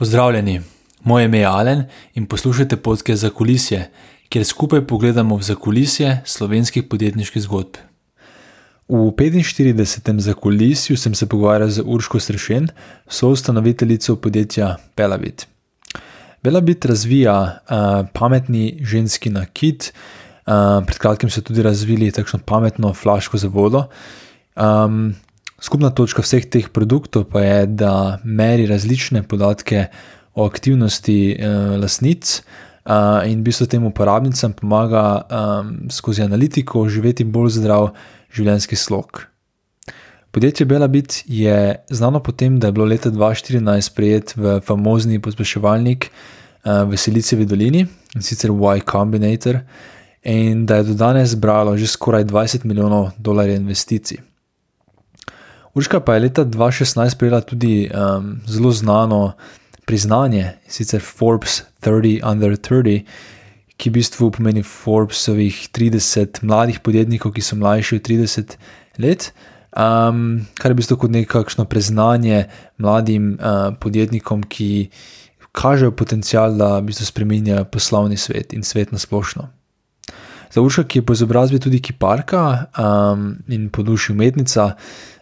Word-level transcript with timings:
Pozdravljeni, 0.00 0.60
moje 1.04 1.24
ime 1.24 1.38
je 1.38 1.46
Alen 1.46 1.82
in 2.14 2.26
poslušate 2.26 2.76
podke 2.76 3.16
za 3.16 3.30
kulisje, 3.30 3.90
kjer 4.28 4.44
skupaj 4.44 4.86
pogledamo 4.86 5.36
v 5.36 5.42
zakulisje 5.42 6.22
slovenskih 6.24 6.84
podjetniških 6.88 7.42
zgodb. 7.42 7.76
V 8.88 9.10
45. 9.12 10.20
zakulisju 10.20 10.96
sem 10.96 11.14
se 11.14 11.28
pogovarjal 11.28 11.68
z 11.68 11.84
Urško 11.84 12.20
Srešen, 12.20 12.68
soustanoviteljico 13.08 14.16
podjetja 14.16 14.76
Belabit. 14.96 15.46
Belabit 16.42 16.84
razvija 16.84 17.36
uh, 17.42 18.06
pametni 18.12 18.78
ženski 18.80 19.30
nakit, 19.30 19.92
uh, 20.46 20.80
pred 20.86 20.98
kratkim 20.98 21.30
so 21.30 21.44
tudi 21.44 21.62
razvili 21.62 22.10
takšno 22.10 22.40
pametno 22.44 22.94
flaško 22.94 23.36
za 23.38 23.48
vodo. 23.48 23.84
Um, 24.56 25.14
Skupna 25.60 25.90
točka 25.90 26.24
vseh 26.24 26.46
teh 26.48 26.68
produktov 26.72 27.28
pa 27.28 27.44
je, 27.44 27.66
da 27.66 28.18
meri 28.24 28.66
različne 28.66 29.22
podatke 29.22 29.86
o 30.34 30.46
aktivnosti 30.48 31.36
eh, 31.36 31.48
lasnic 31.76 32.40
eh, 32.40 33.30
in 33.30 33.40
v 33.40 33.50
bistvu 33.50 33.66
tem 33.66 33.84
uporabnicam 33.84 34.52
pomaga 34.56 35.04
eh, 35.20 35.74
skozi 35.92 36.24
analitiko 36.24 36.88
živeti 36.88 37.24
bolj 37.24 37.58
zdrav 37.60 37.90
življenjski 38.32 38.76
slog. 38.76 39.26
Podjetje 40.30 40.66
Belabit 40.66 41.24
je 41.26 41.76
znano 41.90 42.22
po 42.22 42.32
tem, 42.32 42.58
da 42.58 42.68
je 42.68 42.72
bilo 42.72 42.86
leta 42.86 43.10
2014 43.10 43.80
sprejet 43.80 44.34
v 44.36 44.60
famozni 44.64 45.18
pospeševalnik 45.20 46.06
eh, 46.06 46.84
v 46.86 46.96
Silicijevi 46.96 47.44
dolini 47.44 47.86
in 48.14 48.22
sicer 48.22 48.50
Y 48.50 48.86
Combinator, 48.90 49.60
in 50.22 50.66
da 50.66 50.76
je 50.76 50.84
do 50.84 50.94
danes 50.94 51.30
zbralo 51.30 51.76
že 51.76 51.86
skoraj 51.86 52.24
20 52.24 52.64
milijonov 52.64 53.10
dolarjev 53.18 53.56
investicij. 53.56 54.29
Urška 55.74 56.00
pa 56.00 56.14
je 56.14 56.20
leta 56.20 56.44
2016 56.44 57.18
prejela 57.18 57.40
tudi 57.40 57.90
um, 57.94 58.40
zelo 58.46 58.72
znano 58.72 59.32
priznanje, 59.86 60.52
sicer 60.68 61.00
Forbes 61.00 61.62
30 61.82 62.30
Under 62.30 62.56
30, 62.56 63.04
ki 63.76 63.90
v 63.90 63.92
bistvu 63.92 64.30
pomeni 64.34 64.62
Forbesovih 64.62 65.68
30 65.72 66.42
mladih 66.42 66.80
podjetnikov, 66.84 67.32
ki 67.32 67.42
so 67.42 67.56
mlajši 67.56 67.96
od 67.96 68.08
30 68.08 68.56
let. 68.98 69.30
Um, 69.70 70.42
kar 70.58 70.70
je 70.70 70.74
v 70.74 70.80
bistvu 70.82 70.98
kot 70.98 71.14
nekakšno 71.14 71.64
priznanje 71.70 72.44
mladim 72.78 73.36
uh, 73.38 73.70
podjetnikom, 73.80 74.42
ki 74.50 74.90
kažejo 75.54 75.94
potencial, 75.94 76.58
da 76.58 76.78
v 76.80 76.90
bistvu 76.90 77.06
spremenjajo 77.06 77.64
poslovni 77.70 78.18
svet 78.18 78.52
in 78.52 78.66
svet 78.66 78.92
na 78.92 78.98
splošno. 78.98 79.48
Za 80.50 80.62
Urška, 80.62 80.84
ki 80.84 80.98
je 80.98 81.06
po 81.06 81.14
izobrazbi 81.14 81.62
tudi 81.62 81.78
kiparka 81.78 82.66
um, 82.74 83.38
in 83.48 83.70
po 83.70 83.86
duši 83.86 84.12
umetnica, 84.12 84.74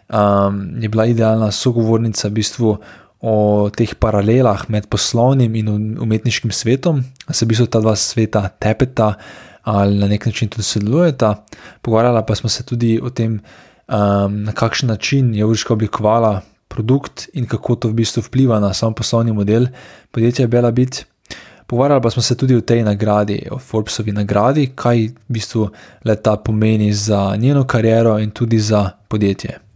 um, 0.09 0.81
je 0.81 0.89
bila 0.89 1.05
idealna 1.05 1.51
sogovornica 1.51 2.27
v 2.27 2.31
bistvu 2.31 2.77
o 3.19 3.69
teh 3.75 3.95
paralelah 3.99 4.69
med 4.69 4.87
poslovnim 4.87 5.55
in 5.55 5.69
umetniškim 5.99 6.51
svetom, 6.51 7.03
da 7.27 7.33
se 7.33 7.45
v 7.45 7.49
bistvu 7.49 7.67
ta 7.67 7.81
dva 7.83 7.95
sveta 7.95 8.47
tepeta 8.59 9.13
ali 9.63 9.97
na 9.99 10.07
nek 10.07 10.25
način 10.25 10.49
tudi 10.49 10.63
sodelujeta. 10.63 11.35
Pogovarjala 11.81 12.25
pa 12.25 12.35
smo 12.35 12.49
se 12.49 12.63
tudi 12.63 12.99
o 13.03 13.09
tem, 13.09 13.39
um, 13.87 14.43
na 14.43 14.51
kakšen 14.51 14.89
način 14.89 15.35
je 15.35 15.45
Urška 15.45 15.73
oblikovala 15.73 16.41
produkt 16.67 17.29
in 17.33 17.45
kako 17.45 17.75
to 17.75 17.87
v 17.89 17.93
bistvu 17.93 18.21
vpliva 18.21 18.59
na 18.59 18.73
sam 18.73 18.93
poslovni 18.93 19.33
model 19.33 19.67
podjetja 20.11 20.47
Bela 20.47 20.71
Bit. 20.71 21.05
Pogovarjali 21.67 22.01
pa 22.01 22.09
smo 22.09 22.21
se 22.21 22.37
tudi 22.37 22.55
o 22.55 22.61
tej 22.61 22.83
nagradi, 22.83 23.47
o 23.51 23.59
Forbesovi 23.59 24.11
nagradi, 24.11 24.71
kaj 24.75 25.07
v 25.07 25.13
bistvu 25.27 25.69
leta 26.05 26.35
pomeni 26.35 26.93
za 26.93 27.35
njeno 27.35 27.63
kariero 27.63 28.19
in 28.19 28.31
tudi 28.31 28.59
za 28.59 28.89
podjetje. 29.07 29.68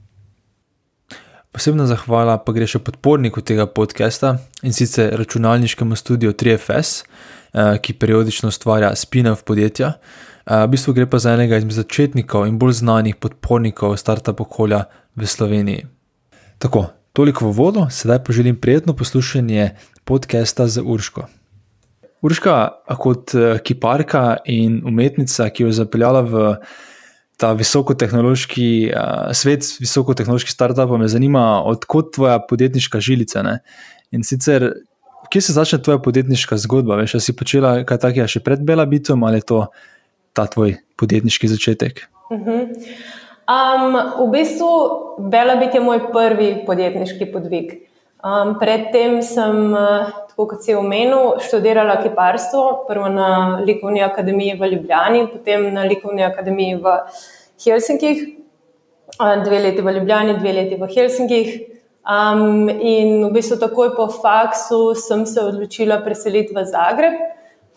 Posebna 1.53 1.85
zahvala 1.85 2.39
pa 2.41 2.49
gre 2.49 2.65
še 2.65 2.79
podporniku 2.81 3.43
tega 3.45 3.67
podcasta 3.69 4.31
in 4.65 4.73
sicer 4.73 5.11
računalniškemu 5.19 5.93
studiu 5.93 6.31
3FS, 6.33 7.03
eh, 7.53 7.77
ki 7.77 7.93
periodično 7.93 8.49
ustvarja 8.49 8.89
spin-off 8.97 9.43
podjetja. 9.45 9.91
Eh, 9.93 10.63
v 10.65 10.71
bistvu 10.73 10.95
gre 10.97 11.05
pa 11.05 11.19
za 11.21 11.35
enega 11.37 11.59
izmed 11.61 11.77
začetnikov 11.77 12.47
in 12.50 12.57
bolj 12.57 12.79
znanih 12.81 13.19
podpornikov 13.22 13.94
startup 14.01 14.41
okolja 14.41 14.88
v 15.16 15.29
Sloveniji. 15.29 15.85
Tako, 16.57 16.88
toliko 17.13 17.45
v 17.45 17.53
vodo, 17.53 17.85
sedaj 17.85 18.23
pa 18.25 18.33
želim 18.33 18.57
prijetno 18.57 18.97
poslušanje 18.97 19.78
podcasta 20.09 20.67
za 20.67 20.81
Urško. 20.81 21.28
Urška, 22.25 22.57
kot 22.97 23.35
eh, 23.35 23.59
kiparka 23.61 24.41
in 24.45 24.81
umetnica, 24.85 25.49
ki 25.53 25.63
jo 25.63 25.69
je 25.69 25.78
zapeljala 25.85 26.25
v 26.25 26.57
ta 27.38 27.51
visokotehnološki 27.57 28.67
uh, 28.94 29.31
svet, 29.35 29.67
visokotehnološki 29.81 30.51
startup, 30.53 30.91
me 30.99 31.07
zanima, 31.11 31.63
odkot 31.66 32.13
tvoja 32.16 32.39
podjetniška 32.49 33.01
žilica. 33.03 33.44
Ne? 33.45 33.59
In 34.13 34.25
sicer, 34.27 34.69
kje 35.33 35.41
se 35.41 35.55
začne 35.57 35.81
tvoja 35.81 36.01
podjetniška 36.03 36.57
zgodba? 36.61 36.99
Veš, 37.01 37.17
si 37.25 37.35
počela 37.35 37.79
kaj 37.88 38.03
takega 38.05 38.29
še 38.29 38.43
pred 38.45 38.61
Bela 38.66 38.85
Bitom 38.89 39.25
ali 39.25 39.41
je 39.41 39.47
to 39.53 39.63
ta 40.33 40.45
tvoj 40.49 40.77
podjetniški 40.99 41.49
začetek? 41.49 42.05
Uh 42.29 42.39
-huh. 42.39 42.61
um, 43.49 43.97
v 44.27 44.31
bistvu 44.31 44.69
Bela 45.29 45.55
Bit 45.55 45.73
je 45.73 45.81
moj 45.81 45.99
prvi 46.13 46.63
podjetniški 46.66 47.31
podvig. 47.31 47.92
Um, 48.23 48.53
predtem 48.56 49.17
sem, 49.19 49.73
tako 50.29 50.45
kot 50.53 50.63
si 50.63 50.72
omenil, 50.72 51.41
študirala 51.44 51.97
kiparstvo, 52.00 52.85
prvo 52.88 53.09
na 53.11 53.59
Likovni 53.59 54.00
akademiji 54.00 54.56
v 54.61 54.69
Ljubljani, 54.72 55.25
potem 55.28 55.67
na 55.73 55.84
Likovni 55.84 56.23
akademiji 56.23 56.78
v 56.79 56.95
Helsinkih, 57.66 58.23
dve 59.44 59.59
leti 59.59 59.84
v 59.84 59.95
Ljubljani, 59.97 60.38
dve 60.39 60.53
leti 60.56 60.79
v 60.79 60.88
Helsinkih. 60.95 61.53
Um, 62.03 62.69
in 62.69 63.28
v 63.28 63.31
bistvu 63.35 63.59
takoj 63.59 63.94
po 63.95 64.07
faksu 64.07 64.95
sem 64.95 65.25
se 65.25 65.44
odločila 65.44 66.01
preseliti 66.03 66.55
v 66.55 66.63
Zagreb 66.67 67.19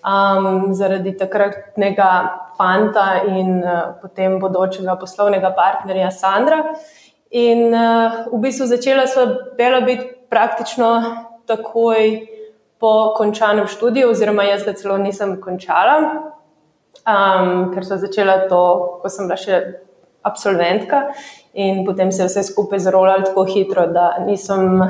um, 0.07 0.75
zaradi 0.75 1.13
takratnega 1.19 2.11
fanta 2.59 3.23
in 3.27 3.63
uh, 3.63 3.95
potem 4.03 4.39
bodočega 4.39 4.97
poslovnega 4.99 5.51
partnerja 5.55 6.11
Sandra. 6.11 6.63
In 7.31 7.75
uh, 7.75 8.27
v 8.33 8.41
bistvu 8.43 8.67
začela 8.71 9.07
sva 9.07 9.27
bela 9.59 9.83
biti 9.87 10.16
praktično 10.31 10.91
takoj 11.47 12.27
po 12.79 13.15
končanem 13.17 13.67
študiju, 13.67 14.11
oziroma 14.11 14.45
jaz 14.45 14.65
ga 14.65 14.75
celo 14.77 14.99
nisem 14.99 15.39
končala 15.41 16.01
um, 17.07 17.73
ker 17.75 17.85
so 17.85 17.97
začela 17.97 18.47
to, 18.49 18.63
ko 19.03 19.11
sem 19.11 19.29
bila 19.29 19.39
še 19.41 19.61
absolventka, 20.27 21.07
in 21.55 21.85
potem 21.87 22.11
se 22.13 22.25
je 22.25 22.31
vse 22.31 22.47
skupaj 22.51 22.83
zrolalo 22.89 23.29
tako 23.29 23.47
hitro, 23.47 23.87
da 23.93 24.17
nisem 24.27 24.81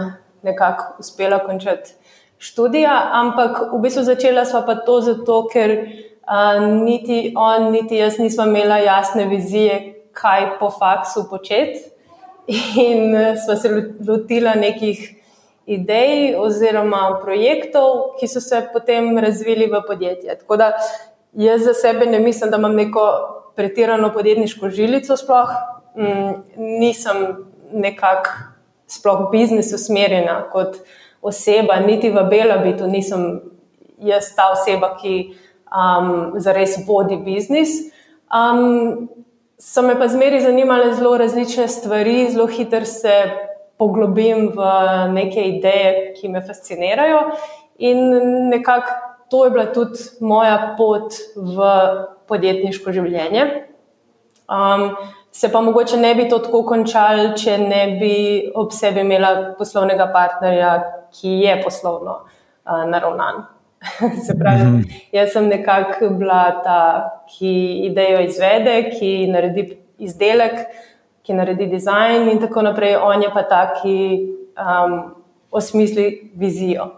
nekako 0.47 1.03
uspela 1.03 1.43
končati 1.45 1.93
študija. 2.41 2.95
Ampak 3.21 3.67
v 3.75 3.81
bistvu 3.85 4.07
začela 4.07 4.47
sva 4.49 4.63
pa 4.67 4.79
to 4.87 5.01
zato, 5.05 5.43
ker 5.53 5.75
uh, 5.77 6.65
niti 6.65 7.35
on, 7.37 7.71
niti 7.75 8.01
jaz 8.01 8.21
nismo 8.23 8.49
imela 8.49 8.81
jasne 8.81 9.29
vizije, 9.29 9.77
kaj 10.17 10.57
po 10.61 10.71
faksu 10.73 11.27
početi. 11.29 11.85
In 12.81 13.13
sva 13.43 13.57
se 13.59 13.69
lotila 14.07 14.55
nekih 14.55 15.16
idej 15.67 16.37
oziroma 16.39 17.19
projektov, 17.23 18.17
ki 18.21 18.29
so 18.29 18.41
se 18.41 18.63
potem 18.73 19.19
razvili 19.19 19.67
v 19.67 19.83
podjetje. 19.87 20.39
Tako 20.39 20.57
da 20.57 20.73
Jaz 21.37 21.65
za 21.65 21.75
sebe 21.75 22.07
ne 22.07 22.19
mislim, 22.19 22.51
da 22.51 22.57
imam 22.57 22.75
neko 22.75 23.01
pretirano 23.57 24.13
podjetniško 24.13 24.71
žilico, 24.71 25.17
sploh 25.17 25.49
mm, 25.97 26.33
nisem 26.57 27.17
nekako 27.73 28.31
sploh 28.87 29.31
biznis 29.31 29.73
usmerjena 29.73 30.51
kot 30.51 30.77
oseba, 31.23 31.77
niti 31.77 32.11
v 32.11 32.25
Belabitu 32.31 32.87
nisem 32.87 33.43
jaz 33.99 34.31
ta 34.37 34.49
oseba, 34.53 34.95
ki 34.97 35.35
um, 35.69 36.33
zares 36.41 36.79
vodi 36.87 37.17
biznis. 37.17 37.69
Um, 38.33 39.09
so 39.59 39.83
me 39.83 39.99
pa 39.99 40.09
zmeri 40.09 40.41
zanimale 40.41 40.95
zelo 40.95 41.19
različne 41.19 41.69
stvari, 41.69 42.31
zelo 42.31 42.47
hitro 42.47 42.85
se 42.85 43.13
poglobim 43.79 44.49
v 44.57 44.71
neke 45.13 45.43
ideje, 45.57 46.15
ki 46.17 46.29
me 46.29 46.41
fascinirajo 46.41 47.21
in 47.79 47.99
nekako 48.49 48.93
to 49.29 49.45
je 49.45 49.51
bila 49.51 49.67
tudi 49.67 49.99
moja 50.21 50.75
pot 50.79 51.15
v 51.37 51.71
podjetniško 52.29 52.93
življenje. 52.93 53.47
Um, 54.47 54.93
se 55.35 55.51
pa 55.53 55.61
mogoče 55.61 55.97
ne 55.97 56.15
bi 56.15 56.29
to 56.31 56.39
tako 56.39 56.63
končal, 56.69 57.33
če 57.39 57.59
ne 57.59 57.83
bi 58.01 58.15
ob 58.55 58.71
sebi 58.73 59.03
imela 59.03 59.33
poslovnega 59.59 60.07
partnerja, 60.15 60.71
ki 61.19 61.35
je 61.43 61.59
poslovno 61.65 62.21
uh, 62.23 62.85
naravnan. 62.87 63.45
se 64.27 64.35
pravi, 64.39 64.65
mm 64.65 64.77
-hmm. 64.77 65.03
jaz 65.13 65.33
sem 65.33 65.49
nekako 65.49 66.09
bila 66.09 66.63
ta, 66.65 67.11
ki 67.27 67.53
idejo 67.91 68.21
izvede, 68.21 68.91
ki 68.99 69.27
naredi 69.27 69.79
izdelek, 69.99 70.55
ki 71.27 71.35
naredi 71.35 71.67
dizajn 71.71 72.29
in 72.31 72.39
tako 72.41 72.63
naprej. 72.63 72.97
On 73.03 73.23
je 73.23 73.31
pa 73.35 73.43
ta, 73.43 73.63
ki 73.83 73.97
um, 74.57 75.01
osmisli 75.51 76.31
vizijo. 76.35 76.93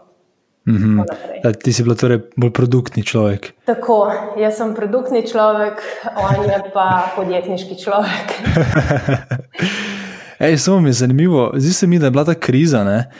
Mm 0.69 0.77
-hmm. 0.77 1.63
ti 1.63 1.73
si 1.73 1.83
bil 1.83 1.95
torej 1.95 2.19
bolj 2.37 2.51
produktni 2.53 3.03
človek. 3.03 3.53
Tako, 3.65 4.13
jaz 4.37 4.57
sem 4.57 4.75
produktni 4.75 5.27
človek, 5.27 5.81
on 6.17 6.45
je 6.45 6.61
pa 6.75 7.03
podjetniški 7.17 7.79
človek. 7.85 8.27
Ej, 10.45 10.59
samo 10.59 10.81
mi 10.81 10.89
je 10.89 10.93
zanimivo, 10.93 11.51
zdi 11.57 11.73
se 11.73 11.87
mi, 11.87 11.99
da 11.99 12.07
je 12.07 12.11
bila 12.11 12.25
ta 12.25 12.35
kriza. 12.35 12.85
Ne? 12.85 13.11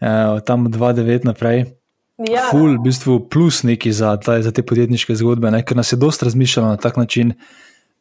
uh, 0.00 0.40
tam 0.40 0.68
2-9 0.68 1.24
naprej. 1.24 1.74
Ja. 2.18 2.50
Ful, 2.50 2.74
v 2.74 2.82
bistvu 2.82 3.30
plus 3.30 3.62
neki 3.62 3.92
za, 3.94 4.18
za 4.18 4.50
te 4.50 4.62
podjetniške 4.66 5.14
zgodbe, 5.14 5.50
ne? 5.54 5.62
ker 5.62 5.78
nas 5.78 5.92
je 5.94 5.98
dosta 5.98 6.26
razmišljalo 6.26 6.74
na 6.74 6.76
tak 6.76 6.96
način, 6.98 7.36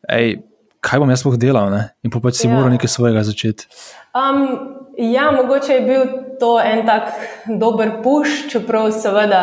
ej, 0.10 0.42
kaj 0.82 1.02
bom 1.02 1.10
jaz 1.10 1.24
sploh 1.24 1.38
delal 1.40 1.72
ne? 1.74 1.84
in 2.06 2.14
pa 2.14 2.22
pač 2.24 2.42
si 2.42 2.48
ja. 2.48 2.54
moral 2.54 2.72
nekaj 2.74 2.92
svojega 2.92 3.24
začeti. 3.28 3.68
Um, 4.18 4.44
ja, 4.98 5.32
mogoče 5.32 5.74
je 5.74 5.82
bil 5.86 6.06
to 6.40 6.58
en 6.62 6.86
tak 6.88 7.12
dober 7.48 8.00
puš, 8.04 8.48
čeprav 8.52 8.92
seveda 8.92 9.42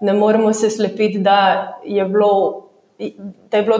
ne 0.00 0.12
moremo 0.12 0.52
se 0.52 0.70
slepiti, 0.70 1.18
da 1.18 1.78
je 1.84 2.04
bilo. 2.04 2.62
Da 3.50 3.58
je, 3.58 3.62
bilo, 3.62 3.78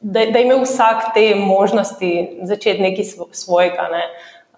da, 0.00 0.26
da 0.28 0.38
je 0.38 0.44
imel 0.44 0.60
vsak 0.60 1.14
te 1.14 1.32
možnosti 1.34 2.40
začeti 2.44 2.82
nekaj 2.82 3.04
svojega, 3.32 3.88
ne? 3.92 4.02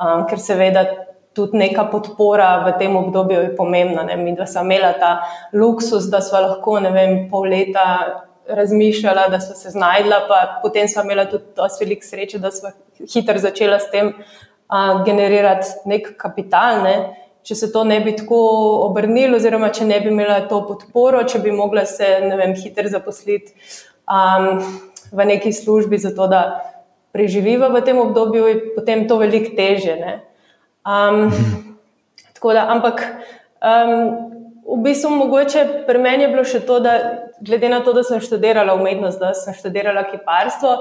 um, 0.02 0.24
ker 0.26 0.42
seveda 0.42 0.84
tudi 1.32 1.58
neka 1.58 1.84
podpora 1.92 2.64
v 2.66 2.74
tem 2.78 2.96
obdobju 2.96 3.40
je 3.40 3.56
pomembna. 3.56 4.02
Ne? 4.02 4.16
Mi 4.16 4.34
dva 4.34 4.46
smo 4.46 4.64
imela 4.66 4.92
ta 4.98 5.12
luksus, 5.52 6.10
da 6.10 6.20
smo 6.20 6.40
lahko 6.40 6.80
vem, 6.90 7.28
pol 7.30 7.46
leta 7.46 7.86
razmišljala, 8.56 9.28
da 9.28 9.40
smo 9.40 9.54
se 9.56 9.70
znajdla, 9.70 10.24
pa 10.28 10.60
potem 10.62 10.88
smo 10.88 11.02
imela 11.02 11.24
tudi 11.30 11.44
dosti 11.56 11.84
velik 11.84 12.04
sreče, 12.04 12.38
da 12.38 12.50
smo 12.50 12.70
hitro 13.12 13.38
začela 13.38 13.78
s 13.78 13.90
tem 13.90 14.12
uh, 14.12 15.04
generirati 15.04 15.88
nek 15.90 16.14
kapital. 16.16 16.82
Ne? 16.84 16.96
Če 17.42 17.56
se 17.56 17.70
to 17.72 17.84
ne 17.84 18.00
bi 18.04 18.12
tako 18.16 18.40
obrnilo, 18.88 19.38
oziroma 19.40 19.70
če 19.72 19.86
ne 19.88 20.00
bi 20.00 20.12
imela 20.12 20.42
to 20.48 20.60
podporo, 20.68 21.22
če 21.24 21.40
bi 21.40 21.52
mogla 21.56 21.86
se 21.88 22.08
vem, 22.36 22.52
hitro 22.54 22.88
zaposliti 22.92 23.54
um, 24.04 24.60
v 25.12 25.26
neki 25.32 25.52
službi, 25.52 25.98
zato 25.98 26.28
da 26.30 26.42
preživiva 27.16 27.70
v 27.72 27.82
tem 27.86 27.98
obdobju, 27.98 28.46
je 28.46 28.58
potem 28.76 29.06
to 29.08 29.16
veliko 29.18 29.54
teže. 29.56 29.96
Um, 30.86 31.32
tako 32.36 32.52
da, 32.54 32.68
ampak 32.70 33.02
um, 33.58 34.29
v 34.70 34.82
bistvu 34.82 35.10
mogoče 35.10 35.64
pri 35.86 35.98
meni 35.98 36.24
je 36.24 36.30
bilo 36.30 36.44
še 36.46 36.60
to, 36.66 36.78
da 36.80 36.92
glede 37.40 37.68
na 37.68 37.80
to, 37.84 37.92
da 37.96 38.04
sem 38.06 38.20
študirala 38.22 38.74
umetnost, 38.78 39.18
da 39.18 39.32
sem 39.34 39.54
študirala 39.56 40.04
kiparstvo, 40.06 40.74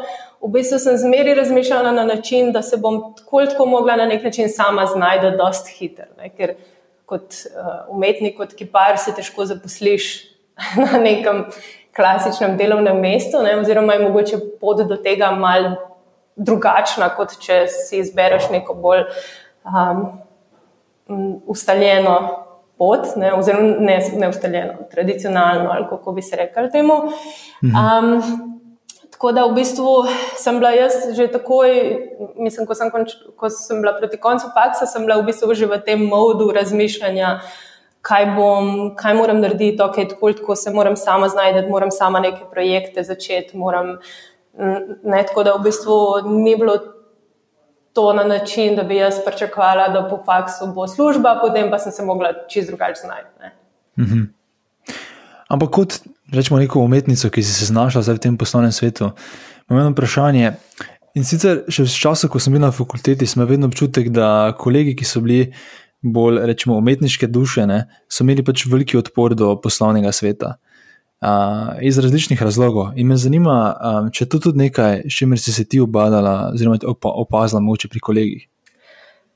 v 0.43 0.49
bistvu 0.53 0.79
sem 0.83 0.97
zmeri 1.01 1.33
razmišljala 1.37 1.91
na 1.95 2.03
način, 2.05 2.51
da 2.53 2.61
se 2.61 2.77
bom 2.77 2.99
tako 3.17 3.45
tako 3.49 3.65
mogla 3.65 3.95
na 3.95 4.05
nek 4.05 4.23
način 4.23 4.49
sama 4.49 4.85
znajti, 4.85 5.33
dosti 5.37 5.73
hitro. 5.79 6.05
Ker 6.37 6.55
kot 7.09 7.33
uh, 7.49 7.89
umetnik, 7.95 8.37
kot 8.37 8.53
kipar, 8.53 8.99
se 9.01 9.15
težko 9.15 9.47
zaposliš 9.49 10.09
na 10.83 10.99
nekem 11.01 11.47
klasičnem 11.95 12.57
delovnem 12.57 12.99
mestu, 13.01 13.41
ne? 13.43 13.55
oziroma 13.57 13.95
je 13.95 14.03
mogoče 14.05 14.41
pot 14.61 14.83
do 14.87 14.99
tega 15.01 15.31
mal 15.35 15.71
drugačna, 16.35 17.09
kot 17.17 17.33
če 17.41 17.63
si 17.71 18.03
izbereš 18.03 18.51
neko 18.53 18.75
bolj 18.77 19.07
um, 19.65 20.05
ustaljeno 21.49 22.45
pot, 22.79 23.15
ne, 23.19 23.33
oziroma 23.35 23.75
ne, 23.79 23.97
ne 24.15 24.29
ustaljeno, 24.29 24.73
tradicionalno, 24.91 25.69
ali 25.73 25.87
kako 25.89 26.11
bi 26.11 26.21
se 26.21 26.35
rekli 26.39 26.71
temu. 26.71 26.93
Um, 27.61 28.21
tako 29.11 29.31
da 29.35 29.45
v 29.45 29.55
bistvu 29.57 29.93
sem 30.39 30.61
bila 30.61 30.71
jaz 30.71 30.93
že 31.17 31.27
takoj, 31.27 31.73
mislim, 32.39 32.67
ko 32.67 32.75
sem, 32.75 32.91
konč, 32.91 33.17
ko 33.35 33.49
sem 33.51 33.81
bila 33.83 33.97
proti 33.97 34.17
koncu 34.17 34.47
faksa, 34.55 34.87
sem 34.87 35.03
bila 35.03 35.19
v 35.19 35.27
bistvu 35.27 35.53
že 35.53 35.67
v 35.67 35.81
tem 35.85 36.05
modu 36.07 36.51
razmišljanja. 36.55 37.39
Kaj, 37.99 38.25
bom, 38.31 38.67
kaj 38.95 39.13
moram 39.17 39.41
narediti, 39.43 39.81
okay, 39.83 40.07
tako, 40.07 40.31
tako 40.31 40.55
se 40.55 40.71
moram 40.71 40.95
sama 40.95 41.27
znajti, 41.27 41.65
moram 41.67 41.91
sama 41.91 42.21
neke 42.23 42.45
projekte 42.51 43.03
začeti. 43.03 43.57
Moram, 43.59 43.97
ne, 44.55 45.19
tako 45.27 45.43
da 45.43 45.57
v 45.57 45.65
bistvu 45.67 45.97
ni 46.29 46.55
bilo 46.55 46.77
to 47.99 48.13
na 48.13 48.23
način, 48.23 48.75
da 48.75 48.83
bi 48.83 48.95
jaz 48.95 49.15
pričakovala, 49.25 49.89
da 49.89 50.07
po 50.09 50.21
faksu 50.25 50.71
bo 50.75 50.87
služba, 50.87 51.39
potem 51.41 51.71
pa 51.71 51.79
sem 51.79 51.91
se 51.91 52.05
mogla 52.05 52.31
čist 52.47 52.67
drugače 52.67 53.01
znajti. 53.01 53.29
-hmm. 53.97 54.27
Ampak 55.47 55.69
kot 55.69 55.99
rečemo, 56.33 56.59
neko 56.59 56.79
umetnico, 56.79 57.29
ki 57.29 57.43
si 57.43 57.53
se 57.53 57.65
znašla 57.65 58.01
v 58.01 58.17
tem 58.17 58.37
poslovnem 58.37 58.71
svetu, 58.71 59.11
imam 59.69 59.81
eno 59.81 59.91
vprašanje. 59.91 60.53
In 61.15 61.25
sicer 61.25 61.63
še 61.67 61.83
v 61.83 61.87
času, 61.87 62.29
ko 62.29 62.39
sem 62.39 62.53
bil 62.53 62.61
na 62.61 62.71
fakulteti, 62.71 63.27
sem 63.27 63.45
vedno 63.45 63.67
občutek, 63.67 64.09
da 64.09 64.53
kolegi, 64.57 64.95
ki 64.95 65.05
so 65.05 65.19
bili 65.19 65.53
bolj 66.01 66.45
rečemo, 66.45 66.77
umetniške 66.77 67.27
duše, 67.27 67.67
ne, 67.67 67.83
so 68.07 68.23
imeli 68.23 68.45
pač 68.45 68.65
veliki 68.65 68.97
odpor 68.97 69.35
do 69.35 69.55
poslovnega 69.61 70.11
sveta 70.11 70.55
uh, 71.21 71.77
iz 71.81 71.99
različnih 71.99 72.41
razlogov. 72.41 72.91
In 72.95 73.07
me 73.07 73.17
zanima, 73.17 73.75
um, 73.75 74.11
če 74.11 74.23
je 74.23 74.29
to 74.29 74.39
tudi 74.39 74.57
nekaj, 74.57 75.01
s 75.09 75.17
čimer 75.17 75.39
si 75.39 75.53
se 75.53 75.65
ti 75.65 75.79
obadala, 75.79 76.51
oziroma 76.53 76.77
opazila 77.03 77.61
moče 77.61 77.89
pri 77.89 77.99
kolegih. 77.99 78.47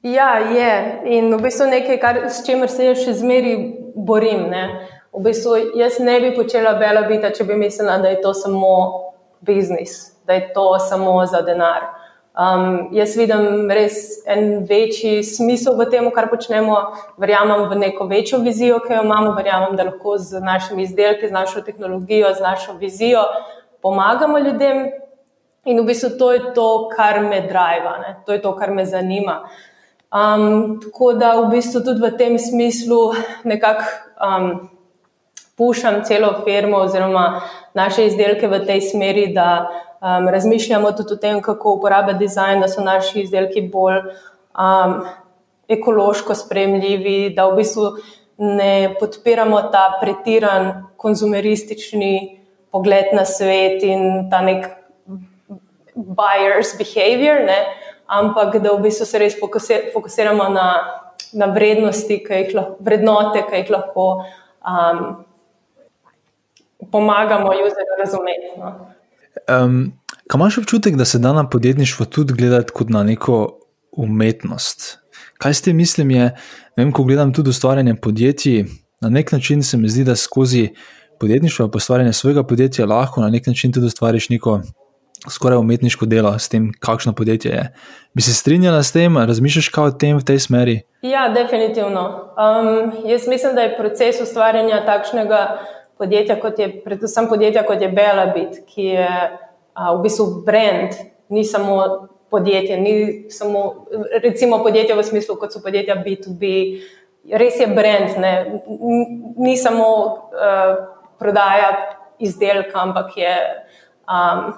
Ja, 0.04 0.36
je. 0.40 1.02
In 1.18 1.32
v 1.32 1.40
bistvu 1.46 1.70
nekaj, 1.72 2.00
kar, 2.00 2.18
s 2.28 2.44
čimer 2.46 2.70
se 2.70 2.90
jaz 2.90 3.06
še 3.06 3.16
zmeraj 3.22 3.56
borim. 3.96 4.50
Ne? 4.52 4.66
V 5.16 5.24
bistvu 5.24 5.56
jaz 5.80 6.00
ne 6.04 6.18
bi 6.20 6.34
počela 6.36 6.74
bela 6.80 7.06
biti, 7.08 7.30
če 7.38 7.48
bi 7.48 7.56
mislila, 7.56 8.02
da 8.04 8.12
je 8.12 8.20
to 8.22 8.34
samo 8.36 8.74
biznis, 9.42 10.18
da 10.28 10.36
je 10.40 10.50
to 10.56 10.66
samo 10.80 11.22
za 11.26 11.42
denar. 11.42 11.88
Um, 12.34 12.88
jaz 12.98 13.12
vidim 13.14 13.70
res 13.70 13.98
en 14.26 14.64
večji 14.66 15.22
smisel 15.22 15.76
v 15.78 15.86
tem, 15.92 16.08
kar 16.10 16.32
počnemo. 16.32 16.80
Verjamem 17.22 17.68
v 17.70 17.78
neko 17.78 18.08
večjo 18.10 18.40
vizijo, 18.42 18.80
ki 18.82 18.96
jo 18.96 19.04
imamo, 19.06 19.36
verjamem, 19.38 19.76
da 19.78 19.86
lahko 19.86 20.18
z 20.18 20.42
našimi 20.42 20.88
izdelki, 20.88 21.30
z 21.30 21.36
našo 21.36 21.62
tehnologijo, 21.62 22.34
z 22.34 22.42
našo 22.42 22.74
vizijo 22.82 23.22
pomagamo 23.84 24.40
ljudem. 24.40 24.88
In 25.66 25.80
v 25.80 25.86
bistvu 25.86 26.10
to 26.18 26.32
je 26.32 26.42
to, 26.56 26.90
kar 26.96 27.22
me 27.22 27.42
driva, 27.46 27.98
ne? 28.02 28.16
to 28.26 28.34
je 28.34 28.42
to, 28.42 28.56
kar 28.58 28.74
me 28.74 28.86
zanima. 28.86 29.44
Um, 30.14 30.82
tako 30.82 31.14
da 31.14 31.36
v 31.38 31.52
bistvu 31.54 31.84
tudi 31.86 32.02
v 32.02 32.12
tem 32.18 32.40
smislu 32.40 33.14
nekako 33.44 33.86
um, 34.18 34.50
pušam 35.58 36.02
celo 36.04 36.34
firmo 36.44 36.78
oziroma 36.78 37.42
naše 37.74 38.08
izdelke 38.08 38.48
v 38.48 38.66
tej 38.66 38.82
smeri, 38.82 39.28
da 39.34 39.70
um, 40.04 40.30
razmišljamo 40.30 40.92
tudi 40.92 41.14
o 41.14 41.18
tem, 41.18 41.42
kako 41.42 41.74
uporabljati 41.74 42.20
dizajn, 42.20 42.62
da 42.62 42.68
so 42.68 42.84
naši 42.84 43.22
izdelki 43.22 43.62
bolj 43.62 44.00
um, 44.04 45.00
ekološko 45.68 46.36
spremljivi, 46.36 47.34
da 47.36 47.48
v 47.48 47.56
bistvu 47.62 47.90
ne 48.38 48.96
podpiramo 49.00 49.62
ta 49.72 49.86
pretiran 50.02 50.88
konzumeristični 50.98 52.40
pogled 52.72 53.14
na 53.14 53.26
svet 53.26 53.84
in 53.84 54.30
ta 54.32 54.42
nek 54.42 54.66
buyer's 55.96 56.74
behavior, 56.78 57.44
ne? 57.46 57.58
ampak 58.08 58.58
da 58.62 58.74
v 58.74 58.82
bistvu 58.84 59.06
se 59.06 59.20
res 59.20 59.38
fokusiramo 59.94 60.50
na, 60.50 60.68
na 61.34 61.46
vrednosti, 61.54 62.20
ki 62.26 62.42
jih 62.42 62.56
lahko, 62.58 62.76
vrednote, 62.84 63.46
ki 63.48 63.62
jih 63.62 63.72
lahko 63.74 64.08
um, 64.20 65.00
pomagamo 66.92 67.54
userju 67.54 68.00
razumeti. 68.00 68.52
No? 68.60 68.93
Um, 69.50 69.94
kaj 70.28 70.40
imaš 70.40 70.58
občutek, 70.58 70.96
da 70.96 71.06
se 71.06 71.20
da 71.20 71.34
na 71.34 71.50
podjetništvo 71.50 72.06
tudi 72.06 72.34
gledati 72.34 72.72
kot 72.72 72.90
na 72.90 73.04
neko 73.04 73.60
umetnost? 73.92 74.98
Kaj 75.38 75.54
s 75.54 75.62
tem 75.62 75.78
mislim? 75.78 76.12
Je, 76.12 76.36
vem, 76.78 76.92
ko 76.92 77.04
gledam 77.04 77.34
tudi 77.34 77.50
ustvarjanje 77.50 77.96
podjetij, 77.96 78.66
na 79.02 79.10
nek 79.10 79.32
način 79.32 79.64
se 79.64 79.78
mi 79.78 79.90
zdi, 79.90 80.04
da 80.04 80.16
skozi 80.16 80.70
podjetništvo, 81.20 81.68
pa 81.72 81.78
ustvarjanje 81.78 82.14
svojega 82.14 82.44
podjetja, 82.44 82.86
lahko 82.86 83.22
na 83.22 83.30
nek 83.30 83.48
način 83.48 83.72
tudi 83.72 83.86
ustvariš 83.86 84.30
neko 84.30 84.62
skoraj 85.30 85.58
umetniško 85.58 86.06
delo 86.06 86.40
s 86.40 86.50
tem, 86.50 86.72
kakšno 86.80 87.14
podjetje 87.14 87.52
je. 87.52 87.74
Bi 88.14 88.22
se 88.22 88.34
strinjala 88.34 88.84
s 88.84 88.92
tem, 88.92 89.18
razmišljaš 89.18 89.70
kaj 89.70 89.84
o 89.84 89.92
tem 89.92 90.18
v 90.18 90.26
tej 90.26 90.40
smeri? 90.40 90.82
Ja, 91.02 91.30
definitivno. 91.30 92.34
Um, 92.36 92.92
jaz 93.10 93.28
mislim, 93.28 93.56
da 93.56 93.62
je 93.62 93.78
proces 93.78 94.22
ustvarjanja 94.22 94.86
takšnega 94.86 95.58
podjetja, 96.04 96.38
kot 96.44 96.60
je, 96.60 96.68
predvsem 96.84 97.32
podjetja, 97.32 97.64
kot 97.68 97.82
je 97.82 97.92
Belabit, 97.96 98.60
ki 98.68 98.90
je 98.98 99.08
a, 99.08 99.94
v 99.96 100.02
bistvu 100.04 100.44
brand, 100.46 101.00
ni 101.34 101.46
samo 101.48 101.78
podjetje, 102.34 102.78
ni 102.82 103.30
samo 103.30 103.86
recimo 104.24 104.60
podjetje 104.64 104.96
v 104.96 105.04
smislu, 105.06 105.38
kot 105.40 105.54
so 105.54 105.62
podjetja 105.64 105.96
B2B, 106.02 106.52
res 107.32 107.60
je 107.62 107.68
brand, 107.70 108.18
ne? 108.20 108.34
ni 109.38 109.54
samo 109.58 109.90
uh, 110.04 110.74
prodaja 111.20 111.70
izdelka, 112.20 112.82
ampak 112.82 113.18
je 113.18 113.36
um, 114.10 114.50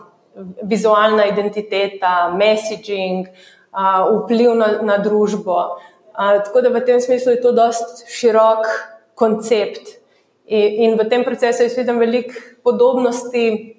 vizualna 0.63 1.27
identiteta, 1.27 2.31
messaging, 2.37 3.27
uh, 3.27 4.07
vpliv 4.23 4.55
na, 4.55 4.71
na 4.81 4.97
družbo. 5.03 5.59
Uh, 6.15 6.39
tako 6.47 6.63
da 6.63 6.71
v 6.71 6.85
tem 6.87 7.03
smislu 7.03 7.35
je 7.35 7.43
to 7.43 7.51
dosti 7.51 8.07
širok 8.11 8.71
koncept. 9.19 9.99
In, 10.45 10.83
in 10.83 10.97
v 10.97 11.09
tem 11.09 11.23
procesu 11.23 11.63
jaz 11.63 11.77
vidim 11.77 11.99
veliko 11.99 12.33
podobnosti 12.63 13.75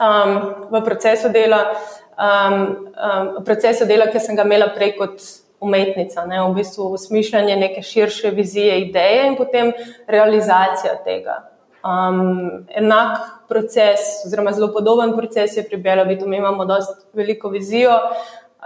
um, 0.00 0.32
v 0.70 0.84
procesu 0.84 1.28
dela, 1.28 1.76
um, 2.16 2.90
um, 2.96 3.44
procesu 3.44 3.86
dela, 3.86 4.08
ki 4.08 4.20
sem 4.20 4.36
ga 4.36 4.46
imela 4.48 4.72
prej 4.72 4.96
kot 4.96 5.20
umetnica. 5.62 6.26
Ne? 6.26 6.40
V 6.42 6.54
bistvu 6.54 6.88
usmišljanje 6.96 7.56
neke 7.56 7.82
širše 7.82 8.30
vizije, 8.30 8.80
ideje 8.80 9.26
in 9.26 9.36
potem 9.36 9.72
realizacija 10.08 10.96
tega. 11.04 11.42
Um, 11.82 12.64
enak 12.70 13.46
proces, 13.48 14.24
oziroma 14.26 14.52
zelo 14.52 14.72
podoben 14.72 15.16
proces 15.16 15.56
je 15.56 15.64
pri 15.66 15.76
Belavitu. 15.76 16.28
Mi 16.28 16.36
imamo 16.36 16.66
veliko 17.12 17.48
vizijo, 17.48 17.98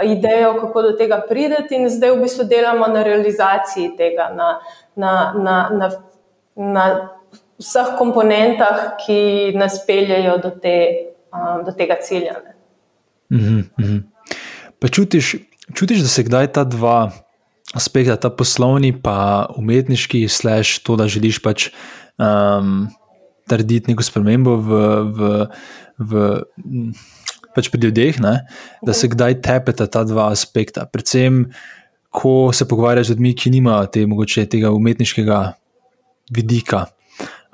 idejo, 0.05 0.55
kako 0.61 0.83
do 0.83 0.93
tega 0.93 1.23
prideti, 1.29 1.75
in 1.75 1.89
zdaj 1.91 2.11
v 2.11 2.23
bistvu 2.23 2.45
delamo 2.45 2.87
na 2.87 3.03
realizaciji 3.03 3.97
tega. 3.97 4.31
Na, 4.37 4.61
na, 4.95 5.33
na, 5.37 5.57
na, 5.73 5.91
na 6.57 7.09
vseh 7.61 7.95
komponentah, 7.99 8.97
ki 9.01 9.53
nas 9.57 9.79
peljejo 9.87 10.37
do, 10.43 10.51
te, 10.63 10.77
um, 11.33 11.65
do 11.65 11.73
tega 11.73 11.97
cilja. 12.03 12.41
Mm 13.31 13.71
-hmm. 13.79 14.03
Pa 14.79 14.89
čutiš, 14.89 15.37
čutiš, 15.75 16.01
da 16.01 16.09
se 16.09 16.23
kdaj 16.23 16.53
ta 16.53 16.65
dva 16.65 17.11
aspekta, 17.75 18.17
ta 18.17 18.31
poslovni 18.31 18.89
in 18.89 19.01
umetniški, 19.57 20.29
slash 20.29 20.83
to, 20.83 20.97
da 20.97 21.09
želiš 21.09 21.43
pač 21.43 21.71
um, 22.19 22.89
narediti 23.51 23.91
neko 23.91 24.03
spremembo 24.03 24.57
v, 24.57 24.71
v, 25.17 25.47
v, 25.99 26.13
pač 27.55 27.71
pri 27.71 27.81
ljudeh, 27.87 28.21
ne? 28.21 28.47
da 28.83 28.93
se 28.93 29.09
kdaj 29.09 29.41
tepeta 29.41 29.87
ta 29.87 30.05
dva 30.05 30.31
aspekta. 30.31 30.87
Predvsem, 30.87 31.53
ko 32.11 32.53
se 32.53 32.69
pogovarjaš 32.69 33.07
z 33.07 33.11
ljudmi, 33.11 33.35
ki 33.35 33.51
nimajo 33.51 33.87
te, 33.87 34.07
mogoče, 34.07 34.47
tega 34.47 34.71
umetniškega 34.71 35.53
vidika 36.31 36.87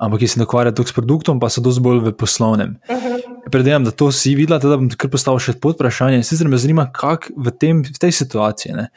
ampak 0.03 0.19
ki 0.19 0.27
se 0.27 0.39
ne 0.39 0.47
ukvarja 0.47 0.73
toliko 0.75 0.91
s 0.91 0.97
produktom, 0.97 1.39
pa 1.39 1.49
so 1.49 1.63
dosti 1.63 1.83
bolj 1.83 2.03
v 2.03 2.13
poslovnem. 2.17 2.77
Uh 2.89 2.95
mhm. 2.95 3.07
-huh. 3.07 3.19
Predvidevam, 3.51 3.83
da 3.83 3.91
to 3.91 4.11
si 4.11 4.35
videla, 4.35 4.59
da 4.59 4.77
bom 4.77 4.89
kar 4.89 5.09
postavil 5.11 5.39
še 5.39 5.53
pod 5.61 5.75
vprašanje. 5.75 6.23
Sicer 6.23 6.47
me 6.47 6.57
zanima, 6.57 6.87
kako 6.91 7.35
v, 7.37 7.51
v 7.91 7.99
tej 7.99 8.11
situaciji, 8.11 8.73
ne, 8.73 8.87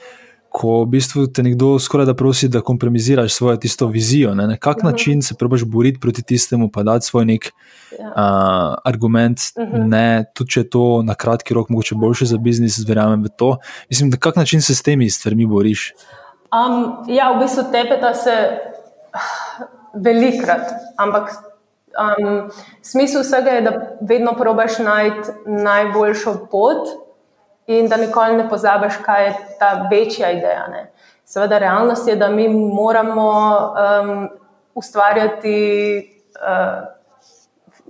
ko 0.57 0.85
v 0.85 0.89
bistvu 0.97 1.27
te 1.27 1.43
nekdo 1.43 1.79
skoraj 1.79 2.07
da 2.07 2.15
prosi, 2.15 2.49
da 2.49 2.61
kompromisiraš 2.61 3.35
svojo 3.35 3.57
tisto 3.57 3.87
vizijo, 3.87 4.35
ne, 4.35 4.47
na 4.47 4.57
kak 4.57 4.77
uh 4.77 4.83
mhm. 4.83 4.89
-huh. 4.89 4.93
način 4.93 5.23
se 5.23 5.35
probaš 5.35 5.65
boriti 5.65 6.01
proti 6.01 6.23
tistemu, 6.23 6.71
pa 6.71 6.83
dati 6.83 7.07
svoj 7.07 7.25
nek 7.25 7.53
ja. 7.99 8.09
uh, 8.09 8.75
argument, 8.85 9.39
uh 9.57 9.69
mhm. 9.69 9.77
-huh. 9.77 9.89
ne, 9.89 10.25
tudi 10.35 10.51
če 10.51 10.61
je 10.61 10.71
to 10.71 11.03
na 11.03 11.15
kratki 11.15 11.55
rok 11.55 11.69
mogoče 11.69 11.95
boljše 11.95 12.25
za 12.25 12.39
biznis, 12.39 12.89
verjamem 12.89 13.23
v 13.23 13.29
to. 13.37 13.57
Mislim, 13.91 14.11
da 14.11 14.17
kak 14.17 14.37
način 14.37 14.63
se 14.63 14.75
s 14.75 14.83
temi 14.83 15.11
stvarmi 15.11 15.47
boriš? 15.47 15.93
Um, 16.53 17.05
ja, 17.09 17.33
v 17.33 17.43
bistvu 17.43 17.63
tepe, 17.73 18.01
da 18.01 18.15
se 18.15 18.31
velikrat, 20.03 20.73
ampak 20.97 21.31
um, 21.97 22.51
smisel 22.83 23.23
vsega 23.23 23.51
je, 23.51 23.61
da 23.61 23.73
vedno 24.01 24.33
probaš 24.39 24.79
najti 24.79 25.31
najboljšo 25.47 26.37
pot 26.51 26.89
in 27.67 27.89
da 27.89 27.97
nikoli 27.97 28.37
ne 28.37 28.49
pozabiš, 28.49 29.01
kaj 29.05 29.27
je 29.27 29.35
ta 29.59 29.89
večja 29.91 30.31
ideja. 30.31 30.67
Ne? 30.71 30.91
Seveda, 31.25 31.59
realnost 31.59 32.09
je, 32.09 32.17
da 32.17 32.29
mi 32.29 32.49
moramo 32.49 33.31
um, 33.31 34.29
ustvarjati 34.75 35.57
uh, 36.37 36.85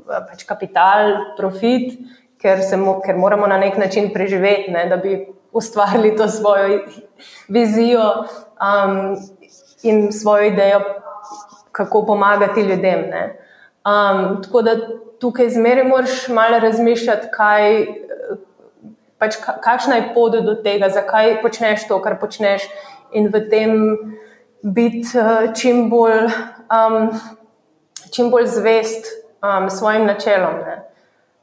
pač 0.07 0.45
kapital, 0.49 1.13
profit, 1.37 1.99
ker, 2.41 2.63
se, 2.63 2.79
ker 3.05 3.17
moramo 3.17 3.47
na 3.47 3.59
nek 3.59 3.77
način 3.77 4.13
preživeti, 4.15 4.73
ne? 4.73 4.87
da 4.89 4.97
bi 4.97 5.19
ustvarili 5.53 6.17
to 6.17 6.29
svojo 6.29 6.81
vizijo 7.49 8.03
um, 8.61 9.17
in 9.83 10.13
svojo 10.13 10.45
idejo 10.45 10.81
kako 11.77 12.07
pomagati 12.07 12.61
ljudem. 12.61 13.05
Um, 13.87 14.43
tako 14.43 14.63
da 14.63 14.77
tukaj 15.21 15.49
zmeraj 15.51 15.85
moraš 15.85 16.29
malo 16.29 16.59
razmišljati, 16.59 17.29
kaj, 17.33 17.87
pač 19.19 19.37
kakšna 19.65 20.01
je 20.01 20.09
pot 20.15 20.33
do 20.33 20.55
tega, 20.65 20.89
zakaj 20.89 21.41
počneš 21.43 21.87
to, 21.89 22.01
kar 22.03 22.17
počneš, 22.21 22.65
in 23.13 23.29
v 23.33 23.43
tem 23.51 23.77
biti 24.63 25.19
uh, 25.19 25.53
čim, 25.55 25.87
bolj, 25.91 26.27
um, 26.73 27.13
čim 28.13 28.31
bolj 28.33 28.49
zvest 28.57 29.13
um, 29.45 29.71
svojim 29.71 30.07
načelom. 30.07 30.65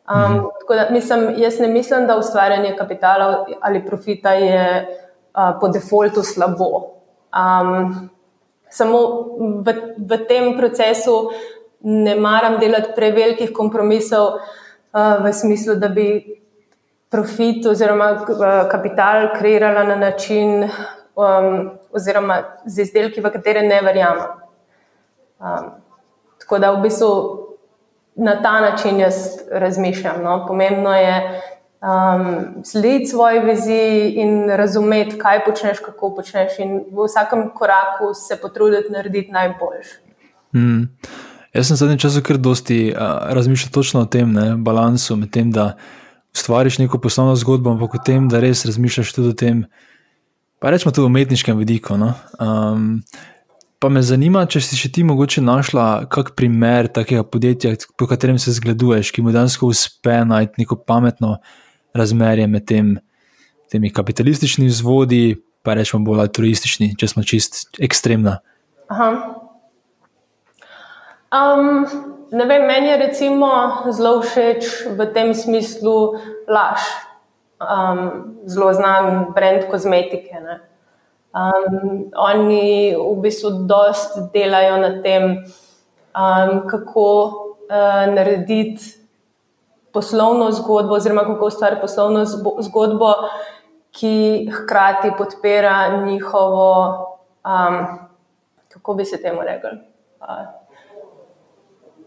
Um, 0.04 0.20
mhm. 0.20 0.42
da, 0.70 0.88
mislim, 0.92 1.30
jaz 1.38 1.60
ne 1.60 1.68
mislim, 1.68 2.08
da 2.08 2.18
ustvarjanje 2.18 2.76
kapitala 2.78 3.46
ali 3.62 3.86
profita 3.86 4.34
je 4.34 4.66
uh, 4.84 5.54
po 5.62 5.68
defaultu 5.68 6.24
slabo. 6.24 7.00
Um, 7.34 8.10
samo 8.74 9.00
v, 9.66 9.74
v 9.98 10.20
tem 10.28 10.58
procesu 10.58 11.30
ne 11.84 12.16
maram 12.16 12.58
delati 12.60 12.96
prevelikih 12.96 13.52
kompromisov, 13.54 14.40
uh, 14.94 15.20
v 15.24 15.34
smislu, 15.34 15.76
da 15.76 15.92
bi 15.94 16.08
profit 17.12 17.66
oziroma 17.70 18.12
uh, 18.18 18.66
kapital 18.72 19.30
kreirala 19.38 19.84
na 19.84 19.96
način, 19.96 20.64
um, 21.16 21.72
oziroma 21.94 22.42
z 22.66 22.88
izdelki, 22.88 23.22
v 23.22 23.32
katere 23.32 23.62
ne 23.62 23.82
verjamem. 23.86 24.32
Um, 25.40 25.72
tako 26.42 26.60
da 26.60 26.72
v 26.72 26.82
bistvu 26.88 27.12
na 28.16 28.42
ta 28.42 28.60
način 28.62 29.00
jaz 29.00 29.40
razmišljam. 29.52 30.24
No. 30.24 30.46
Pomembno 30.48 30.96
je, 30.96 31.42
um, 31.84 32.64
slediti 32.64 33.06
svoji 33.06 33.40
viziji 33.40 34.14
in 34.16 34.50
razumeti, 34.50 35.18
kaj 35.18 35.46
počneš, 35.46 35.80
kako 35.86 36.16
počneš, 36.16 36.60
in 36.60 36.78
v 36.92 37.08
vsakem 37.08 37.50
koraku 37.56 38.14
se 38.14 38.40
potruditi 38.42 38.92
narediti 38.92 39.32
najboljši. 39.32 39.98
Hmm. 40.54 40.88
Jaz 41.54 41.68
sem 41.68 41.78
zadnji 41.78 42.00
čas 42.00 42.18
kar 42.24 42.38
dosti 42.38 42.94
uh, 42.96 43.34
razmišljal 43.34 43.72
točno 43.72 44.02
o 44.02 44.06
tem 44.06 44.32
ne, 44.34 44.56
balansu 44.58 45.16
med 45.16 45.32
tem, 45.32 45.52
da 45.52 45.74
ustvariš 46.34 46.78
neko 46.78 46.98
poslovno 46.98 47.36
zgodbo, 47.36 47.72
ampak 47.72 47.96
o 47.96 48.02
tem, 48.06 48.30
da 48.30 48.40
res 48.40 48.66
razmišljaš 48.66 49.14
tudi 49.14 49.30
o 49.30 49.38
tem, 49.38 49.66
pa 50.60 50.72
rečemo 50.74 50.92
tudi 50.92 51.06
o 51.06 51.12
umetniškem 51.12 51.58
vidiku. 51.58 51.98
No. 51.98 52.14
Um, 52.40 53.04
Pa 53.84 53.90
me 53.92 54.00
zanima, 54.00 54.46
če 54.48 54.62
si 54.64 54.78
še 54.80 54.88
ti 54.96 55.02
mogoče 55.04 55.42
našla 55.44 56.06
kak 56.08 56.30
primer 56.40 56.88
takega 56.88 57.26
podjetja, 57.28 57.74
po 58.00 58.08
katerem 58.08 58.38
se 58.40 58.54
zgleduješ, 58.56 59.10
ki 59.12 59.20
mu 59.26 59.34
dejansko 59.36 59.68
uspe 59.68 60.22
najti 60.24 60.62
neko 60.62 60.78
pametno 60.88 61.34
razmerje 61.94 62.48
med 62.48 62.66
tem, 62.68 62.98
temi 63.72 63.94
kapitalističnimi 63.94 64.70
vzvodi, 64.70 65.36
pa 65.64 65.74
rečemo 65.78 66.04
bolj 66.06 66.26
altruistični, 66.26 66.94
če 67.00 67.08
smo 67.08 67.24
čist 67.24 67.80
ekstremna. 67.82 68.40
Um, 71.34 71.86
ne 72.32 72.46
vem, 72.50 72.68
meni 72.68 72.92
je 72.92 72.98
recimo 72.98 73.50
zelo 73.92 74.20
všeč 74.22 74.92
v 74.98 75.08
tem 75.16 75.34
smislu 75.34 75.96
laž. 76.52 76.84
Um, 77.64 78.36
zelo 78.46 78.74
znan 78.76 79.32
brand 79.34 79.70
kozmetike. 79.72 80.36
Um, 81.34 82.12
oni 82.14 82.94
v 82.94 83.14
bistvu 83.24 83.64
dosta 83.70 84.28
delajo 84.34 84.78
na 84.84 84.92
tem, 85.02 85.48
um, 86.12 86.52
kako 86.68 87.08
uh, 87.72 88.04
narediti 88.12 89.03
poslovno 89.94 90.52
zgodbo, 90.52 90.94
oziroma 90.94 91.22
kako 91.22 91.46
ustvariti 91.46 91.82
poslovno 91.82 92.26
zgodbo, 92.60 93.14
ki 93.92 94.50
hkrati 94.54 95.12
podpira 95.18 96.04
njihovo, 96.06 96.98
um, 97.46 97.86
kako 98.74 98.94
bi 98.94 99.06
se 99.06 99.22
temu 99.22 99.42
rekli, 99.42 99.70
uh, 100.22 100.28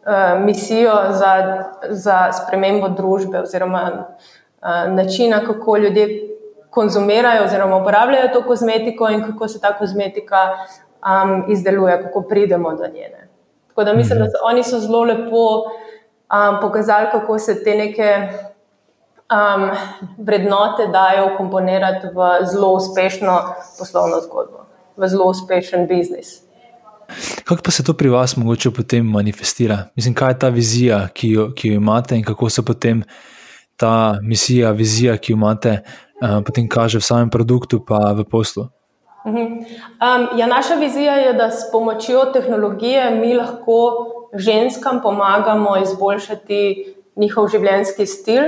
uh, 0.07 0.45
misijo 0.45 0.93
za, 1.11 1.65
za 1.89 2.33
spremembo 2.33 2.89
družbe, 2.89 3.41
oziroma 3.41 3.91
uh, 3.93 4.93
načina, 4.93 5.41
kako 5.47 5.77
ljudje 5.77 6.37
konzumirajo 6.71 7.45
oziroma 7.45 7.77
uporabljajo 7.77 8.29
to 8.33 8.43
kozmetiko 8.43 9.09
in 9.09 9.25
kako 9.27 9.49
se 9.49 9.61
ta 9.61 9.79
kozmetika 9.79 10.37
um, 11.07 11.45
izdeluje, 11.49 12.03
kako 12.03 12.23
pridemo 12.23 12.75
do 12.75 12.85
njene. 12.87 13.29
Tako 13.69 13.85
da 13.85 13.93
mislim, 13.93 14.19
da 14.19 14.25
so, 14.25 14.39
oni 14.43 14.63
so 14.63 14.79
zelo 14.79 15.05
lepo 15.05 15.65
um, 16.31 16.61
pokazali, 16.61 17.07
kako 17.13 17.39
se 17.39 17.65
te 17.65 17.75
neke 17.75 18.29
um, 19.31 19.71
vrednote 20.19 20.87
dajo 20.93 21.37
komponirati 21.37 22.07
v 22.07 22.47
zelo 22.47 22.73
uspešno 22.73 23.39
poslovno 23.79 24.21
zgodbo, 24.21 24.67
v 24.97 25.09
zelo 25.09 25.25
uspešen 25.25 25.87
biznis. 25.87 26.47
Kako 27.45 27.63
pa 27.63 27.71
se 27.71 27.85
to 27.85 27.93
pri 27.95 28.09
vas 28.09 28.37
mogoče 28.37 28.71
potem 28.71 29.07
manifestira? 29.07 29.79
Mislim, 29.95 30.15
kaj 30.15 30.31
je 30.31 30.39
ta 30.39 30.49
vizija, 30.49 31.09
ki 31.15 31.31
jo, 31.31 31.51
ki 31.55 31.69
jo 31.69 31.75
imate, 31.75 32.17
in 32.17 32.25
kako 32.25 32.51
se 32.51 32.65
potem 32.65 33.03
ta 33.77 34.19
misija, 34.23 34.71
vizija, 34.71 35.17
ki 35.17 35.33
jo 35.33 35.37
imate, 35.37 35.81
uh, 36.23 36.43
potem 36.47 36.69
kaže 36.69 36.99
v 36.99 37.05
samem 37.05 37.31
produktu, 37.31 37.85
pa 37.87 38.13
v 38.13 38.25
poslu? 38.25 38.69
Um, 39.27 39.59
ja, 40.39 40.47
naša 40.47 40.75
vizija 40.75 41.15
je, 41.15 41.33
da 41.33 41.51
s 41.51 41.71
pomočjo 41.73 42.25
tehnologije 42.33 43.11
mi 43.11 43.35
lahko 43.35 43.77
ženskam 44.33 45.03
pomagamo 45.03 45.77
izboljšati 45.83 46.95
njihov 47.17 47.49
življenjski 47.49 48.07
stil, 48.07 48.45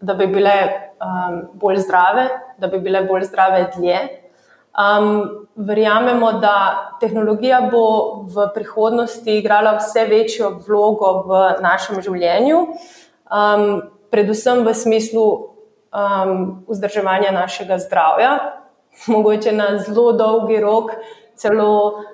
da 0.00 0.14
bi 0.14 0.26
bile 0.26 0.54
um, 1.02 1.38
bolj 1.54 1.82
zdrave, 1.86 2.28
da 2.58 2.66
bi 2.66 2.80
bile 2.82 3.04
bolj 3.06 3.26
zdrave 3.30 3.64
dlje. 3.76 3.98
Um, 4.72 5.46
verjamemo, 5.56 6.32
da 6.40 6.56
tehnologija 7.00 7.60
bo 7.72 7.84
v 8.24 8.48
prihodnosti 8.54 9.38
igrala 9.38 9.76
vse 9.76 10.06
večjo 10.08 10.50
vlogo 10.66 11.12
v 11.28 11.42
našem 11.62 12.00
življenju, 12.02 12.62
um, 13.28 13.66
predvsem 14.10 14.64
v 14.64 14.74
smislu 14.74 15.26
um, 15.92 16.64
vzdrževanja 16.68 17.34
našega 17.36 17.78
zdravja, 17.84 18.32
mogoče 19.12 19.52
na 19.52 19.76
zelo 19.84 20.12
dolgi 20.16 20.60
rok, 20.60 20.96
celo 21.36 22.04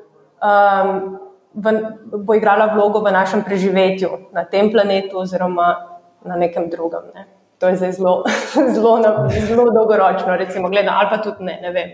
um, 0.42 1.18
v, 1.58 1.66
bo 2.14 2.34
igrala 2.34 2.70
vlogo 2.74 3.02
v 3.02 3.10
našem 3.12 3.42
preživetju 3.42 4.30
na 4.32 4.44
tem 4.44 4.70
planetu, 4.70 5.18
oziroma 5.18 5.98
na 6.24 6.36
nekem 6.36 6.70
drugem. 6.70 7.10
Ne. 7.14 7.26
To 7.58 7.66
je 7.66 7.76
zdaj 7.76 7.92
zelo, 7.98 8.22
zelo, 8.74 9.02
zelo 9.30 9.64
dolgoročno, 9.74 10.36
recimo, 10.38 10.70
gledano, 10.70 10.98
ali 10.98 11.10
pa 11.10 11.18
tudi 11.18 11.44
ne. 11.44 11.58
ne 11.62 11.84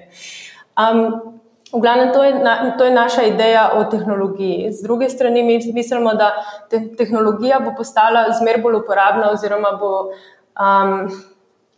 um, 0.77 1.33
v 1.73 1.81
glavnem, 1.81 2.13
to 2.13 2.23
je, 2.23 2.33
na, 2.39 2.77
to 2.79 2.85
je 2.85 2.93
naša 2.95 3.23
ideja 3.23 3.71
o 3.75 3.85
tehnologiji. 3.85 4.73
Z 4.73 4.83
druge 4.83 5.09
strani, 5.11 5.43
mi 5.43 5.59
mislimo, 5.73 6.15
da 6.15 6.45
te, 6.71 6.85
tehnologija 6.97 7.61
bo 7.65 7.73
postala 7.77 8.29
zmer 8.39 8.61
bolj 8.63 8.85
uporabna, 8.85 9.33
oziroma 9.33 9.75
bo, 9.81 10.13
um, 10.61 11.09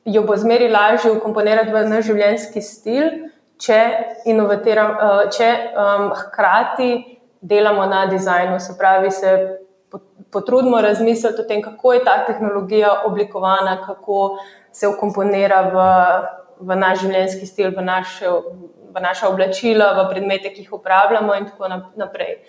jo 0.04 0.22
bo 0.26 0.36
zmeri 0.36 0.68
lažje 0.68 1.14
ukomponirati 1.14 1.72
v 1.72 1.86
naš 1.88 2.10
življenjski 2.10 2.62
stil, 2.62 3.08
če, 3.62 3.80
uh, 4.26 5.22
če 5.32 5.50
um, 5.72 6.10
hkrati 6.12 7.15
delamo 7.46 7.86
na 7.86 8.06
dizajnu, 8.06 8.60
se 8.60 8.74
pravi, 8.78 9.10
se 9.10 9.58
potrudimo 10.30 10.80
razmisliti 10.80 11.40
o 11.40 11.44
tem, 11.48 11.62
kako 11.62 11.92
je 11.92 12.04
ta 12.04 12.16
tehnologija 12.26 13.02
oblikovana, 13.06 13.78
kako 13.86 14.38
se 14.72 14.88
ukomponira 14.88 15.60
v, 15.72 15.84
v 16.60 16.76
naš 16.76 17.04
življenjski 17.04 17.46
stil, 17.46 17.70
v, 17.76 17.84
naše, 17.84 18.32
v 18.94 19.02
naša 19.02 19.30
oblačila, 19.30 19.92
v 20.00 20.08
predmete, 20.10 20.50
ki 20.52 20.66
jih 20.66 20.74
uporabljamo, 20.80 21.36
in 21.38 21.46
tako 21.50 21.70
naprej. 21.96 22.40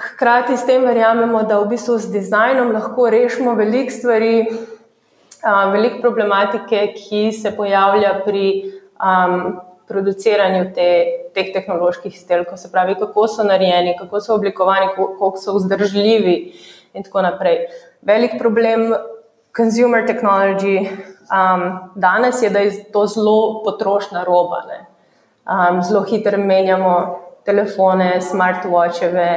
Hkrati 0.00 0.56
s 0.56 0.66
tem 0.66 0.84
verjamemo, 0.86 1.42
da 1.46 1.60
v 1.60 1.70
bistvu 1.72 1.98
z 1.98 2.12
dizajnom 2.14 2.74
lahko 2.74 3.08
rešimo 3.10 3.54
veliko 3.58 3.94
stvari, 3.94 4.34
veliko 5.72 6.02
problematike, 6.02 6.84
ki 6.98 7.24
se 7.32 7.54
pojavlja 7.56 8.14
pri 8.24 8.46
um, 9.00 9.60
produciranju 9.90 10.70
te, 10.74 10.88
teh 11.34 11.52
tehnoloških 11.52 12.14
izdelkov, 12.14 12.58
se 12.58 12.70
pravi, 12.72 12.94
kako 12.98 13.26
so 13.28 13.44
narejeni, 13.46 13.96
kako 13.98 14.20
so 14.22 14.34
oblikovani, 14.38 14.92
kako 14.96 15.32
so 15.42 15.58
vzdržljivi 15.58 16.36
in 16.94 17.06
tako 17.06 17.22
naprej. 17.26 17.66
Velik 18.02 18.38
problem 18.38 18.92
consumer 19.56 20.06
technology 20.06 20.86
um, 21.30 21.90
danes 21.94 22.42
je, 22.42 22.50
da 22.50 22.58
je 22.58 22.84
to 22.92 23.06
zelo 23.06 23.62
potrošna 23.64 24.24
roba. 24.24 24.62
Um, 25.44 25.82
zelo 25.82 26.02
hitro 26.02 26.38
menjamo 26.38 26.94
telefone, 27.44 28.20
smartwatcheve, 28.20 29.30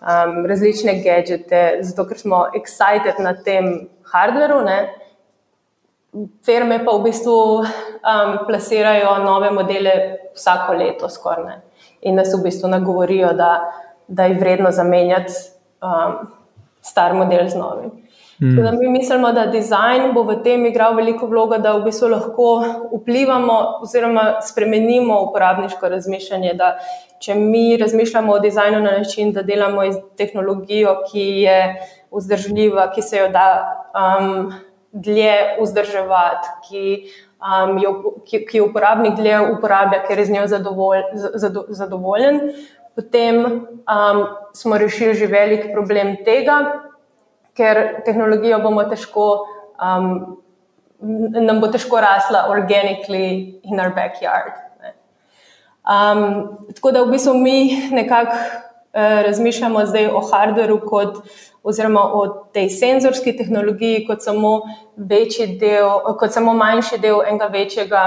um, 0.00 0.46
različne 0.46 0.98
gadžete, 1.04 1.78
zato 1.80 2.08
ker 2.08 2.18
smo 2.18 2.46
excited 2.58 3.20
na 3.22 3.34
tem 3.34 3.88
hardveru. 4.12 4.62
Firme 6.44 6.84
pa 6.84 6.92
v 6.92 7.02
bistvu 7.08 7.34
um, 7.64 8.32
plasirajo 8.46 9.16
nove 9.24 9.50
modele 9.50 9.92
vsako 10.34 10.74
leto, 10.76 11.08
skoraj. 11.08 11.62
In 12.02 12.18
nas 12.20 12.34
v 12.34 12.42
bistvu 12.44 12.68
nagovorijo, 12.68 13.32
da, 13.32 13.72
da 14.08 14.28
je 14.28 14.36
vredno 14.38 14.70
zamenjati 14.70 15.32
um, 15.80 16.28
star 16.82 17.14
model 17.14 17.48
z 17.48 17.56
novim. 17.56 17.90
Mm. 18.42 18.78
Mi 18.80 18.88
mislimo, 18.88 19.32
da 19.32 19.46
dizajn 19.46 20.10
bo 20.14 20.24
v 20.26 20.40
tem 20.42 20.66
igral 20.66 20.96
veliko 20.98 21.26
vlogo, 21.30 21.58
da 21.58 21.76
v 21.76 21.84
bistvu 21.84 22.08
lahko 22.10 22.48
vplivamo 22.92 23.58
oziroma 23.86 24.40
spremenimo 24.42 25.20
uporabniško 25.28 25.88
razmišljanje. 25.88 26.56
Če 27.22 27.34
mi 27.38 27.76
razmišljamo 27.76 28.32
o 28.32 28.38
dizajnu 28.42 28.80
na 28.80 28.96
način, 28.98 29.30
da 29.32 29.46
delamo 29.46 29.84
iz 29.84 29.96
tehnologijo, 30.18 30.96
ki 31.12 31.26
je 31.46 31.56
vzdržljiva, 32.10 32.90
ki 32.92 33.02
se 33.02 33.22
jo 33.22 33.28
da 33.30 33.46
um, 33.94 34.52
dlje 34.92 35.56
vzdrževati, 35.60 36.48
ki, 36.68 36.84
um, 37.40 37.78
jo, 37.80 37.94
ki, 38.28 38.44
ki 38.48 38.60
uporabnik 38.60 39.16
dlje 39.16 39.40
uporablja, 39.54 40.02
ker 40.06 40.20
je 40.20 40.28
z 40.28 40.36
njo 40.36 40.46
zadovolj, 40.46 41.02
zadovoljen, 41.68 42.40
potem 42.96 43.40
um, 43.46 44.24
smo 44.52 44.78
rešili 44.78 45.14
že 45.14 45.26
velik 45.26 45.70
problem 45.72 46.16
tega, 46.24 46.58
ker 47.56 48.02
tehnologijo 48.04 48.60
bomo 48.64 48.84
težko, 48.88 49.28
um, 49.80 50.36
nam 51.00 51.60
bo 51.60 51.72
težko 51.72 52.00
rasla 52.00 52.46
organically 52.52 53.60
in 53.64 53.80
our 53.80 53.94
backyard. 53.96 54.60
Um, 55.82 56.58
tako 56.76 56.92
da 56.94 57.02
v 57.02 57.10
bistvu 57.10 57.34
mi 57.34 57.88
nekako 57.90 58.36
uh, 58.36 59.22
razmišljamo 59.26 59.86
zdaj 59.86 60.06
o 60.14 60.20
hardwareu, 60.20 60.78
kot, 60.86 61.24
oziroma 61.62 62.02
o 62.14 62.26
tej 62.52 62.70
senzorski 62.70 63.36
tehnologiji, 63.36 64.04
kot 64.06 64.22
samo, 64.22 64.60
del, 64.96 65.90
kot 66.18 66.32
samo 66.32 66.54
manjši 66.54 66.98
del 66.98 67.22
enega 67.28 67.46
večjega 67.46 68.02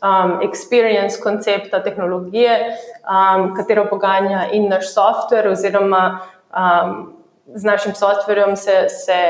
um, 0.00 0.40
experience 0.42 1.20
koncepta 1.22 1.82
tehnologije, 1.82 2.76
um, 3.04 3.54
katero 3.56 3.86
poganja 3.90 4.48
in 4.52 4.68
naš 4.68 4.94
software, 4.94 5.52
oziroma 5.52 6.20
um, 6.50 7.12
z 7.54 7.64
našim 7.64 7.94
softverjem 7.94 8.56
se, 8.56 8.86
se 8.88 9.20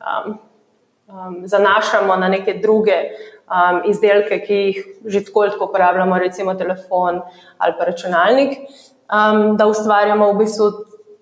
um, 0.00 0.38
um, 1.06 1.42
zanašamo 1.44 2.16
na 2.16 2.28
neke 2.28 2.54
druge 2.54 2.96
um, 3.48 3.82
izdelke, 3.84 4.40
ki 4.46 4.54
jih 4.54 4.84
že 5.04 5.24
tako 5.24 5.40
ali 5.40 5.50
tako 5.50 5.64
uporabljamo, 5.64 6.18
recimo 6.18 6.54
telefon 6.54 7.20
ali 7.58 7.74
pa 7.78 7.84
računalnik, 7.84 8.58
um, 8.58 9.56
da 9.56 9.66
ustvarjamo 9.66 10.32
v 10.32 10.38
bistvu 10.38 10.72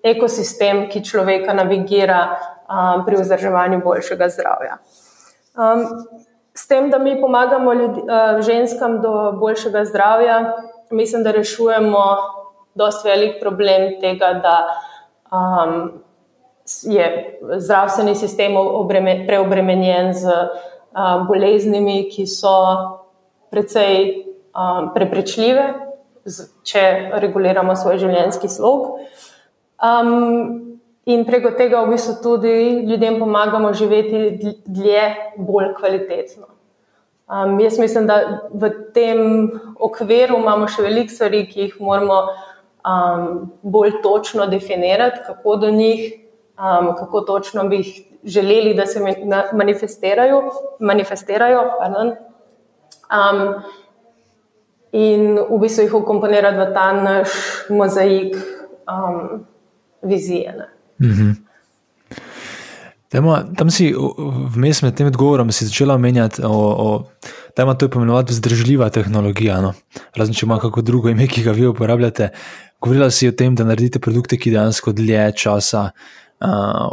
ekosistem, 0.03 0.87
ki 0.89 1.03
človeka 1.03 1.53
navigira 1.53 2.21
um, 2.69 3.05
pri 3.05 3.21
vzdrževanju 3.21 3.81
boljšega 3.83 4.29
zdravja. 4.29 4.77
Um, 5.57 5.85
s 6.53 6.67
tem, 6.67 6.89
da 6.89 6.97
mi 6.99 7.21
pomagamo 7.21 7.73
ljudi, 7.73 8.01
uh, 8.01 8.41
ženskam 8.41 9.01
do 9.01 9.31
boljšega 9.39 9.85
zdravja, 9.85 10.53
mislim, 10.91 11.23
da 11.23 11.31
rešujemo 11.31 12.03
dosti 12.75 13.09
velik 13.09 13.39
problem 13.41 13.99
tega, 14.01 14.33
da 14.43 14.57
um, 15.31 15.91
je 16.83 17.39
zdravstveni 17.57 18.15
sistem 18.15 18.53
preobremenjen 19.27 20.13
z 20.13 20.27
uh, 20.27 21.27
boleznimi, 21.27 22.09
ki 22.09 22.27
so 22.27 22.53
precej 23.51 24.25
um, 24.51 24.91
preprečljive, 24.93 25.67
če 26.67 26.83
reguliramo 27.23 27.75
svoj 27.75 28.01
življenjski 28.01 28.49
slog. 28.51 28.97
Um, 29.77 30.79
in 31.05 31.23
preko 31.25 31.51
tega 31.55 31.83
v 31.85 31.93
bistvu 31.93 32.17
tudi 32.23 32.53
ljudem 32.89 33.19
pomagamo 33.19 33.73
živeti 33.73 34.39
dlje, 34.65 35.03
bolj 35.37 35.73
kvalitetno. 35.77 36.47
Um, 37.27 37.59
jaz 37.59 37.79
mislim, 37.79 38.07
da 38.07 38.47
v 38.53 38.69
tem 38.93 39.49
okviru 39.79 40.39
imamo 40.39 40.67
še 40.71 40.81
veliko 40.85 41.13
stvari, 41.13 41.43
ki 41.47 41.61
jih 41.61 41.73
moramo 41.83 42.21
um, 42.87 43.51
bolj 43.61 43.99
točno 44.03 44.47
definirati, 44.47 45.21
kako 45.27 45.55
do 45.55 45.71
njih, 45.71 46.13
um, 46.57 46.93
kako 46.95 47.21
točno 47.21 47.67
bi 47.67 47.81
jih 47.83 47.91
želeli, 48.23 48.73
da 48.73 48.85
se 48.85 49.03
manifestirajo. 49.53 50.43
manifestirajo 50.79 51.61
um, 53.11 53.43
in 54.91 55.37
v 55.49 55.59
bistvu 55.59 55.83
jih 55.83 55.93
ukomponirati 55.93 56.57
v 56.57 56.73
ta 56.73 56.93
naš 56.93 57.29
mozaik 57.69 58.35
um, 58.87 59.45
vizije. 60.03 60.55
Mhm. 61.01 61.31
Dajmo, 63.11 63.37
tam 63.55 63.69
si 63.71 63.93
vmes 64.55 64.81
med 64.83 64.95
tem 64.97 65.07
odgovorom 65.07 65.51
začela 65.51 65.95
omenjati, 65.95 66.41
da 67.57 67.63
ima 67.63 67.73
to 67.73 67.87
imenovati 67.95 68.33
vzdržljiva 68.33 68.89
tehnologija. 68.89 69.61
No? 69.61 69.73
Razen 70.15 70.35
če 70.35 70.45
ima 70.45 70.59
kako 70.59 70.81
drugo 70.81 71.09
ime, 71.09 71.27
ki 71.27 71.43
ga 71.43 71.51
vi 71.51 71.67
uporabljate. 71.67 72.29
Govorila 72.81 73.09
si 73.11 73.27
o 73.27 73.31
tem, 73.31 73.55
da 73.55 73.63
naredite 73.63 73.99
produkte, 73.99 74.37
ki 74.37 74.51
dejansko 74.51 74.91
dlje 74.91 75.31
časa 75.39 75.87
uh, 75.87 76.49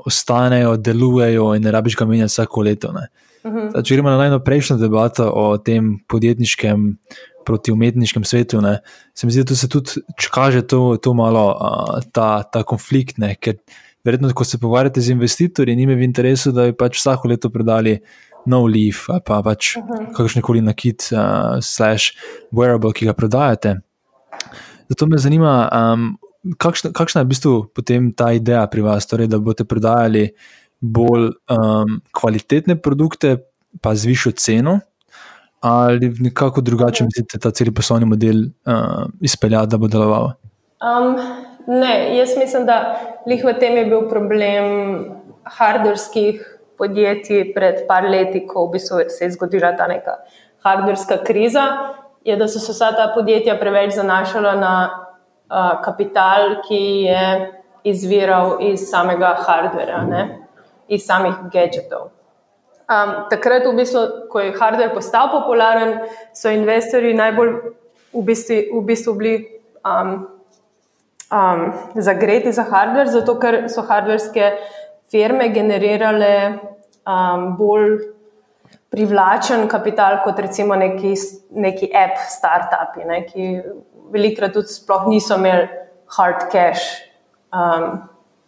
ostanejo, 0.06 0.76
delujejo 0.76 1.50
in 1.58 1.66
ne 1.66 1.74
rabiš 1.74 1.96
ga 1.96 2.06
menjati 2.06 2.32
vsako 2.32 2.62
leto. 2.62 2.88
Uh 2.88 3.50
mhm. 3.50 3.58
-huh. 3.58 3.84
Če 3.84 3.94
gremo 3.94 4.10
na 4.10 4.16
najno 4.16 4.38
prejšnjo 4.38 4.76
debato 4.76 5.30
o 5.34 5.58
tem 5.58 5.98
podjetniškem 6.08 6.96
proti 7.44 7.72
umetniškem 7.72 8.24
svetu, 8.24 8.60
ne, 8.64 8.78
se 9.14 9.26
mi 9.26 9.32
zdi, 9.32 9.44
da 9.48 9.56
se 9.56 9.68
tudi 9.68 10.02
kaže 10.32 10.62
to, 10.66 10.96
to 11.02 11.14
malo, 11.14 11.46
uh, 11.52 12.04
ta, 12.12 12.42
ta 12.42 12.62
konflikt. 12.62 13.18
Ne, 13.22 13.34
ker 13.36 13.60
verjetno, 14.04 14.32
ko 14.34 14.44
se 14.44 14.58
pogovarjate 14.58 15.00
z 15.00 15.14
investitorji, 15.14 15.76
njim 15.76 15.94
je 15.94 15.96
v 15.96 16.08
interesu, 16.08 16.52
da 16.52 16.68
bi 16.68 16.76
pač 16.76 16.98
vsako 17.00 17.32
leto 17.32 17.50
predali. 17.50 17.98
No, 18.46 18.66
leaf, 18.68 19.06
pa 19.24 19.40
pač 19.40 19.76
uh 19.76 19.82
mhm. 19.82 19.92
-huh. 19.92 20.16
kakšen 20.16 20.42
koli 20.42 20.60
nakit, 20.60 21.08
uh, 21.12 21.60
slash, 21.62 22.12
wearable, 22.52 22.92
ki 22.92 23.06
ga 23.06 23.12
prodajate. 23.12 23.80
Zato 24.88 25.06
me 25.06 25.18
zanima, 25.18 25.68
um, 25.72 26.18
kakšna, 26.58 26.92
kakšna 26.92 27.20
je 27.20 27.24
v 27.24 27.28
bistvu 27.28 27.54
potem 27.74 28.12
ta 28.12 28.32
ideja 28.32 28.66
pri 28.66 28.84
vas, 28.84 29.06
torej, 29.06 29.30
da 29.32 29.38
boste 29.38 29.64
prodajali 29.64 30.28
bolj 30.80 31.32
um, 31.48 32.00
kvalitetne 32.12 32.76
produkte, 32.76 33.38
pa 33.80 33.94
z 33.96 34.12
višjo 34.12 34.32
ceno, 34.36 34.80
ali 35.64 36.12
nekako 36.20 36.60
drugače 36.60 37.04
mislite 37.04 37.38
ta 37.38 37.50
cel 37.50 37.72
poslovni 37.76 38.06
model 38.06 38.36
uh, 38.68 39.06
izpeljati, 39.20 39.70
da 39.72 39.78
bo 39.80 39.88
deloval? 39.88 40.32
Um, 40.84 41.16
ne, 41.66 42.16
jaz 42.18 42.36
mislim, 42.36 42.66
da 42.66 42.98
lih 43.26 43.44
v 43.44 43.54
tem 43.60 43.76
je 43.80 43.84
bil 43.88 44.04
problem 44.10 44.66
hardverskih 45.44 46.42
podjetij 46.78 47.54
pred 47.54 47.86
par 47.88 48.04
leti, 48.10 48.44
ko 48.46 48.66
v 48.66 48.74
bistvu 48.76 49.06
se 49.08 49.24
je 49.24 49.30
zgodila 49.38 49.72
ta 49.76 49.86
neka 49.88 50.18
hardverska 50.66 51.22
kriza. 51.24 51.64
Je, 52.24 52.36
da 52.36 52.48
so 52.48 52.60
se 52.60 52.72
vsa 52.72 52.92
ta 52.96 53.10
podjetja 53.14 53.56
preveč 53.60 53.94
zanašala 53.96 54.54
na 54.60 54.74
kapital, 55.84 56.60
ki 56.68 56.82
je 57.08 57.24
izviral 57.84 58.58
iz 58.64 58.88
samega 58.90 59.34
hardvera, 59.46 60.04
ne? 60.08 60.22
iz 60.88 61.04
samih 61.06 61.34
gadgetov. 61.52 62.10
Um, 62.84 63.12
takrat, 63.30 63.64
v 63.64 63.72
bistvu, 63.78 64.28
ko 64.28 64.42
je 64.44 64.52
hardver 64.58 64.92
postal 64.92 65.30
popularen, 65.32 66.02
so 66.36 66.52
investorji 66.52 67.14
najbolj 67.16 67.52
v 68.12 68.22
bistvu, 68.28 68.58
v 68.76 68.82
bistvu 68.84 69.14
bili 69.16 69.34
um, 69.80 70.26
um, 71.32 71.62
zagreti 71.96 72.52
za 72.52 72.66
hardware, 72.68 73.08
zato 73.08 73.38
ker 73.40 73.64
so 73.72 73.86
hardverske 73.88 74.52
firme 75.08 75.48
generirale 75.54 76.34
um, 77.08 77.54
bolj 77.56 78.02
privlačen 78.92 79.64
kapital 79.68 80.20
kot 80.24 80.38
recimo 80.38 80.76
neki, 80.76 81.14
neki 81.50 81.88
app, 81.88 82.20
startupi, 82.30 83.08
ne, 83.08 83.24
ki 83.26 83.48
velikrat 84.14 84.52
tudi 84.54 84.70
sploh 84.70 85.08
niso 85.08 85.38
imeli 85.40 85.66
hard 86.18 86.50
cash. 86.52 86.84
Um, 87.48 88.04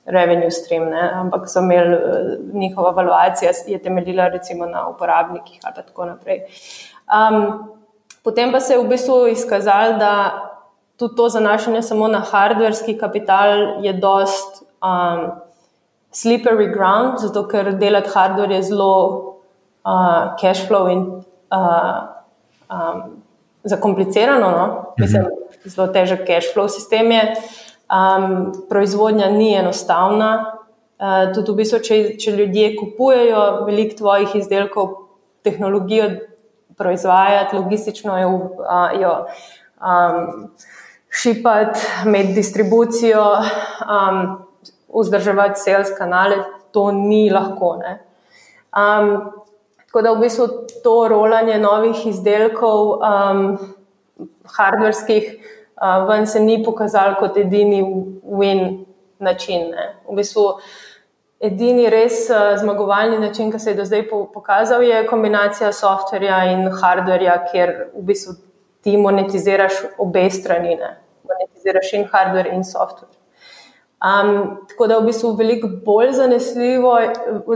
revenue 0.07 0.51
stream, 0.51 0.91
ne? 0.91 1.11
ampak 1.15 1.49
so 1.49 1.61
imeli 1.61 1.95
eh, 1.95 2.39
njihova 2.53 2.91
evaluacija, 2.91 3.51
je 3.67 3.83
temeljila 3.83 4.29
recimo 4.29 4.67
na 4.67 4.89
uporabnikih 4.89 5.61
ali 5.65 5.75
tako 5.75 6.05
naprej. 6.05 6.43
Um, 7.07 7.69
potem 8.25 8.53
pa 8.53 8.61
se 8.61 8.75
je 8.75 8.79
v 8.79 8.89
bistvu 8.89 9.27
izkazalo, 9.29 9.99
da 9.99 10.13
tudi 10.97 11.17
to 11.17 11.29
zanašanje 11.29 11.83
samo 11.83 12.09
na 12.09 12.21
hardverski 12.21 12.99
kapital 12.99 13.85
je 13.85 13.93
dost 13.93 14.63
um, 14.63 15.31
slippery 16.13 16.73
ground, 16.73 17.19
zato 17.19 17.49
ker 17.49 17.75
delati 17.75 18.11
hardware 18.15 18.55
je 18.55 18.63
zelo 18.63 18.95
uh, 19.85 20.37
cash 20.41 20.69
flow 20.69 20.89
in 20.93 20.99
uh, 21.51 22.03
um, 22.71 23.03
zakomplicirano, 23.65 24.51
no? 24.51 24.95
mislim, 24.99 25.23
mhm. 25.23 25.69
zelo 25.69 25.87
težek 25.87 26.27
cash 26.27 26.55
flow 26.55 26.69
sistem 26.69 27.11
je. 27.11 27.35
Um, 27.87 28.53
proizvodnja 28.69 29.31
ni 29.31 29.55
enostavna. 29.55 30.31
Uh, 30.99 31.35
tudi 31.35 31.53
v 31.53 31.57
bistvu, 31.61 31.79
če, 31.87 31.99
če 32.19 32.33
ljudje 32.35 32.73
kupujejo 32.81 33.43
veliko 33.69 33.99
tvojih 34.01 34.35
izdelkov, 34.41 34.89
tehnologijo 35.47 36.09
proizvajati, 36.77 37.57
logistično 37.57 38.17
jo, 38.19 38.31
uh, 38.65 38.97
jo 38.99 39.13
um, 39.79 40.49
šipati, 41.09 41.87
imeti 42.09 42.35
distribucijo, 42.35 43.25
um, 43.87 44.21
vzdrževati 44.91 45.61
sales 45.61 45.95
kanale, 45.99 46.43
to 46.73 46.91
ni 46.93 47.31
lahko. 47.31 47.77
Um, 47.77 49.13
tako 49.87 50.03
da 50.03 50.13
v 50.13 50.21
bistvu 50.27 50.49
to 50.83 50.97
rolanje 51.09 51.59
novih 51.59 52.07
izdelkov, 52.07 52.99
um, 52.99 53.59
hardverskih, 54.57 55.37
ven 56.09 56.27
se 56.27 56.41
ni 56.41 56.63
pokazal 56.65 57.17
kot 57.21 57.37
edini 57.37 57.83
win 58.25 58.85
način. 59.19 59.71
Ne. 59.71 59.95
V 60.09 60.17
bistvu 60.17 60.45
edini 61.41 61.91
res 61.91 62.27
zmagovalni 62.61 63.19
način, 63.19 63.53
ki 63.53 63.59
se 63.59 63.71
je 63.71 63.77
do 63.77 63.85
zdaj 63.85 64.09
pokazal, 64.09 64.83
je 64.83 65.07
kombinacija 65.07 65.73
softverja 65.73 66.45
in 66.53 66.71
hardverja, 66.81 67.37
kjer 67.53 67.75
v 67.95 68.07
bistvu 68.13 68.35
ti 68.81 68.97
monetiziraš 68.97 69.83
obe 69.99 70.31
strani, 70.31 70.77
ne. 70.77 70.97
monetiziraš 71.29 71.93
in 71.93 72.05
hardver 72.13 72.47
in 72.55 72.65
softver. 72.65 73.09
Um, 73.97 74.67
tako 74.69 74.87
da 74.87 74.99
v 74.99 75.09
bistvu 75.09 75.33
veliko 75.37 75.69
bolj 75.85 76.13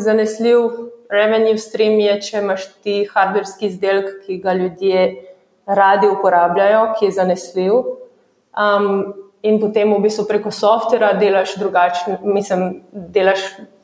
zanesljiv 0.00 0.60
revenue 1.10 1.58
stream 1.58 1.98
je, 2.00 2.20
če 2.20 2.38
imaš 2.40 2.66
ti 2.82 3.04
hardverski 3.12 3.66
izdelek, 3.66 4.22
ki 4.24 4.38
ga 4.42 4.54
ljudje 4.56 5.02
radi 5.66 6.08
uporabljajo, 6.08 6.94
ki 6.98 7.06
je 7.06 7.16
zanesljiv, 7.18 7.72
Um, 8.50 9.14
in 9.42 9.60
potem 9.60 9.94
v 9.94 10.02
bistvu 10.04 10.26
preko 10.28 10.50
softvera 10.50 11.12
delaš 11.18 11.54
drugačne, 11.56 12.18
mislim, 12.22 12.82
delaš 12.92 13.40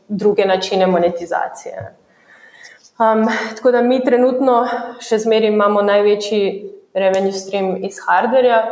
druge 0.08 0.44
načine 0.46 0.86
monetizacije. 0.86 1.94
Um, 2.98 3.26
tako 3.56 3.70
da 3.70 3.82
mi 3.82 4.00
trenutno 4.04 4.64
še 5.00 5.18
zmeraj 5.18 5.52
imamo 5.52 5.82
največji 5.82 6.42
revenue 6.96 7.32
stream 7.32 7.84
iz 7.84 7.98
hardverja, 8.06 8.62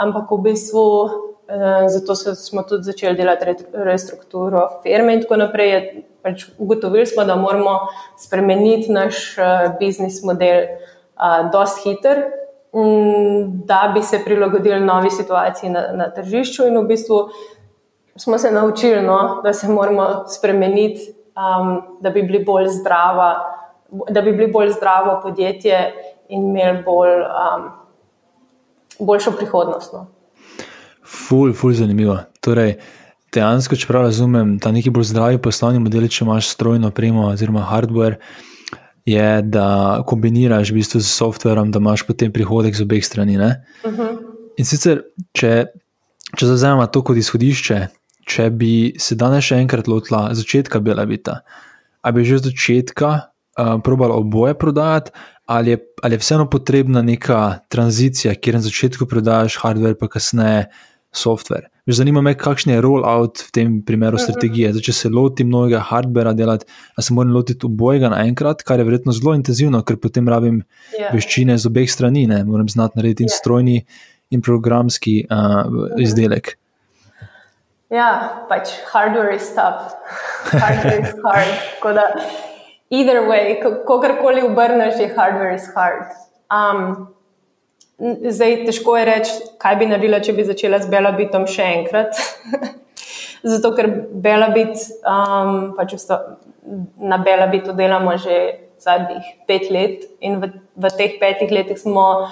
ampak 0.00 0.30
v 0.32 0.38
bistvu 0.48 0.84
uh, 1.04 1.84
zato 1.92 2.16
smo 2.16 2.62
tudi 2.62 2.88
začeli 2.90 3.16
delati 3.16 3.56
restrukturo 3.72 4.80
firme 4.82 5.14
in 5.14 5.24
tako 5.24 5.40
naprej. 5.44 6.04
Pač 6.24 6.46
ugotovili 6.56 7.04
smo, 7.06 7.26
da 7.28 7.36
moramo 7.36 7.82
spremeniti 8.16 8.92
naš 8.92 9.36
uh, 9.36 9.74
biznis 9.76 10.22
model 10.24 10.64
uh, 10.64 11.50
dosti 11.52 11.90
hitro. 11.90 12.43
Da 13.64 13.90
bi 13.94 14.02
se 14.02 14.18
prilagodili 14.24 14.80
novi 14.80 15.10
situaciji 15.10 15.70
na, 15.70 15.82
na 15.94 16.08
tržišču. 16.10 16.66
In 16.66 16.78
v 16.78 16.86
bistvu 16.88 17.18
smo 18.16 18.38
se 18.38 18.50
naučili, 18.50 19.02
no, 19.02 19.40
da 19.44 19.52
se 19.52 19.68
moramo 19.68 20.24
spremeniti, 20.28 21.14
um, 21.34 21.82
da, 22.00 22.10
bi 22.10 22.22
bili 22.22 22.44
zdrava, 22.68 23.34
da 24.10 24.22
bi 24.22 24.32
bili 24.32 24.52
bolj 24.52 24.70
zdravo 24.70 25.20
podjetje 25.22 25.92
in 26.28 26.50
imeli 26.50 26.82
bolj, 26.82 27.10
um, 27.20 27.70
boljšo 28.98 29.32
prihodnost. 29.36 29.92
No. 29.92 30.06
Ful, 31.04 31.52
ful, 31.52 31.72
zanimivo. 31.72 32.18
Torej, 32.40 32.78
dejansko, 33.34 33.76
če 33.76 33.86
prav 33.86 34.08
razumem, 34.08 34.58
ta 34.58 34.72
neki 34.72 34.90
bolj 34.90 35.10
zdravi 35.12 35.38
poslovni 35.42 35.82
model, 35.82 36.08
če 36.08 36.24
imaš 36.24 36.48
strojno 36.54 36.90
opremo 36.90 37.28
oziroma 37.28 37.66
hardware 37.70 38.18
je, 39.04 39.42
da 39.42 40.02
kombiniraš 40.06 40.70
v 40.70 40.80
bistvu 40.80 41.00
z 41.00 41.08
softverom, 41.12 41.70
da 41.70 41.78
imaš 41.78 42.06
potem 42.06 42.32
prihodek 42.32 42.76
z 42.76 42.82
obeh 42.82 43.04
strani. 43.04 43.36
Uh 43.36 43.44
mhm. 43.90 44.00
-huh. 44.00 44.18
In 44.56 44.64
sicer, 44.64 45.02
če, 45.32 45.66
če 46.38 46.46
zazemamo 46.46 46.86
to 46.86 47.02
kot 47.02 47.16
izhodišče, 47.16 47.78
če 48.26 48.50
bi 48.50 48.94
se 48.98 49.14
danes 49.14 49.44
še 49.44 49.58
enkrat 49.58 49.88
lotila 49.90 50.28
začetka 50.34 50.80
Bela 50.80 51.04
Vita, 51.04 51.40
ali 52.02 52.14
bi 52.14 52.24
že 52.24 52.36
od 52.36 52.48
začetka 52.48 53.10
uh, 53.10 53.80
probala 53.82 54.14
oboje 54.14 54.54
prodajati, 54.54 55.10
ali 55.46 55.70
je, 55.70 55.78
ali 56.02 56.14
je 56.14 56.18
vseeno 56.18 56.46
potrebna 56.50 57.02
neka 57.02 57.66
tranzicija, 57.68 58.34
kjer 58.34 58.54
na 58.54 58.60
začetku 58.60 59.06
prodajaš 59.06 59.58
hardware, 59.60 59.98
pa 59.98 60.08
kasneje 60.08 60.68
software. 61.16 61.68
Zanima 61.86 62.22
me, 62.24 62.32
kakšen 62.38 62.72
je 62.72 62.80
rollout 62.84 63.42
v 63.46 63.52
tem 63.54 63.76
primeru 63.86 64.16
mhm. 64.18 64.24
strategije. 64.24 64.72
Zdaj, 64.72 64.86
če 64.88 64.94
se 64.96 65.12
lotim 65.12 65.50
novega 65.52 65.82
hardvera 65.84 66.32
delati, 66.36 66.66
a 66.96 67.04
se 67.04 67.14
moram 67.14 67.34
lotiti 67.36 67.66
obojega 67.68 68.10
naenkrat, 68.14 68.64
kar 68.66 68.80
je 68.80 68.88
verjetno 68.88 69.14
zelo 69.16 69.36
intenzivno, 69.36 69.82
ker 69.84 70.00
potem 70.00 70.28
rabim 70.28 70.62
yeah. 70.94 71.08
Ja. 71.08 71.14
veščine 71.14 71.58
z 71.58 71.70
obeh 71.70 71.90
strani, 71.90 72.26
ne? 72.30 72.42
moram 72.48 72.68
znati 72.68 73.00
narediti 73.00 73.24
yeah. 73.24 73.30
in 73.30 73.34
ja. 73.34 73.38
strojni 73.38 73.78
in 74.34 74.42
programski 74.42 75.20
uh, 75.28 76.00
izdelek. 76.00 76.56
Ja, 77.92 78.44
pač 78.48 78.72
hardware 78.90 79.36
je 79.36 79.42
stuff, 79.44 79.92
hardware 80.50 80.98
je 80.98 81.12
hard. 81.22 81.54
Da, 81.94 82.08
either 82.88 83.26
way, 83.28 83.58
kakorkoli 83.60 84.42
obrneš, 84.42 84.96
je 84.98 85.10
hardware 85.14 85.54
is 85.54 85.68
hard. 85.76 86.08
Um, 86.48 87.13
Zdaj, 87.98 88.64
težko 88.66 88.96
je 88.98 89.04
reči, 89.06 89.34
kaj 89.62 89.76
bi 89.78 89.86
naredila, 89.86 90.18
če 90.24 90.34
bi 90.34 90.46
začela 90.46 90.80
z 90.82 90.90
Belabitom 90.90 91.46
še 91.46 91.66
enkrat. 91.78 92.18
Zato, 93.52 93.70
ker 93.76 93.86
Belabit, 94.24 94.80
um, 95.06 95.74
pač 95.76 95.94
na 96.98 97.20
Belabitu 97.22 97.74
delamo 97.76 98.16
že 98.18 98.66
zadnjih 98.80 99.28
pet 99.46 99.70
let 99.70 100.08
in 100.20 100.40
v, 100.40 100.50
v 100.74 100.90
teh 100.98 101.14
petih 101.20 101.52
letih 101.52 101.78
smo 101.78 102.26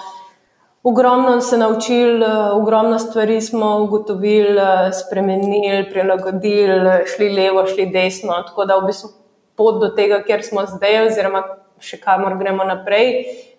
ogromno 0.82 1.38
se 1.40 1.56
naučili, 1.60 2.26
ogromno 2.52 2.98
stvari 2.98 3.38
smo 3.40 3.84
ugotovili, 3.84 4.66
spremenili, 4.90 5.86
prilagodili, 5.90 7.06
šli 7.06 7.28
levo, 7.36 7.66
šli 7.66 7.86
desno. 7.92 8.40
Tako 8.48 8.66
da 8.66 8.80
v 8.80 8.90
bistvu 8.90 9.12
pot 9.54 9.78
do 9.80 9.92
tega, 9.94 10.24
kjer 10.26 10.42
smo 10.42 10.66
zdaj, 10.66 11.06
oziroma 11.06 11.44
še 11.78 12.00
kamor 12.02 12.34
gremo 12.40 12.66
naprej 12.66 13.51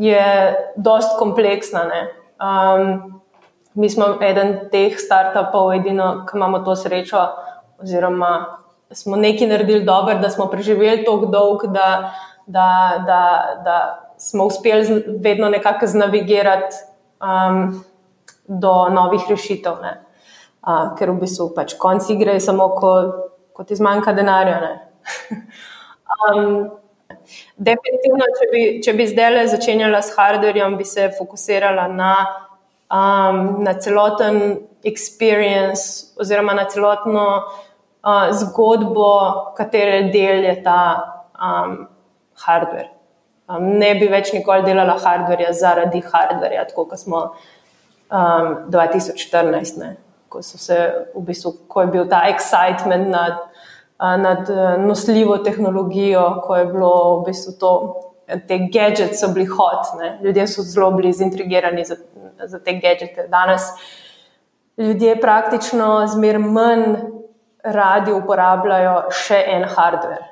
je 0.00 0.56
dost 0.76 1.18
kompleksna. 1.18 1.82
Um, 2.40 3.20
mi 3.74 3.90
smo 3.90 4.16
eden 4.22 4.56
teh 4.72 4.96
startupov, 4.98 5.74
edino, 5.76 6.24
ki 6.28 6.38
imamo 6.38 6.62
to 6.64 6.76
srečo, 6.76 7.20
oziroma 7.82 8.32
smo 8.92 9.16
nekaj 9.16 9.48
naredili 9.48 9.84
dobro, 9.84 10.18
da 10.18 10.30
smo 10.30 10.46
preživeli 10.50 11.04
tako 11.04 11.26
dolg, 11.26 11.66
da, 11.72 12.14
da, 12.46 12.70
da, 13.06 13.22
da 13.64 13.76
smo 14.18 14.44
uspeli 14.44 15.04
vedno 15.20 15.48
nekako 15.48 15.86
znavigirati 15.86 16.76
um, 17.20 17.84
do 18.48 18.88
novih 18.88 19.20
rešitev. 19.28 19.72
Uh, 19.72 20.96
ker 20.98 21.10
v 21.10 21.20
bistvu 21.20 21.52
pač 21.56 21.76
konci 21.78 22.16
gre 22.20 22.40
samo, 22.40 22.68
ko, 22.76 22.90
ko 23.52 23.64
ti 23.64 23.76
zmanjka 23.76 24.12
denarja. 24.12 24.76
um, 26.32 26.70
Definitivno, 27.56 28.28
če 28.38 28.48
bi, 28.52 28.62
če 28.84 28.94
bi 28.98 29.06
zdaj 29.10 29.32
le 29.34 29.46
začenjala 29.52 30.02
s 30.04 30.14
hardverjem, 30.16 30.76
bi 30.78 30.86
se 30.88 31.08
fokusirala 31.18 31.86
na, 31.92 32.12
um, 32.88 33.40
na 33.64 33.74
celoten 33.82 34.40
experience, 34.84 36.14
oziroma 36.20 36.54
na 36.56 36.66
celotno 36.70 37.26
uh, 37.40 38.30
zgodbo, 38.42 39.10
katere 39.58 40.08
del 40.14 40.44
je 40.48 40.56
ta 40.64 40.80
um, 41.36 41.76
hardver. 42.46 42.88
Um, 43.50 43.72
ne 43.82 43.94
bi 43.98 44.08
več 44.10 44.32
nikoli 44.36 44.64
delala 44.66 44.96
hardverja 45.02 45.52
zaradi 45.56 46.02
hardverja, 46.06 46.68
tako 46.70 46.86
kot 46.92 47.02
smo 47.02 47.24
um, 47.26 48.54
2014, 48.70 49.80
ne, 49.82 49.94
ko, 50.30 50.42
se, 50.46 50.78
v 51.14 51.24
bistvu, 51.26 51.56
ko 51.68 51.84
je 51.84 51.94
bil 51.96 52.08
ta 52.08 52.24
excitement 52.30 53.10
nad 53.10 53.49
nad 54.00 54.50
e, 54.50 54.78
nosljivo 54.78 55.38
tehnologijo, 55.38 56.40
ko 56.46 56.56
je 56.56 56.64
bilo 56.64 57.20
v 57.20 57.24
bistvu 57.24 57.52
to, 57.60 57.72
te 58.48 58.58
gadgets 58.72 59.20
so 59.20 59.28
bili 59.34 59.46
hot, 59.46 59.98
ne. 59.98 60.18
ljudje 60.22 60.46
so 60.46 60.62
zelo 60.62 60.90
bili 60.90 61.12
zintrigirani 61.12 61.84
za 62.44 62.58
te 62.58 62.72
gadgete. 62.72 63.26
Danes 63.28 63.62
ljudje 64.76 65.20
praktično 65.20 66.06
zmer 66.06 66.38
manj 66.38 66.84
radi 67.64 68.12
uporabljajo 68.12 69.10
še 69.12 69.42
en 69.46 69.64
hardware. 69.68 70.24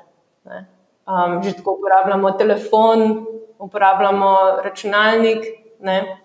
Um, 1.09 1.43
že 1.43 1.53
tako 1.57 1.75
uporabljamo 1.77 2.31
telefon, 2.31 3.25
uporabljamo 3.59 4.35
računalnik. 4.63 5.45
Ne? 5.79 6.17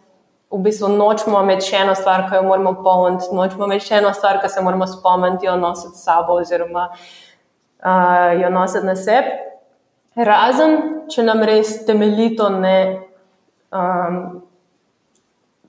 V 0.51 0.59
bistvu 0.63 0.89
nočemo 0.89 1.41
imeti 1.43 1.67
še 1.67 1.83
eno 1.83 1.95
stvar, 1.95 2.25
ki 2.29 2.37
jo 2.37 2.43
moramo 2.47 2.75
polniti, 2.85 3.29
nočemo 3.33 3.69
imeti 3.69 3.89
še 3.89 4.01
eno 4.01 4.13
stvar, 4.15 4.41
ki 4.41 4.49
se 4.49 4.63
moramo 4.63 4.87
spomniti, 4.87 5.47
jo 5.47 5.57
nositi 5.57 5.99
s 5.99 6.05
sabo, 6.05 6.37
oziroma 6.41 6.89
uh, 6.93 7.07
jo 8.43 8.51
nositi 8.51 8.87
na 8.87 8.97
sebi. 8.97 9.29
Razen, 10.15 10.77
če 11.11 11.25
nam 11.27 11.43
res 11.43 11.81
temeljito 11.87 12.47
ne 12.55 12.77
um, 13.75 14.19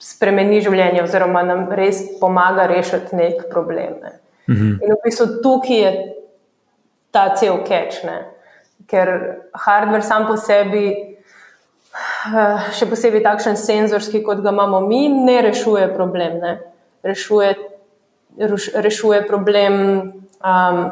spremeni 0.02 0.62
življenje, 0.62 1.02
oziroma 1.04 1.42
nam 1.46 1.66
res 1.74 2.04
pomaga 2.20 2.68
rešiti 2.70 3.18
nek 3.18 3.48
problem. 3.50 3.98
Ne. 4.04 4.14
Mhm. 4.52 4.70
In 4.84 4.94
v 4.94 5.00
bistvu 5.04 5.42
tukaj 5.42 5.82
je 5.82 5.92
ta 7.16 7.32
cel 7.36 7.64
catch, 7.66 8.04
ne. 8.06 8.22
ker 8.86 9.10
hardware 9.66 10.06
sam 10.06 10.28
po 10.28 10.36
sebi, 10.38 11.18
uh, 12.30 12.68
še 12.70 12.86
posebej 12.86 13.24
takšen 13.26 13.58
senzorski, 13.58 14.22
kot 14.22 14.44
ga 14.46 14.54
imamo 14.54 14.84
mi, 14.86 15.08
ne 15.10 15.40
rešuje 15.42 15.88
problem. 15.96 16.38
Ne. 16.44 16.54
Rešuje, 17.02 17.56
rešuje 18.86 19.24
problem. 19.26 19.82
Um, 20.46 20.86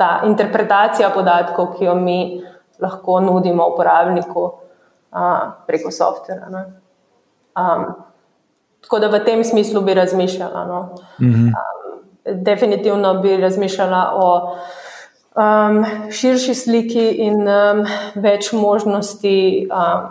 ta 0.00 0.22
interpretacija 0.24 1.10
podatkov, 1.12 1.74
ki 1.76 1.84
jo 1.84 1.94
mi 1.94 2.40
lahko 2.80 3.18
nudimo 3.20 3.66
uporabniku 3.74 4.44
uh, 4.44 5.50
preko 5.66 5.90
softvera. 5.92 6.48
Um, 7.60 7.84
tako 8.80 8.98
da 9.02 9.10
v 9.12 9.20
tem 9.24 9.44
smislu 9.44 9.82
bi 9.84 9.94
razmišljala. 9.94 10.64
No. 10.66 10.94
-hmm. 11.18 11.52
um, 11.52 12.44
definitivno 12.44 13.14
bi 13.20 13.36
razmišljala 13.36 14.12
o 14.14 14.56
um, 15.36 15.84
širši 16.10 16.54
sliki 16.54 17.06
in 17.10 17.44
um, 17.48 17.84
več 18.14 18.52
možnosti, 18.52 19.68
um, 19.68 20.08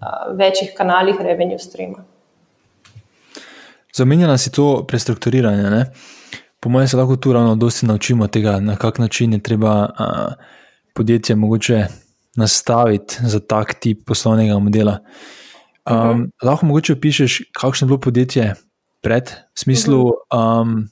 uh, 0.00 0.36
večjih 0.36 0.74
kanalih 0.76 1.20
revenue 1.20 1.58
streama. 1.58 2.04
Zamenjala 3.94 4.38
si 4.38 4.52
to 4.52 4.84
prestrukturiranje. 4.88 5.70
Ne? 5.70 5.84
Po 6.60 6.68
mojem, 6.68 6.88
se 6.88 6.96
lahko 6.96 7.16
tu 7.16 7.32
ravno 7.32 7.54
dosti 7.56 7.86
naučimo 7.86 8.26
tega, 8.26 8.60
na 8.60 8.76
kak 8.76 8.98
način 8.98 9.32
je 9.32 9.42
treba 9.42 9.90
a, 9.98 10.32
podjetje 10.94 11.36
mogoče 11.36 11.86
nastaviti 12.36 13.16
za 13.20 13.40
tak 13.40 13.74
tip 13.80 14.06
poslovnega 14.06 14.58
modela. 14.58 14.98
Um, 15.90 15.96
uh 15.96 16.02
-huh. 16.02 16.30
Lahko 16.42 16.66
mogoče 16.66 16.92
opišeš, 16.92 17.42
kakšno 17.60 17.84
je 17.84 17.88
bilo 17.88 18.00
podjetje 18.00 18.54
pred, 19.02 19.30
v 19.54 19.60
smislu, 19.60 20.04
um, 20.04 20.88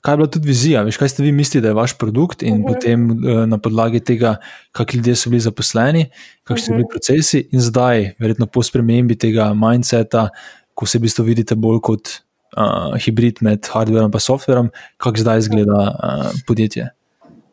kaj 0.00 0.12
je 0.12 0.16
bila 0.16 0.30
tudi 0.30 0.48
vizija, 0.48 0.82
veš, 0.82 0.96
kaj 0.96 1.08
ste 1.08 1.22
vi 1.22 1.32
mislili, 1.32 1.62
da 1.62 1.68
je 1.68 1.74
vaš 1.74 1.98
produkt, 1.98 2.42
in 2.42 2.54
uh 2.54 2.60
-huh. 2.60 2.74
potem 2.74 3.10
uh, 3.10 3.46
na 3.46 3.58
podlagi 3.58 4.00
tega, 4.00 4.36
kakšni 4.72 4.96
ljudje 4.96 5.16
so 5.16 5.30
bili 5.30 5.40
zaposleni, 5.40 6.10
kakšni 6.44 6.62
uh 6.62 6.66
-huh. 6.66 6.66
so 6.66 6.72
bili 6.72 6.88
procesi, 6.90 7.48
in 7.52 7.60
zdaj, 7.60 8.10
verjetno 8.18 8.46
po 8.46 8.62
spremembi 8.62 9.18
tega 9.18 9.54
mindseta, 9.54 10.28
ko 10.74 10.86
se 10.86 10.98
v 10.98 11.02
bistvu 11.02 11.24
vidite 11.24 11.54
bolj 11.54 11.80
kot 11.80 12.08
uh, 12.56 12.96
hibrid 13.04 13.40
med 13.40 13.66
hardverom 13.72 14.12
in 14.14 14.20
softverom, 14.20 14.70
kako 14.96 15.24
zdaj 15.24 15.38
izgleda 15.38 15.80
uh, 15.92 16.26
podjetje? 16.46 16.90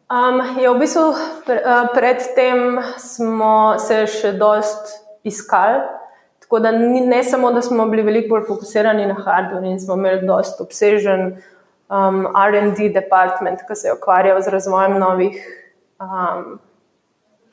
Um, 0.10 0.42
ja, 0.58 0.72
v 0.74 0.80
bistvu 0.82 1.06
pre, 1.46 1.62
uh, 1.62 1.88
predtem 1.94 2.80
smo 2.98 3.78
se 3.80 4.06
še 4.10 4.34
dost 4.42 4.96
iskali. 5.24 5.84
Tako 6.42 6.64
da 6.66 6.72
ni, 6.74 7.04
ne 7.06 7.22
samo, 7.24 7.52
da 7.54 7.62
smo 7.62 7.86
bili 7.92 8.02
veliko 8.08 8.34
bolj 8.34 8.48
fokusirani 8.48 9.06
na 9.06 9.14
hardware 9.14 9.70
in 9.70 9.78
smo 9.80 9.94
imeli 10.00 10.26
dost 10.26 10.62
obsežen 10.62 11.36
um, 11.94 12.26
RD 12.26 12.90
department, 12.94 13.62
ki 13.68 13.78
se 13.78 13.92
je 13.92 13.94
ukvarjal 13.94 14.42
z 14.42 14.56
razvojem 14.56 14.98
novih 14.98 15.38
um, 16.02 16.58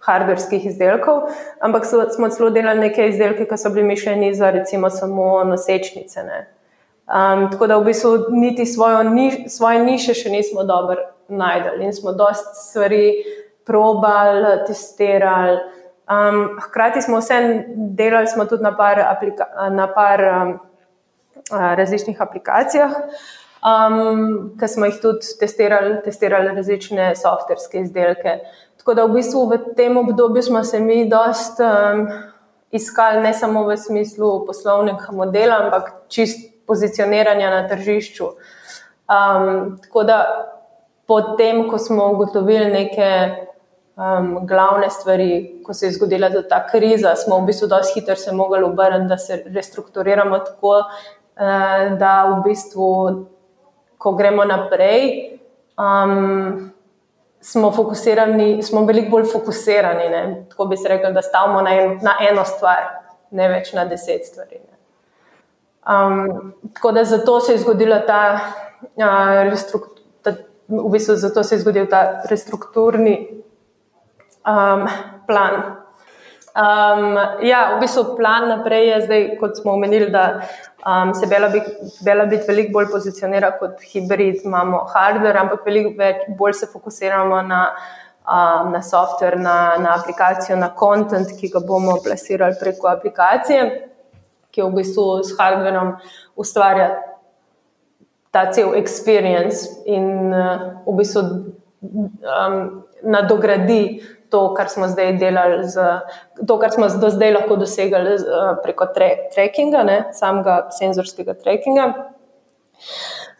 hardverskih 0.06 0.64
izdelkov, 0.66 1.26
ampak 1.60 1.84
so, 1.84 2.06
smo 2.14 2.30
celo 2.32 2.50
delali 2.54 2.86
neke 2.88 3.10
izdelke, 3.10 3.44
ki 3.44 3.58
so 3.58 3.72
bili 3.74 3.84
mišljeni 3.84 4.34
za 4.34 4.50
recimo 4.50 4.90
samo 4.90 5.44
nosečnice. 5.44 6.24
Ne. 6.24 6.55
Um, 7.06 7.50
tako 7.52 7.66
da 7.66 7.76
v 7.78 7.84
bistvu 7.84 8.10
niti 8.30 8.66
svojo, 8.66 9.02
ni, 9.02 9.48
svoje 9.48 9.78
niše 9.78 10.14
še 10.14 10.30
nismo 10.30 10.64
dobro 10.66 11.04
najdeli 11.28 11.84
in 11.84 11.92
smo 11.94 12.12
dosta 12.12 12.54
stvari 12.54 13.12
probali, 13.66 14.64
testirali. 14.66 15.58
Um, 16.10 16.58
hkrati 16.62 17.02
smo 17.02 17.18
vse 17.18 17.64
delali 17.76 18.26
smo 18.26 18.44
tudi 18.44 18.62
na 18.62 18.76
par, 18.76 19.00
aplika, 19.00 19.46
na 19.70 19.86
par 19.94 20.22
um, 20.22 20.52
različnih 21.50 22.22
aplikacijah, 22.22 22.90
um, 23.62 24.50
ki 24.58 24.68
smo 24.68 24.90
jih 24.90 24.98
tudi 25.02 25.38
testirali, 25.40 26.00
testirali 26.04 26.54
različne 26.56 27.12
softverske 27.16 27.86
izdelke. 27.86 28.38
Tako 28.82 28.94
da 28.94 29.06
v 29.06 29.14
bistvu 29.18 29.46
v 29.50 29.60
tem 29.78 29.96
obdobju 29.96 30.42
smo 30.42 30.64
se 30.64 30.80
mi 30.80 31.08
dosta 31.10 31.70
um, 31.94 32.06
iskali 32.70 33.22
ne 33.22 33.34
samo 33.34 33.62
v 33.66 33.76
smislu 33.76 34.44
poslovnega 34.46 35.14
modela, 35.14 35.62
ampak 35.64 35.92
čist 36.08 36.55
pozicioniranja 36.66 37.50
na 37.50 37.68
tržišču. 37.68 38.24
Um, 39.06 39.78
tako 39.82 40.02
da, 40.02 40.18
potem, 41.06 41.68
ko 41.70 41.78
smo 41.78 42.10
ugotovili 42.12 42.66
neke 42.72 43.10
um, 43.96 44.46
glavne 44.46 44.90
stvari, 44.90 45.62
ko 45.64 45.74
se 45.74 45.86
je 45.86 45.92
zgodila 45.92 46.30
ta 46.48 46.66
kriza, 46.66 47.14
smo 47.16 47.38
v 47.38 47.46
bistvu 47.46 47.68
dosti 47.68 48.00
hitro 48.00 48.16
se 48.16 48.32
mogli 48.32 48.62
obrniti, 48.62 49.08
da 49.08 49.18
se 49.18 49.42
restrukturiramo 49.46 50.38
tako, 50.38 50.78
uh, 50.78 51.98
da 51.98 52.24
v 52.24 52.42
bistvu, 52.48 53.26
ko 53.98 54.12
gremo 54.12 54.44
naprej. 54.44 55.30
Um, 55.78 56.72
Smo 57.46 57.68
fokusirani, 57.70 58.62
smo 58.62 58.80
veliko 58.84 59.10
bolj 59.10 59.28
fokusirani. 59.30 60.08
Ne? 60.10 60.46
Tako 60.50 60.64
bi 60.66 60.76
se 60.76 60.88
rekli, 60.88 61.12
da 61.14 61.22
stavimo 61.22 61.60
na, 61.62 61.74
en, 61.74 61.98
na 62.02 62.16
eno 62.30 62.42
stvar, 62.44 62.88
ne 63.30 63.46
več 63.48 63.70
na 63.76 63.84
deset 63.86 64.26
stvari. 64.26 64.58
Ne? 64.64 64.75
Um, 65.86 66.52
tako 66.74 66.92
da 66.92 67.04
zato 67.04 67.40
se 67.40 67.52
je 67.52 67.58
zgodila 67.58 68.00
ta, 68.06 68.40
uh, 68.96 69.54
ta 70.22 70.30
v 70.68 70.90
bistvu 70.90 71.14
zato 71.14 71.42
se 71.42 71.54
je 71.54 71.58
zgodil 71.58 71.86
ta 71.86 72.22
restrukturni 72.30 73.42
um, 74.46 74.88
plan. 75.26 75.54
Um, 76.56 77.18
ja, 77.42 77.76
v 77.76 77.80
bistvu 77.80 78.16
plan 78.16 78.48
naprej 78.48 78.88
je 78.88 79.00
zdaj, 79.00 79.24
kot 79.38 79.56
smo 79.56 79.72
omenili, 79.72 80.10
da 80.10 80.40
um, 80.82 81.14
se 81.14 81.26
Bela 82.04 82.26
Bit 82.26 82.48
veliko 82.48 82.72
bolj 82.72 82.90
pozicionira 82.90 83.52
kot 83.58 83.78
hibrid. 83.92 84.42
Imamo 84.44 84.86
hardware, 84.90 85.38
ampak 85.38 85.66
veliko 85.66 85.94
več, 85.98 86.24
bolj 86.38 86.52
se 86.52 86.66
fokusiramo 86.72 87.42
na, 87.46 87.66
um, 88.26 88.72
na 88.72 88.82
software, 88.82 89.38
na, 89.38 89.76
na 89.78 89.98
aplikacijo, 90.00 90.56
na 90.58 90.74
kontent, 90.74 91.36
ki 91.38 91.52
ga 91.54 91.62
bomo 91.62 92.00
plasirali 92.02 92.58
preko 92.58 92.88
aplikacije 92.88 93.92
ki 94.56 94.64
v 94.64 94.72
bistvu 94.80 95.04
s 95.20 95.36
hardverom 95.36 95.98
ustvarja 96.40 96.96
ta 98.32 98.48
cel 98.52 98.72
experience 98.80 99.68
in 99.84 100.32
uh, 100.32 100.80
v 100.88 100.96
bistvu 100.96 101.22
um, 101.84 102.56
nadogradi 103.04 104.00
to, 104.30 104.54
kar 104.56 104.68
smo 104.68 104.88
zdaj 104.88 105.12
delali, 105.20 105.62
z, 105.68 105.84
to, 106.46 106.58
kar 106.58 106.72
smo 106.74 106.88
do 106.88 107.10
zdaj 107.12 107.32
lahko 107.36 107.56
dosegali 107.60 108.16
z, 108.18 108.26
uh, 108.26 108.56
preko 108.64 108.88
tre, 108.94 109.28
trackinga, 109.34 109.84
ne, 109.86 109.98
samega 110.16 110.66
senzorskega 110.74 111.36
trackinga. 111.38 111.86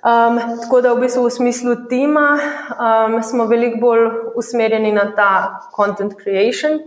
Um, 0.07 0.39
tako 0.63 0.81
da 0.85 0.93
v 0.95 1.03
bistvu 1.03 1.25
v 1.27 1.35
smislu 1.35 1.75
tima 1.91 2.29
um, 2.77 3.19
smo 3.27 3.49
veliko 3.51 3.81
bolj 3.83 4.05
usmerjeni 4.39 4.93
na 4.95 5.09
ta 5.17 5.33
content 5.77 6.15
creation, 6.21 6.79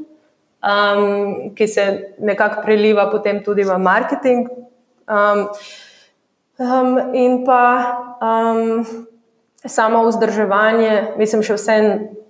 um, 0.64 1.56
ki 1.56 1.68
se 1.68 2.16
nekako 2.20 2.62
preliva 2.66 3.10
potem 3.12 3.44
tudi 3.44 3.64
v 3.64 3.78
marketing. 3.78 4.50
Um, 5.08 5.48
um, 6.60 7.14
in 7.14 7.46
pa 7.46 7.64
um, 8.22 8.86
samo 9.66 10.04
vzdrževanje, 10.08 11.16
mislim, 11.18 11.44
še 11.44 11.58
vse, 11.58 11.80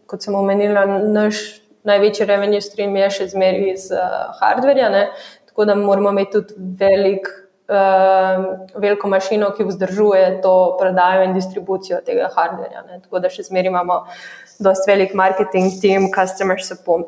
kot 0.10 0.24
sem 0.26 0.36
omenila, 0.36 0.86
naš 0.86 1.60
največji 1.88 2.26
revenue 2.28 2.62
stream 2.62 2.96
je 3.00 3.10
še 3.18 3.30
zmeraj 3.34 3.70
iz 3.74 3.92
uh, 3.94 4.32
hardverja, 4.40 4.90
ne? 4.94 5.06
tako 5.50 5.66
da 5.66 5.76
moramo 5.76 6.14
imeti 6.16 6.40
tudi 6.40 6.74
velik. 6.80 7.30
Uh, 7.70 8.66
veliko 8.82 9.06
mašino, 9.06 9.52
ki 9.54 9.68
vzdržuje 9.68 10.40
to 10.42 10.54
prodajo 10.80 11.28
in 11.28 11.36
distribucijo 11.36 12.00
tega 12.02 12.26
hardverja. 12.34 12.82
Tako 13.04 13.22
da 13.22 13.30
še 13.30 13.46
zmeraj 13.46 13.70
imamo 13.70 13.98
uh, 14.00 14.24
dosti 14.60 14.92
velik 14.92 15.14
marketing 15.14 15.82
tim, 15.82 16.12
customer 16.12 16.58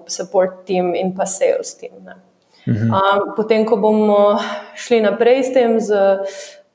support 0.07 0.65
team 0.65 0.95
in 0.95 1.15
pa 1.15 1.25
sales 1.25 1.75
team. 1.75 1.91
Mhm. 2.67 2.93
Um, 2.93 3.33
potem, 3.35 3.65
ko 3.65 3.77
bomo 3.77 4.39
šli 4.75 5.01
naprej 5.01 5.43
s 5.43 5.53
tem, 5.53 5.79
z 5.79 5.97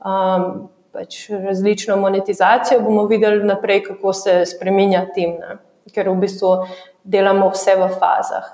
um, 0.04 0.68
pač 0.92 1.28
različno 1.30 1.96
monetizacijo, 1.96 2.80
bomo 2.80 3.06
videli 3.06 3.44
naprej, 3.44 3.82
kako 3.90 4.12
se 4.12 4.42
spremenja 4.46 5.06
tim, 5.14 5.38
ne? 5.40 5.58
ker 5.94 6.08
v 6.10 6.16
bistvu 6.20 6.66
delamo 7.04 7.50
vse 7.54 7.76
v 7.78 7.88
fazah. 8.00 8.46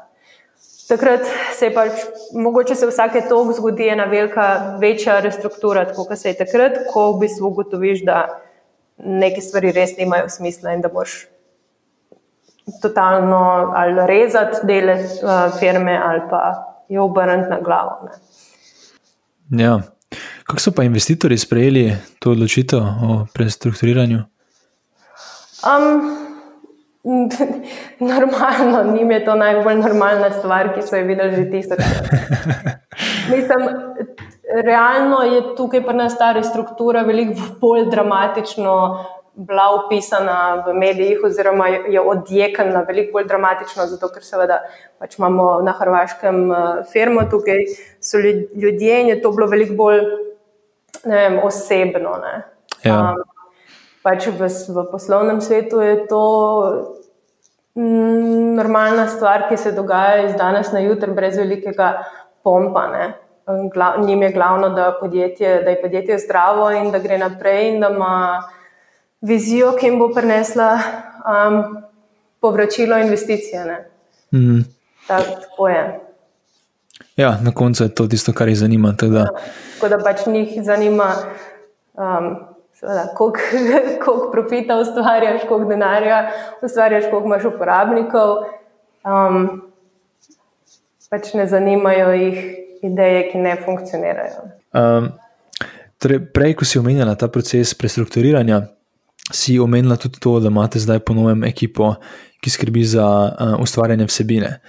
takrat 0.88 1.24
se 1.56 1.66
je 1.70 1.74
pač, 1.74 2.02
mogoče 2.36 2.74
se 2.76 2.86
vsake 2.86 3.22
tog 3.28 3.52
zgodi 3.56 3.88
ena 3.88 4.04
velika, 4.04 4.76
večja 4.80 5.20
restruktura, 5.24 5.86
tako 5.88 6.04
kot 6.04 6.18
se 6.18 6.28
je 6.28 6.36
takrat, 6.44 6.82
ko 6.92 7.12
v 7.12 7.22
bistvu 7.24 7.48
ugotoviš, 7.48 8.04
da 8.04 8.26
neke 8.98 9.40
stvari 9.40 9.72
res 9.72 9.96
nimajo 9.96 10.28
smisla 10.28 10.76
in 10.76 10.84
da 10.84 10.92
boš 10.92 11.31
totalno 12.82 13.72
ali 13.74 14.06
rezati 14.06 14.66
dele 14.66 14.94
uh, 14.94 15.58
firme 15.58 16.00
ali 16.04 16.20
pa 16.30 16.54
jo 16.88 17.04
obrniti 17.04 17.50
na 17.50 17.60
glavo. 17.60 18.08
Ne. 19.50 19.64
Ja. 19.64 19.80
Kako 20.44 20.60
so 20.60 20.72
pa 20.76 20.82
investitorji 20.82 21.38
sprejeli 21.38 21.96
to 22.18 22.30
odločitev 22.30 22.80
o 22.80 23.26
prestrukturiranju? 23.34 24.18
Um, 25.62 26.16
normalno, 28.12 28.92
njim 28.94 29.10
je 29.10 29.24
to 29.24 29.34
najbolj 29.34 29.74
normalna 29.74 30.30
stvar, 30.30 30.74
ki 30.74 30.82
so 30.82 30.96
jo 30.96 31.06
videli 31.06 31.36
že 31.36 31.50
tisoč 31.50 31.78
let. 31.78 32.10
Mislim, 33.36 33.68
realno 34.64 35.22
je 35.22 35.42
tukaj 35.56 35.84
pri 35.84 35.96
nas 35.96 36.18
ta 36.18 36.32
restruktura 36.32 37.02
veliko 37.02 37.40
bolj 37.60 37.90
dramatično 37.90 39.04
bila 39.34 39.70
opisana 39.84 40.64
v 40.66 40.74
medijih, 40.74 41.20
oziroma 41.24 41.68
je 41.68 42.00
odjekana 42.00 42.84
veliko 42.88 43.12
bolj 43.12 43.26
dramatično, 43.30 43.86
zato 43.86 44.10
ker 44.12 44.24
seveda 44.24 44.60
pač 45.00 45.16
imamo 45.18 45.62
na 45.64 45.72
Hrvaškem 45.78 46.52
eh, 46.52 46.82
firmo, 46.92 47.24
tukaj 47.30 47.64
so 48.00 48.20
ljudje 48.54 49.00
in 49.00 49.08
je 49.08 49.20
to 49.22 49.32
bilo 49.32 49.48
veliko 49.48 49.74
bolj 49.74 50.02
vem, 51.04 51.38
osebno. 51.42 52.16
Ne. 52.22 52.34
Ja. 52.84 52.98
Um, 52.98 53.22
pač 54.02 54.26
v, 54.26 54.48
v 54.48 54.86
poslovnem 54.90 55.40
svetu 55.40 55.80
je 55.80 55.96
to 56.10 56.22
mm, 57.78 58.54
normalna 58.58 59.08
stvar, 59.08 59.48
ki 59.48 59.56
se 59.56 59.72
dogaja 59.72 60.26
iz 60.28 60.36
danes 60.36 60.72
na 60.72 60.82
jutro, 60.84 61.14
brez 61.14 61.38
velikega 61.38 62.02
pompa. 62.44 62.88
Ne. 62.92 63.12
Njim 63.98 64.22
je 64.22 64.32
glavno, 64.32 64.68
da, 64.70 64.92
podjetje, 65.00 65.62
da 65.64 65.70
je 65.70 65.80
podjetje 65.82 66.18
zdravo 66.18 66.70
in 66.70 66.90
da 66.92 66.98
gre 67.02 67.18
naprej, 67.18 67.72
in 67.72 67.80
da 67.80 67.88
ima 67.90 68.42
vizijo, 69.22 69.72
ki 69.78 69.86
jim 69.86 69.98
bo 69.98 70.10
prinesla 70.14 70.78
um, 71.22 71.82
povračilo 72.40 72.98
investicije. 72.98 73.88
Mm. 74.32 74.60
Tak, 75.06 75.22
tako 75.42 75.68
je. 75.68 76.00
Ja, 77.16 77.38
na 77.42 77.54
koncu 77.54 77.84
je 77.84 77.94
to 77.94 78.06
tisto, 78.06 78.32
kar 78.32 78.48
jih 78.48 78.58
zanima. 78.58 78.94
Teda. 78.98 79.18
Ja, 79.18 79.26
tako 79.74 79.88
da 79.88 79.98
pač 80.04 80.26
njih 80.26 80.58
zanima, 80.64 81.14
um, 81.94 82.36
koliko 83.16 84.30
profita 84.32 84.78
ustvarjaš, 84.78 85.40
koliko 85.48 85.68
denarja 85.70 86.30
ustvarjaš, 86.62 87.04
koliko 87.10 87.26
imaš 87.26 87.44
uporabnikov. 87.44 88.36
Um, 89.04 89.62
pač 91.10 91.34
ne 91.34 91.46
zanimajo 91.46 92.12
jih 92.16 92.38
ideje, 92.82 93.26
ki 93.32 93.38
ne 93.38 93.56
funkcionirajo. 93.64 94.46
Um, 94.72 95.10
torej, 96.00 96.22
prej, 96.34 96.54
ko 96.58 96.64
si 96.64 96.80
omenjala 96.80 97.14
ta 97.20 97.28
proces 97.28 97.74
prestrukturiranja, 97.78 98.62
si 99.30 99.58
omenila 99.58 99.96
tudi 99.96 100.20
to, 100.20 100.40
da 100.40 100.48
imate 100.48 100.78
zdaj 100.78 100.98
ponovno 100.98 101.46
ekipo, 101.46 101.94
ki 102.40 102.50
skrbi 102.50 102.84
za 102.84 103.06
uh, 103.06 103.60
ustvarjanje 103.62 104.04
vsebine. 104.04 104.60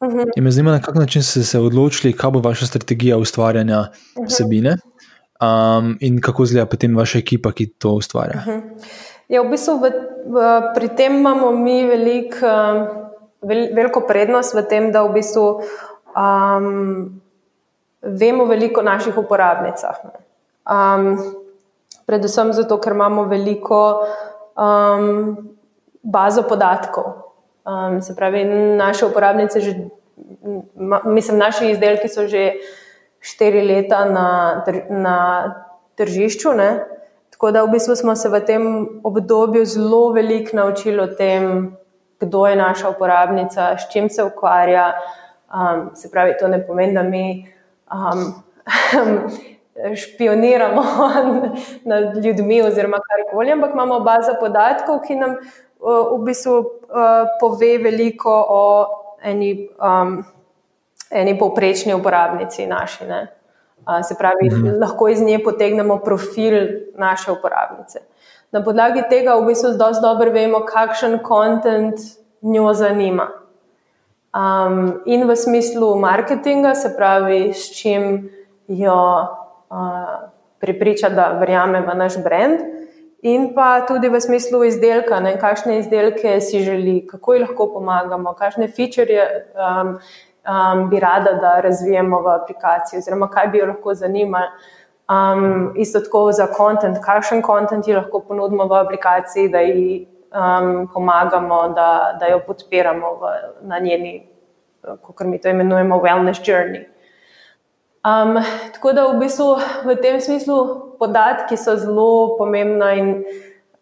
Uh 0.00 0.08
mhm. 0.08 0.18
-huh. 0.18 0.30
In 0.36 0.44
me 0.44 0.50
zanima, 0.50 0.70
na 0.70 0.82
kak 0.82 0.94
način 0.94 1.22
ste 1.22 1.42
se 1.42 1.58
odločili, 1.58 2.12
kaj 2.12 2.30
bo 2.30 2.40
vaša 2.40 2.66
strategija 2.66 3.16
ustvarjanja 3.16 3.80
uh 3.80 3.86
mhm. 3.86 4.24
-huh. 4.24 4.26
vsebine 4.28 4.76
um, 5.40 5.96
in 6.00 6.20
kako 6.20 6.42
izgleda 6.42 6.66
potem 6.66 6.96
vaša 6.96 7.18
ekipa, 7.18 7.52
ki 7.52 7.66
to 7.66 7.90
ustvarja. 7.90 8.42
Uh 8.46 8.52
mhm. 8.52 8.60
-huh. 8.60 8.84
Ja, 9.28 9.42
v 9.42 9.50
bistvu 9.50 9.80
v, 9.82 9.90
v, 10.26 10.36
pri 10.74 10.88
tem 10.88 11.16
imamo 11.18 11.50
mi 11.52 11.86
velik, 11.86 12.38
um, 12.42 12.86
vel, 13.42 13.74
veliko 13.74 14.00
prednost 14.06 14.54
v 14.54 14.62
tem, 14.62 14.92
da 14.92 15.02
v 15.02 15.12
bistvu 15.12 15.62
um, 16.14 17.20
vemo 18.02 18.44
veliko 18.44 18.80
o 18.80 18.84
naših 18.84 19.18
uporabnicah. 19.18 19.96
Um, 20.70 21.18
predvsem 22.06 22.52
zato, 22.52 22.78
ker 22.80 22.94
imamo 22.94 23.26
veliko 23.30 24.06
um, 24.54 25.36
bazo 26.02 26.42
podatkov. 26.42 27.04
Um, 27.66 28.02
se 28.02 28.14
pravi, 28.16 28.44
naše 28.78 29.06
uporabnice, 29.06 29.60
že, 29.60 29.74
mislim, 31.04 31.38
naši 31.38 31.70
izdelki 31.70 32.08
so 32.08 32.26
že 32.30 32.52
štiri 33.20 33.62
leta 33.66 34.04
na, 34.04 34.62
na 34.90 35.18
tržišču. 35.98 36.54
Ne? 36.54 36.70
Tako 37.34 37.50
da 37.50 37.64
v 37.64 37.74
bistvu 37.74 37.96
smo 37.96 38.14
se 38.16 38.28
v 38.28 38.40
tem 38.46 38.62
obdobju 39.04 39.64
zelo 39.66 40.12
veliko 40.12 40.56
naučili 40.56 41.00
o 41.00 41.06
tem, 41.06 41.76
kdo 42.20 42.46
je 42.46 42.56
naša 42.56 42.88
uporabnica, 42.88 43.74
s 43.78 43.90
čim 43.92 44.08
se 44.10 44.24
ukvarja. 44.24 44.92
Um, 45.46 45.90
se 45.94 46.10
pravi, 46.10 46.36
to 46.38 46.48
ne 46.48 46.66
pomeni, 46.66 46.94
da 46.94 47.02
mi 47.02 47.46
um, 47.90 48.34
špioniramo 49.96 50.82
nad 51.90 52.24
ljudmi 52.24 52.62
oziroma 52.62 52.98
karkoli, 52.98 53.52
ampak 53.52 53.70
imamo 53.72 54.00
bazo 54.00 54.34
podatkov, 54.40 55.00
ki 55.06 55.16
nam 55.16 55.30
uh, 55.30 56.18
v 56.20 56.24
bistvu 56.24 56.58
uh, 56.58 56.66
pove 57.40 57.78
veliko 57.78 58.32
o 58.48 58.86
eni, 59.22 59.68
um, 59.80 60.24
eni 61.10 61.38
povprečni 61.38 61.94
uporabnici 61.94 62.66
naši. 62.66 63.04
Uh, 63.04 64.02
se 64.02 64.14
pravi, 64.18 64.50
mhm. 64.50 64.80
lahko 64.80 65.08
iz 65.08 65.22
nje 65.22 65.38
potegnemo 65.44 65.98
profil 65.98 66.54
naše 66.98 67.32
uporabnice. 67.32 68.00
Na 68.52 68.62
podlagi 68.64 69.02
tega 69.10 69.34
v 69.36 69.46
bistvu 69.46 69.74
zelo 69.74 70.00
dobro 70.02 70.30
vemo, 70.32 70.64
kakšen 70.66 71.18
kontent 71.22 72.00
njo 72.42 72.72
zanima. 72.72 73.28
Um, 74.36 75.00
in 75.06 75.24
v 75.28 75.36
smislu 75.36 75.96
marketinga, 75.96 76.74
se 76.74 76.94
pravi, 76.96 77.52
s 77.54 77.72
čim 77.72 78.30
jo 78.68 79.26
uh, 79.70 80.30
pripriča, 80.60 81.08
da 81.08 81.30
verjame 81.40 81.80
v 81.80 81.94
naš 81.94 82.22
brand, 82.24 82.60
in 83.22 83.50
pa 83.54 83.80
tudi 83.88 84.08
v 84.08 84.20
smislu 84.20 84.64
izdelka, 84.64 85.20
ne, 85.20 85.36
kakšne 85.40 85.78
izdelke 85.78 86.40
si 86.40 86.62
želi, 86.64 87.00
kako 87.06 87.34
ji 87.34 87.44
lahko 87.44 87.66
pomagamo, 87.74 88.34
kakšne 88.38 88.68
feature 88.68 89.26
um, 89.54 89.98
um, 90.46 90.88
bi 90.90 91.00
rada, 91.00 91.32
da 91.40 91.60
razvijemo 91.60 92.20
v 92.20 92.34
aplikaciji, 92.40 92.98
oziroma 92.98 93.28
kaj 93.30 93.48
bi 93.52 93.58
jo 93.58 93.70
lahko 93.72 93.94
zanimalo. 93.94 94.52
Um, 95.06 95.72
isto 95.78 96.00
tako 96.00 96.32
za 96.32 96.48
kontent, 96.50 96.98
kakšen 97.04 97.42
kontent 97.42 97.88
ji 97.88 97.94
lahko 97.94 98.20
ponudimo 98.20 98.66
v 98.66 98.80
aplikaciji, 98.80 99.48
da 99.48 99.60
ji 99.60 100.06
um, 100.34 100.88
pomagamo, 100.94 101.68
da, 101.68 102.16
da 102.20 102.26
jo 102.26 102.40
podpiramo 102.46 103.12
v, 103.20 103.30
na 103.62 103.78
njeni, 103.78 104.26
kako 104.82 105.24
mi 105.24 105.40
to 105.40 105.48
imenujemo, 105.48 105.98
wellness 106.02 106.42
journey. 106.42 106.84
Um, 108.06 108.38
tako 108.72 108.92
da 108.92 109.06
v 109.10 109.18
bistvu 109.18 109.56
v 109.82 109.96
tem 109.98 110.20
smislu 110.20 110.56
podatki 110.98 111.56
so 111.58 111.74
zelo 111.74 112.36
pomembna 112.38 112.92
in 112.94 113.24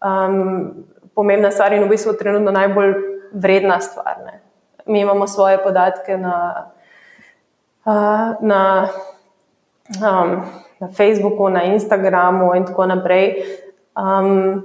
um, 0.00 0.86
pomembna 1.14 1.50
stvar, 1.50 1.74
in 1.76 1.84
v 1.84 1.92
bistvu 1.92 2.14
trenutno 2.16 2.48
najbolj 2.54 2.94
vredna 3.36 3.80
stvar. 3.84 4.24
Ne. 4.24 4.40
Mi 4.86 5.00
imamo 5.00 5.26
svoje 5.26 5.58
podatke 5.60 6.16
na, 6.16 6.70
uh, 7.84 8.40
na, 8.40 8.88
um, 10.00 10.40
na 10.80 10.88
Facebooku, 10.88 11.48
na 11.48 11.62
Instagramu 11.62 12.54
in 12.54 12.64
tako 12.64 12.86
naprej. 12.86 13.44
Um, 13.92 14.64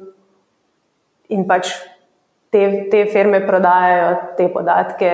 in 1.28 1.44
pač 1.48 1.76
te, 2.50 2.88
te 2.88 3.06
firme 3.12 3.44
prodajajo 3.44 4.16
te 4.38 4.48
podatke 4.48 5.12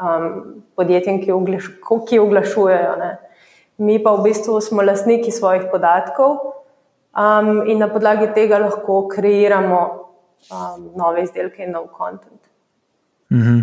um, 0.00 0.62
podjetjem, 0.72 1.20
ki, 1.20 1.32
oglaš, 1.32 1.68
ki 2.08 2.18
oglašujejo. 2.18 2.96
Ne. 2.96 3.27
Mi 3.78 4.02
pa 4.02 4.12
v 4.18 4.22
bistvu 4.22 4.60
smo 4.60 4.82
lastniki 4.82 5.30
svojih 5.30 5.68
podatkov 5.72 6.38
um, 7.14 7.62
in 7.66 7.78
na 7.78 7.88
podlagi 7.88 8.32
tega 8.34 8.58
lahko 8.58 9.06
kreiramo 9.08 9.80
um, 10.50 10.90
nove 10.96 11.22
izdelke 11.22 11.62
in 11.62 11.70
nov 11.72 11.86
kontent. 11.92 12.48
-hmm. 13.30 13.62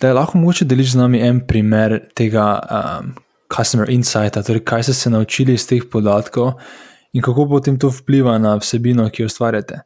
Da 0.00 0.12
lahko 0.12 0.38
mogoče 0.38 0.64
deliti 0.64 0.90
z 0.90 0.94
nami 0.94 1.20
en 1.20 1.46
primer 1.46 2.00
tega 2.14 2.60
um, 2.70 3.14
customer 3.56 3.90
insighta, 3.90 4.42
torej 4.42 4.64
kaj 4.64 4.82
ste 4.82 4.94
se 4.94 5.10
naučili 5.10 5.54
iz 5.54 5.66
teh 5.68 5.82
podatkov 5.92 6.52
in 7.12 7.22
kako 7.22 7.48
potem 7.48 7.78
to 7.78 7.88
vpliva 7.88 8.38
na 8.38 8.56
vsebino, 8.56 9.08
ki 9.10 9.22
jo 9.22 9.26
ustvarjate. 9.26 9.80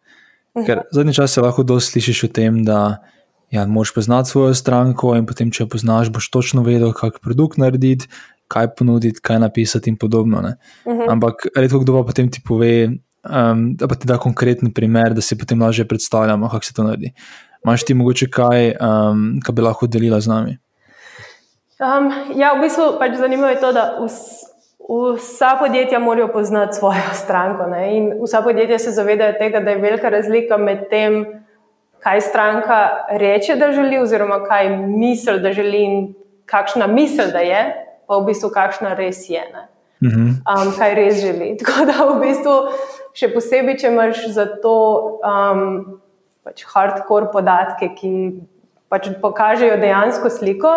Ker 0.67 0.83
zadnji 0.93 1.15
čas 1.15 1.33
se 1.33 1.41
lahko 1.41 1.63
dosti 1.63 1.93
slišiš 1.93 2.25
o 2.25 2.29
tem, 2.29 2.65
da 2.65 3.03
ja, 3.51 3.67
moraš 3.67 3.95
poznati 3.95 4.31
svojo 4.31 4.55
stranko 4.55 5.15
in 5.17 5.27
potem, 5.27 5.51
če 5.51 5.63
jo 5.63 5.69
poznaš, 5.69 6.11
boš 6.13 6.31
točno 6.31 6.63
vedel, 6.63 6.93
kak 6.93 7.21
produkt 7.23 7.59
narediti, 7.59 8.09
kaj 8.49 8.75
ponuditi, 8.75 9.21
kaj 9.23 9.39
napisati 9.39 9.91
in 9.91 9.97
podobno. 9.97 10.39
Uh 10.39 10.93
mhm. 10.93 11.01
-huh. 11.01 11.13
Ampak 11.13 11.47
redko 11.57 11.79
kdo 11.79 11.93
pa 11.93 12.07
potem 12.07 12.31
ti 12.31 12.41
pove, 12.49 12.89
um, 12.89 13.77
da 13.77 13.89
pa 13.89 13.95
ti 13.95 14.07
da 14.07 14.19
konkreten 14.19 14.73
primer, 14.75 15.15
da 15.15 15.21
si 15.21 15.39
potem 15.39 15.63
lažje 15.63 15.89
predstavljamo, 15.89 16.49
kako 16.49 16.65
se 16.65 16.75
to 16.75 16.83
naredi. 16.83 17.13
Máš 17.65 17.85
ti 17.85 17.95
mogoče 17.95 18.31
kaj, 18.31 18.69
um, 18.71 19.41
kar 19.45 19.55
bi 19.55 19.63
lahko 19.63 19.87
delila 19.87 20.21
z 20.21 20.29
nami? 20.29 20.59
Um, 21.79 22.13
ja, 22.37 22.53
v 22.55 22.61
bistvu 22.61 22.99
pač 22.99 23.17
zanimivo 23.17 23.49
je 23.49 23.61
to, 23.61 23.73
da 23.73 23.99
Vsa 24.89 25.57
podjetja 25.61 25.99
morajo 25.99 26.33
poznati 26.33 26.77
svojo 26.77 27.13
stranko. 27.25 27.67
Ne? 27.67 27.97
In 27.97 28.13
vsa 28.23 28.43
podjetja 28.43 28.79
se 28.79 28.91
zavedajo 28.91 29.33
tega, 29.39 29.61
da 29.61 29.71
je 29.71 29.77
velika 29.77 30.09
razlika 30.09 30.57
med 30.57 30.89
tem, 30.91 31.27
kaj 31.99 32.21
stranka 32.21 32.89
reče, 33.11 33.57
da 33.57 33.73
želi, 33.73 33.99
oziroma 33.99 34.45
kaj 34.45 34.77
misli, 34.77 35.41
da 35.41 35.53
želi, 35.53 35.83
in 35.83 36.15
kakšna 36.47 36.87
misel 36.87 37.31
da 37.33 37.39
je, 37.39 37.63
pa 38.09 38.19
v 38.19 38.31
bistvu 38.33 38.51
kakšna 38.51 38.97
res 38.99 39.27
je. 39.29 39.45
Um, 40.01 40.71
kaj 40.79 40.95
res 40.97 41.21
želi. 41.21 41.53
Tako 41.61 41.87
da 41.89 42.07
v 42.09 42.19
bistvu, 42.23 42.57
še 43.19 43.31
posebej, 43.35 43.79
če 43.83 43.93
imaš 43.93 44.23
za 44.35 44.47
to 44.63 44.77
um, 45.21 45.99
pač 46.47 46.65
hardcore 46.73 47.29
podatke, 47.35 47.93
ki 47.99 48.13
pač 48.89 49.11
pokažejo 49.21 49.77
dejansko 49.83 50.33
sliko, 50.33 50.73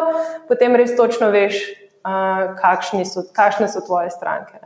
potem 0.50 0.76
res 0.76 0.92
točno 0.98 1.32
veš, 1.32 1.62
uh, 2.04 2.52
so, 3.08 3.24
kakšne 3.32 3.70
so 3.72 3.84
tvoje 3.88 4.12
stranke. 4.12 4.60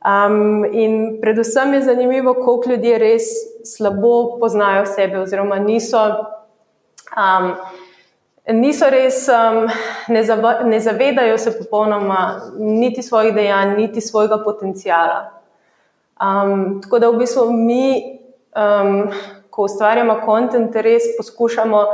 Um, 0.00 0.64
in 0.64 1.20
predvsem 1.20 1.74
je 1.76 1.82
zanimivo, 1.90 2.32
koliko 2.38 2.72
ljudi 2.72 2.96
res 2.96 3.28
slabo 3.68 4.38
poznajo 4.40 4.86
sebe, 4.88 5.20
oziroma 5.20 5.58
niso. 5.60 6.00
Um, 7.12 7.52
Niso 8.48 8.88
res, 8.90 9.28
um, 9.28 9.66
ne, 10.08 10.22
zava, 10.24 10.60
ne 10.64 10.80
zavedajo 10.80 11.38
se 11.38 11.52
popolnoma 11.58 12.40
niti 12.58 13.02
svojih 13.02 13.34
dejanj, 13.34 13.76
niti 13.76 14.00
svojega 14.00 14.40
potencijala. 14.44 15.30
Um, 16.20 16.80
tako 16.82 16.98
da 16.98 17.10
v 17.10 17.18
bistvu 17.20 17.52
mi, 17.52 18.18
um, 18.56 19.10
ko 19.50 19.66
ustvarjamo 19.68 20.20
kontent, 20.24 20.76
res 20.76 21.02
poskušamo 21.18 21.84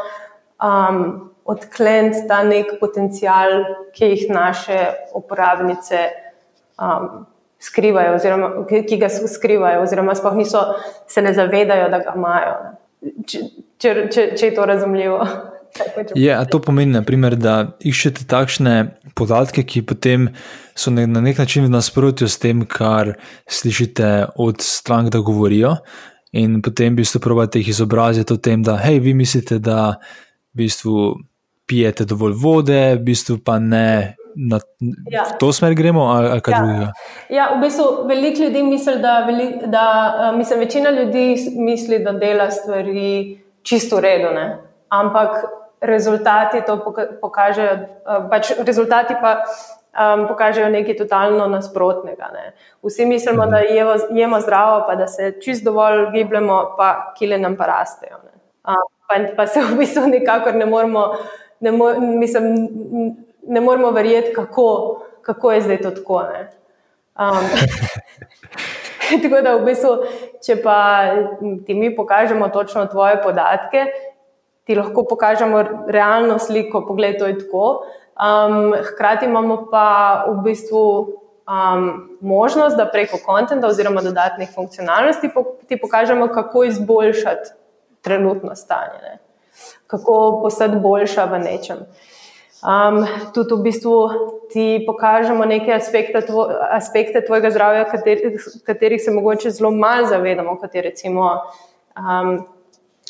um, 0.63 1.03
odkleniti 1.45 2.25
ta 2.29 2.43
nek 2.43 2.79
potencijal, 2.81 3.65
ki 3.95 4.13
jih 4.15 4.25
naše 4.31 4.79
uporabnice 5.15 6.07
um, 6.79 7.27
skrivajo, 7.59 8.15
oziroma 8.15 8.51
ki 8.67 9.01
ga 9.03 9.11
skrivajo, 9.11 9.83
oziroma 9.83 10.15
sploh 10.15 10.39
niso, 10.39 10.63
se 11.07 11.23
ne 11.23 11.35
zavedajo, 11.35 11.91
da 11.91 12.01
ga 12.07 12.15
imajo. 12.17 12.57
Če, 13.27 13.45
če, 13.79 13.95
če, 14.15 14.31
če 14.39 14.51
je 14.51 14.55
to 14.55 14.67
razumljivo. 14.67 15.21
Je, 16.15 16.31
a 16.35 16.45
to 16.45 16.61
pomeni, 16.63 16.93
naprimer, 16.93 17.37
da 17.37 17.57
iščete 17.85 18.27
takšne 18.29 18.75
podatke, 19.17 19.65
ki 19.65 19.83
potem 19.89 20.29
so 20.77 20.93
na 20.93 21.07
nek 21.07 21.39
način 21.39 21.65
v 21.65 21.73
nasprotju 21.73 22.29
s 22.29 22.41
tem, 22.43 22.65
kar 22.69 23.15
slišite 23.49 24.11
od 24.37 24.61
strank, 24.65 25.11
da 25.15 25.23
govorijo, 25.25 25.77
in 26.37 26.61
potem 26.63 26.95
v 26.95 27.03
bistvu 27.03 27.23
probate 27.25 27.63
jih 27.63 27.73
izobraziti 27.73 28.35
o 28.35 28.41
tem, 28.43 28.63
da 28.63 28.77
hej, 28.83 29.01
vi 29.01 29.15
mislite, 29.17 29.59
da 29.59 29.97
v 30.53 30.65
bistvu 30.65 31.15
pijete 31.67 32.05
dovolj 32.05 32.37
vode, 32.39 32.81
v 32.99 33.03
bistvu 33.07 33.41
pa 33.45 33.59
ne 33.59 34.17
na 34.37 34.59
ja. 35.11 35.25
to 35.41 35.53
smer 35.53 35.75
gremo, 35.75 36.03
ali 36.13 36.41
kaj 36.41 36.53
ja. 36.53 36.59
drugega? 36.61 36.89
Ja, 37.33 37.47
v 37.57 37.61
bistvu 37.65 37.87
veliko 38.09 38.43
ljudi 38.43 38.63
misli, 38.63 38.99
da, 39.01 39.19
velik, 39.25 39.65
da 39.73 39.85
eh, 40.21 40.37
mislim, 40.37 40.61
večina 40.61 40.91
ljudi 40.91 41.37
misli, 41.57 41.99
da 42.05 42.13
dela 42.13 42.51
stvari 42.51 43.41
čisto 43.63 44.01
redo, 44.01 44.31
ne? 44.31 44.59
ampak 44.89 45.29
rezultati 45.81 46.63
to 46.67 46.95
pokažejo, 47.21 47.73
eh, 47.73 48.29
pač 48.31 48.53
rezultati 48.59 49.15
pa. 49.21 49.43
Um, 49.97 50.27
pokažejo 50.29 50.69
nekaj 50.69 50.97
totalno 50.97 51.47
nasprotnega. 51.49 52.27
Ne. 52.33 52.51
Vsi 52.85 53.07
mislimo, 53.07 53.43
mhm. 53.43 53.51
da 53.51 53.59
jemo, 53.59 53.93
jemo 54.11 54.41
zdravo, 54.41 54.83
pa 54.87 54.95
da 54.95 55.07
se 55.07 55.33
čist 55.41 55.65
dovolj 55.65 56.11
gibljemo, 56.13 56.75
pa 56.77 57.15
kile 57.19 57.39
nam 57.39 57.57
pa 57.57 57.65
rastejo. 57.67 58.19
Um, 58.69 58.75
pa, 59.09 59.15
pa 59.37 59.47
se 59.47 59.61
v 59.61 59.79
bistvu 59.79 60.07
nikakor 60.07 60.55
ne 60.55 60.67
moremo, 60.67 61.15
ne 61.61 61.73
mo, 61.73 61.95
mislim, 62.01 62.69
ne 63.49 63.61
moremo 63.61 63.91
verjeti, 63.91 64.35
kako, 64.35 65.01
kako 65.23 65.53
je 65.53 65.61
zdaj 65.61 65.81
to 65.81 65.91
tako. 65.91 66.23
Um, 67.19 67.49
tako 69.23 69.41
da, 69.43 69.55
v 69.57 69.65
bistvu, 69.65 69.97
če 70.47 70.59
pa 70.63 70.79
ti 71.67 71.75
mi 71.75 71.95
pokažemo 71.97 72.49
točno 72.49 72.87
tvoje 72.87 73.23
podatke, 73.23 73.87
ti 74.67 74.75
lahko 74.75 75.05
pokažemo 75.09 75.63
realno 75.89 76.39
sliko, 76.39 76.83
pogled, 76.87 77.19
to 77.19 77.27
je 77.27 77.39
tako. 77.39 77.87
Um, 78.17 78.73
hkrati 78.83 79.27
imamo 79.27 79.67
pa 79.71 80.25
v 80.29 80.43
bistvu 80.43 80.83
um, 81.47 82.09
možnost, 82.21 82.77
da 82.77 82.89
preko 82.91 83.19
konta 83.25 83.61
oziroma 83.67 84.03
dodatnih 84.03 84.51
funkcionalnosti 84.55 85.31
ti 85.69 85.81
pokažemo, 85.81 86.29
kako 86.29 86.65
izboljšati 86.65 87.51
trenutno 88.03 88.55
stanje, 88.55 88.99
ne? 89.03 89.19
kako 89.87 90.41
postati 90.43 90.77
boljša 90.77 91.25
v 91.25 91.39
nečem. 91.39 91.79
Um, 92.67 93.05
tudi 93.35 93.55
v 93.55 93.63
bistvu 93.63 93.95
ti 94.51 94.83
pokažemo 94.87 95.45
neke 95.45 95.73
aspekte, 95.73 96.21
tvo, 96.27 96.49
aspekte 96.71 97.23
tvojega 97.27 97.51
zdravja, 97.51 97.85
katerih, 97.85 98.49
katerih 98.67 99.03
se 99.03 99.11
mogoče 99.11 99.51
zelo 99.51 99.71
malo 99.71 100.07
zavedamo, 100.07 100.57
kot 100.59 100.75
je 100.75 100.83
recimo 100.83 101.31
um, 101.95 102.41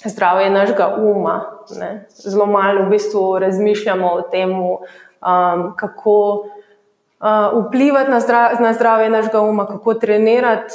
zdravje 0.05 0.51
našega 0.51 0.97
uma. 0.99 1.45
Ne. 1.79 2.07
Zelo 2.09 2.47
malo 2.47 2.85
v 2.85 2.91
bistvu 2.91 3.39
razmišljamo 3.39 4.13
o 4.13 4.23
tem, 4.23 4.53
um, 4.61 5.75
kako 5.77 6.47
uh, 7.21 7.67
vplivati 7.67 8.11
na, 8.11 8.21
zdrav, 8.21 8.51
na 8.61 8.73
zdravje 8.73 9.09
našega 9.11 9.41
uma, 9.41 9.67
kako 9.67 9.95
trenirati 9.95 10.75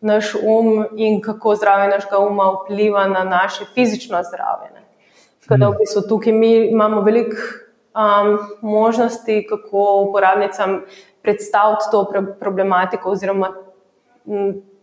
naš 0.00 0.34
um 0.34 0.86
in 0.96 1.20
kako 1.20 1.54
zdravje 1.54 1.88
našega 1.88 2.18
uma 2.18 2.44
vpliva 2.50 3.06
na 3.06 3.24
naše 3.24 3.64
fizično 3.74 4.22
zdravje. 4.22 4.70
Ne. 4.74 4.82
Tako 5.40 5.58
da 5.58 5.68
v 5.68 5.74
bistvu 5.78 6.02
tukaj 6.08 6.32
mi 6.32 6.70
imamo 6.70 7.00
veliko 7.00 7.36
um, 7.94 8.38
možnosti, 8.60 9.46
kako 9.50 10.06
uporabnicam 10.08 10.80
predstaviti 11.22 11.84
to 11.90 12.12
problematiko 12.40 13.10
oziroma 13.10 13.52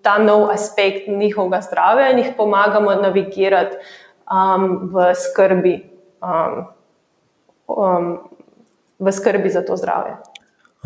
ta 0.08 0.16
nov 0.24 0.48
aspekt 0.54 1.10
njihovega 1.12 1.60
zdravja 1.62 2.12
in 2.14 2.24
jih 2.24 2.32
pomagamo 2.38 2.96
navigirati 2.96 3.76
um, 4.32 4.70
v, 4.94 5.12
skrbi, 5.16 5.76
um, 6.24 6.64
um, 7.68 8.08
v 9.00 9.12
skrbi 9.12 9.52
za 9.52 9.66
to 9.68 9.76
zdravje. 9.76 10.16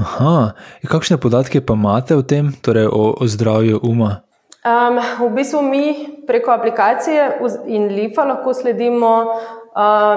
Aha, 0.02 0.54
in 0.82 0.90
kakšne 0.90 1.20
podatke 1.22 1.62
pa 1.62 1.78
imate 1.78 2.18
o 2.18 2.26
tem, 2.26 2.50
torej 2.66 2.90
o, 2.90 3.14
o 3.22 3.28
zdravju 3.28 3.84
uma? 3.84 4.24
Um, 4.66 4.98
v 4.98 5.30
bistvu 5.36 5.62
mi 5.62 5.86
preko 6.28 6.52
aplikacije 6.54 7.42
in 7.66 7.90
LIFA 7.94 8.26
lahko 8.26 8.54
sledimo 8.54 9.12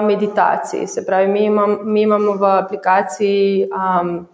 meditaciji. 0.05 0.87
Se 0.87 1.05
pravi, 1.05 1.27
mi, 1.27 1.45
imam, 1.45 1.77
mi 1.83 2.01
imamo 2.01 2.33
v 2.37 2.45
aplikaciji 2.45 3.67
um, 3.69 4.27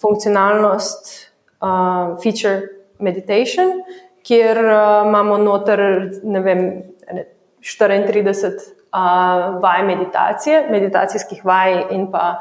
funkcionalnost 0.00 1.32
uh, 1.60 2.18
feature 2.22 2.60
meditation, 2.98 3.82
kjer 4.28 4.58
uh, 4.60 5.06
imamo 5.08 5.38
noter 5.40 5.80
vem, 6.44 6.64
34 7.60 8.78
uh, 8.92 9.62
vaj 9.62 9.82
meditacije, 9.86 10.66
meditacijskih 10.70 11.44
vaj 11.44 11.86
in 11.90 12.10
pa 12.12 12.36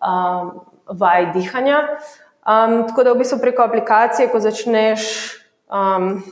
um, 0.00 0.60
vaj 0.86 1.32
dihanja. 1.32 1.80
Um, 2.40 2.82
tako 2.88 3.04
da 3.04 3.12
v 3.12 3.22
bistvu 3.22 3.38
preko 3.40 3.62
aplikacije, 3.62 4.28
ko 4.32 4.40
začneš 4.40 5.02
um, 5.68 6.22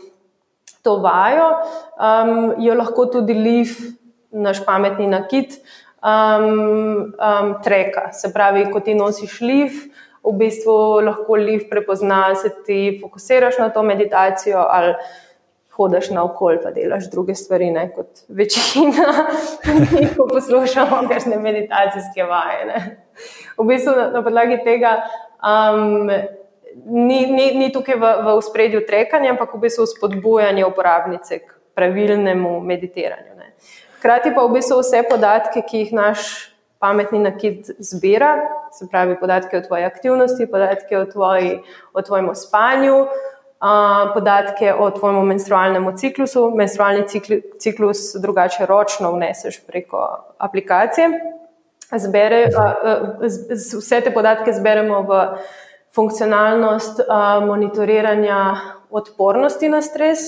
to 0.82 0.96
vajo, 1.04 1.50
um, 2.00 2.54
jo 2.58 2.74
lahko 2.74 3.06
tudi 3.12 3.34
liv 3.34 3.74
naš 4.30 4.64
pametni 4.64 5.06
nakit 5.06 5.58
um, 6.02 7.12
um, 7.12 7.54
treka. 7.64 8.12
Se 8.12 8.32
pravi, 8.32 8.68
ko 8.72 8.80
ti 8.80 8.94
nosiš 8.94 9.40
liv, 9.40 9.82
v 10.28 10.36
bistvu 10.38 11.00
lahko 11.06 11.36
liv 11.40 11.66
prepozna, 11.70 12.34
se 12.34 12.50
ti 12.66 12.98
fokusiraš 13.00 13.58
na 13.58 13.70
to 13.72 13.82
meditacijo 13.82 14.64
ali 14.68 14.94
hodiš 15.78 16.10
na 16.10 16.24
okolje, 16.24 16.60
pa 16.62 16.70
delaš 16.74 17.10
druge 17.10 17.34
stvari, 17.34 17.70
ne, 17.70 17.86
kot 17.94 18.24
večina, 18.28 19.12
ki 19.62 20.02
jih 20.02 20.16
poslušamo, 20.34 21.04
ker 21.08 21.28
ne 21.30 21.38
meditacijske 21.38 22.26
vaje. 22.26 22.64
Ne. 22.66 22.80
V 23.58 23.66
bistvu 23.68 23.94
na, 23.96 24.08
na 24.18 24.24
podlagi 24.26 24.60
tega. 24.64 25.00
Um, 25.38 26.10
Ni, 26.84 27.24
ni, 27.26 27.46
ni 27.58 27.72
tukaj 27.74 27.96
v, 27.98 28.08
v 28.22 28.32
spredju 28.44 28.84
trekanja, 28.86 29.32
ampak 29.32 29.54
v 29.56 29.64
bistvu 29.64 29.86
spodbujanje 29.88 30.62
uporabnice 30.68 31.38
k 31.42 31.56
pravilnemu 31.74 32.52
meditiranju. 32.60 33.38
Hkrati 33.98 34.30
pa 34.34 34.44
v 34.46 34.52
bistvu 34.54 34.78
vse 34.78 35.02
podatke, 35.08 35.64
ki 35.66 35.82
jih 35.82 35.92
naš 35.96 36.28
pametni 36.78 37.18
nakit 37.18 37.70
zbira, 37.78 38.36
se 38.72 38.86
pravi 38.90 39.16
podatke 39.20 39.58
o 39.58 39.60
tvoji 39.60 39.84
aktivnosti, 39.84 40.46
podatke 40.46 40.98
o, 40.98 41.04
tvoji, 41.04 41.58
o 41.92 42.02
tvojem 42.02 42.30
spanju, 42.34 43.06
podatke 44.14 44.74
o 44.74 44.90
tvojem 44.90 45.26
menstrualnem 45.26 45.96
ciklusu. 45.96 46.50
Menstrualni 46.54 47.04
ciklus 47.58 48.14
drugače 48.22 48.66
ročno 48.66 49.12
vneseš 49.12 49.60
preko 49.66 50.06
aplikacije. 50.38 51.10
Zbere, 51.96 52.46
vse 53.80 54.00
te 54.04 54.12
podatke 54.14 54.52
zberemo 54.52 55.02
v 55.02 55.22
funkcionalnost 55.94 57.00
monitoriranja 57.46 58.56
odpornosti 58.90 59.68
na 59.68 59.82
stres, 59.82 60.18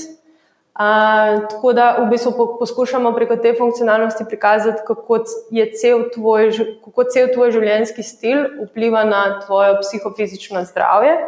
tako 1.51 1.73
da 1.73 1.97
v 1.99 2.07
bistvu 2.11 2.57
poskušamo 2.59 3.13
preko 3.13 3.37
te 3.37 3.55
funkcionalnosti 3.59 4.25
prikazati, 4.29 4.83
kako 4.87 5.19
je 5.51 5.73
cel 5.73 6.05
tvoj, 6.15 6.53
kako 6.85 7.05
cel 7.05 7.29
tvoj 7.35 7.51
življenjski 7.51 8.03
stil 8.03 8.47
vpliva 8.65 9.05
na 9.05 9.41
tvoje 9.47 9.77
psihofizično 9.83 10.65
zdravje 10.65 11.19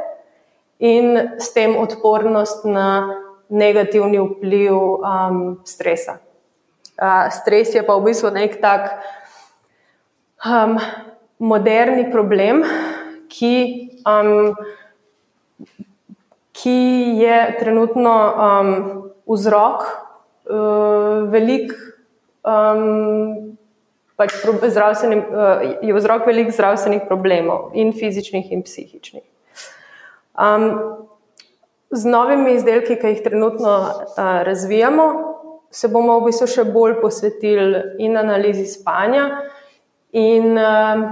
in 0.78 1.18
s 1.38 1.52
tem 1.52 1.76
odpornost 1.76 2.64
na 2.64 3.18
negativni 3.48 4.18
vpliv 4.18 4.74
um, 4.74 5.60
stresa. 5.64 6.18
Uh, 6.96 7.28
stres 7.30 7.74
je 7.74 7.82
pa 7.86 7.96
v 7.98 8.08
bistvu 8.08 8.30
nek 8.30 8.56
tak 8.60 9.02
um, 10.46 10.78
moderni 11.38 12.06
problem, 12.12 12.62
ki, 13.28 13.54
um, 14.06 14.54
ki 16.52 16.78
je 17.20 17.38
trenutno 17.60 18.16
um, 18.32 19.01
vzrok 19.28 19.84
uh, 20.50 21.28
velik. 21.32 21.72
Um, 22.42 23.52
pač 24.18 24.34
zdravstvenim, 24.44 25.22
uh, 25.30 25.62
je 25.82 25.94
vzrok 25.94 26.26
velikih 26.26 26.54
zdravstvenih 26.54 27.06
problemov, 27.08 27.72
in 27.74 27.92
fizičnih, 27.96 28.52
in 28.52 28.62
psihičnih. 28.62 29.24
Um, 30.38 30.68
z 31.90 32.08
novimi 32.08 32.54
izdelki, 32.56 32.96
ki 32.96 33.14
jih 33.14 33.22
trenutno 33.24 33.72
uh, 33.82 34.42
razvijamo, 34.46 35.06
se 35.72 35.88
bomo 35.88 36.18
v 36.20 36.28
bistvu 36.28 36.48
še 36.48 36.64
bolj 36.68 36.98
posvetili 37.00 37.82
in 38.04 38.16
analizi 38.20 38.66
spanja, 38.68 39.26
in 40.12 40.56
uh, 40.56 41.06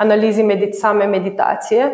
analizi 0.00 0.44
medit 0.44 0.76
same 0.78 1.06
meditacije 1.06 1.88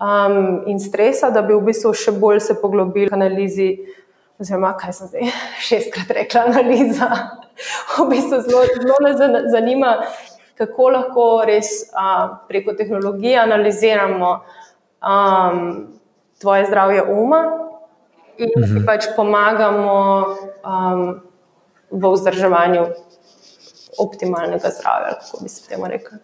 um, 0.00 0.62
in 0.66 0.80
stresa, 0.80 1.30
da 1.30 1.42
bi 1.42 1.56
v 1.56 1.64
bistvu 1.68 1.92
še 1.92 2.14
bolj 2.16 2.40
se 2.40 2.56
poglobili 2.60 3.12
v 3.12 3.20
analizi. 3.20 3.68
Oziroma, 4.38 4.72
kaj 4.78 4.92
sem 4.92 5.10
zdaj 5.12 5.32
šestkrat 5.68 6.10
rekla, 6.10 6.46
analiza. 6.50 7.10
V 7.96 8.06
bistvu 8.10 8.40
zelo, 8.42 8.64
zelo 8.74 8.96
me 9.04 9.12
zanima, 9.50 9.96
kako 10.58 10.88
lahko 10.96 11.26
res 11.46 11.70
a, 11.94 12.38
preko 12.48 12.74
tehnologije 12.74 13.38
analiziramo 13.38 14.30
um, 15.02 15.86
tvoje 16.40 16.66
zdravje 16.66 17.02
uma 17.02 17.42
in 18.38 18.50
ti 18.54 18.60
mhm. 18.60 18.84
pač 18.86 19.06
pomagamo 19.16 20.26
um, 20.66 21.20
v 21.90 22.10
vzdrževanju 22.10 22.86
optimalnega 23.98 24.70
zdravja, 24.74 25.18
kako 25.20 25.42
bi 25.42 25.48
se 25.48 25.68
temu 25.68 25.86
rekel. 25.86 26.18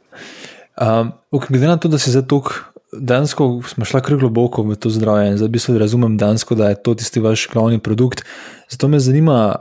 Um, 0.80 1.12
glede 1.30 1.66
na 1.66 1.76
to, 1.76 1.88
da 1.88 1.98
si 1.98 2.10
zdaj 2.10 2.26
tukaj, 2.26 2.56
dansko 2.92 3.62
smo 3.68 3.84
šli 3.84 4.00
kar 4.02 4.16
globoko 4.16 4.62
v 4.62 4.76
to 4.76 4.90
zdravje 4.90 5.30
in 5.30 5.36
zdaj 5.38 5.48
bi 5.48 5.58
se 5.58 5.78
razumel 5.78 6.16
dansko, 6.18 6.54
da 6.54 6.68
je 6.68 6.82
to 6.82 6.94
tisti 6.94 7.20
vaš 7.20 7.48
glavni 7.52 7.78
produkt. 7.78 8.24
Zato 8.70 8.88
me 8.88 9.00
zanima, 9.00 9.54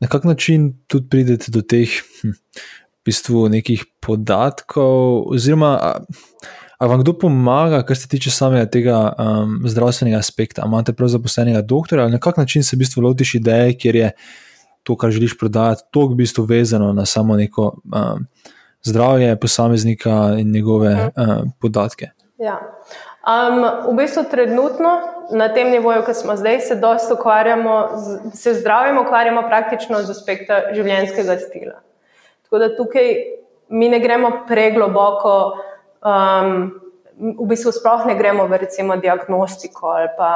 na 0.00 0.08
kak 0.08 0.24
način 0.24 0.72
tudi 0.86 1.08
pridete 1.08 1.50
do 1.50 1.62
teh 1.62 1.88
hm, 2.22 2.28
v 2.30 3.04
bistvu 3.04 3.48
nekih 3.48 3.84
podatkov, 4.00 5.22
oziroma. 5.32 5.96
Ali 6.80 6.90
vam 6.90 7.00
kdo 7.00 7.12
pomaga, 7.18 7.82
kar 7.84 7.96
se 7.96 8.08
tiče 8.08 8.30
samega 8.30 8.64
tega 8.66 9.12
um, 9.18 9.58
zdravstvenega 9.68 10.16
aspekta? 10.16 10.62
Imate 10.66 10.92
prav 10.92 11.08
zaposlenega 11.12 11.60
doktora 11.60 12.02
ali 12.02 12.12
na 12.12 12.18
kak 12.18 12.36
način 12.36 12.64
se 12.64 12.76
v 12.76 12.78
bistvu 12.78 13.02
lotiš 13.02 13.34
ideje, 13.34 13.74
kjer 13.78 13.96
je 13.96 14.10
to, 14.82 14.96
kar 14.96 15.10
želiš 15.10 15.38
prodajati, 15.38 15.82
to 15.92 16.06
v 16.06 16.14
bistvu 16.14 16.44
vezano 16.44 16.92
na 16.92 17.06
samo 17.06 17.36
neko 17.36 17.80
um, 17.84 18.24
zdravje 18.82 19.36
posameznika 19.40 20.36
in 20.38 20.52
njegove 20.52 21.10
um, 21.16 21.52
podatke? 21.60 22.10
Ja. 22.40 22.56
Um, 23.20 23.60
v 23.92 23.96
bistvu 24.00 24.24
trenutno 24.30 24.90
na 25.36 25.50
tem 25.52 25.68
nivoju, 25.70 26.06
ki 26.06 26.14
smo 26.16 26.36
zdaj, 26.40 26.60
se 26.64 26.74
dosta 26.80 27.14
ukvarjamo, 27.14 27.74
z, 27.94 28.30
se 28.34 28.54
zdravjem 28.54 28.98
ukvarjamo 28.98 29.42
praktično 29.44 30.00
z 30.02 30.14
aspekta 30.14 30.62
življenjskega 30.72 31.36
stila. 31.42 31.82
Tako 32.48 32.62
da 32.62 32.70
tukaj 32.76 33.12
mi 33.68 33.90
ne 33.92 34.00
gremo 34.00 34.32
pregloboko 34.48 35.34
um, 36.00 36.64
v 37.20 37.50
bistvu 37.52 37.74
sploh 37.76 38.08
ne 38.08 38.16
gremo 38.16 38.48
v 38.48 38.64
recimo 38.64 38.96
diagnostiko 38.96 39.92
ali 39.92 40.08
pa 40.16 40.32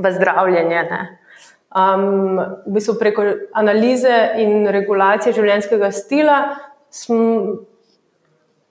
v 0.00 0.12
zdravljenje. 0.16 0.82
Um, 1.76 2.40
v 2.64 2.72
bistvu 2.72 2.96
preko 2.96 3.28
analize 3.52 4.16
in 4.40 4.64
regulacije 4.64 5.36
življenjskega 5.36 5.92
stila 5.92 6.40
smo, 6.88 7.60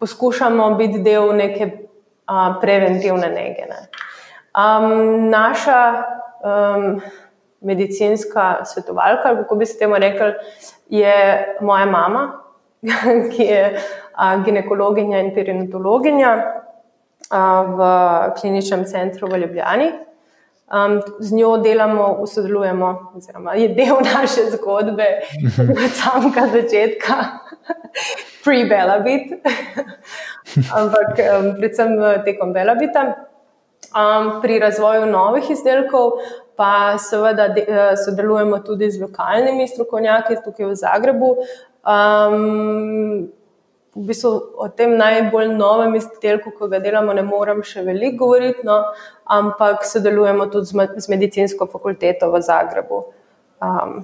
poskušamo 0.01 0.73
biti 0.81 1.05
del 1.05 1.35
neke 1.37 1.84
uh, 2.27 2.55
preventivne 2.61 3.29
nege. 3.29 3.67
Ne. 3.69 3.81
Um, 4.55 5.29
naša 5.29 6.03
um, 6.43 7.01
medicinska 7.61 8.65
svetovalka, 8.65 9.35
kako 9.35 9.55
bi 9.55 9.65
se 9.65 9.77
temu 9.79 9.95
rekli, 9.97 10.33
je 10.89 11.15
moja 11.61 11.85
mama, 11.85 12.41
ki 13.31 13.43
je 13.43 13.81
ginekologinja 14.45 15.19
in 15.19 15.33
perinatologinja 15.35 16.35
v 17.65 17.79
kliničnem 18.39 18.85
centru 18.85 19.27
v 19.27 19.37
Ljubljani. 19.37 19.91
Z 21.19 21.35
njo 21.35 21.57
delamo, 21.57 22.25
sodelujemo, 22.27 23.11
oziroma 23.15 23.53
je 23.53 23.67
del 23.77 23.99
naše 24.01 24.47
zgodbe, 24.55 25.05
od 25.69 25.91
samega 25.93 26.47
začetka, 26.53 27.15
pre-Bela 28.45 28.99
bit, 29.05 29.35
ampak 30.73 31.21
predvsem 31.59 31.93
tekom 32.25 32.53
Bela 32.53 32.75
bita. 32.75 33.05
Pri 34.41 34.59
razvoju 34.59 35.05
novih 35.05 35.51
izdelkov 35.51 36.17
pa 36.57 36.97
seveda 36.97 37.47
sodelujemo 38.05 38.59
tudi 38.59 38.89
z 38.91 39.01
lokalnimi 39.01 39.67
strokovnjaki 39.67 40.41
tukaj 40.43 40.65
v 40.65 40.75
Zagrebu, 40.75 41.31
Um, 41.85 43.29
v 43.95 44.03
bistvu 44.09 44.31
o 44.59 44.67
tem 44.67 44.97
najbolj 44.99 45.53
novem 45.55 45.95
izdelku, 45.95 46.51
ki 46.57 46.67
ga 46.71 46.81
delamo, 46.83 47.13
ne 47.15 47.23
morem 47.23 47.61
še 47.63 47.85
veliko 47.85 48.25
govoriti, 48.25 48.65
no, 48.67 48.81
ampak 49.31 49.85
sodelujemo 49.87 50.49
tudi 50.51 50.75
z 50.99 51.11
medicinsko 51.11 51.67
fakulteto 51.71 52.27
v 52.33 52.41
Zagrebu. 52.43 52.99
Um, 53.63 54.03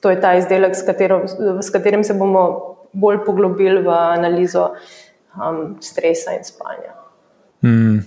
to 0.00 0.12
je 0.14 0.20
ta 0.22 0.36
izdelek, 0.38 0.76
s, 0.78 0.86
katero, 0.86 1.24
s 1.26 1.74
katerim 1.74 2.04
se 2.06 2.14
bomo 2.14 2.44
bolj 2.94 3.24
poglobili 3.26 3.82
v 3.82 3.90
analizo 3.90 4.70
um, 5.34 5.74
stresa 5.82 6.36
in 6.38 6.46
spanja. 6.46 6.94
Mm. 7.66 7.98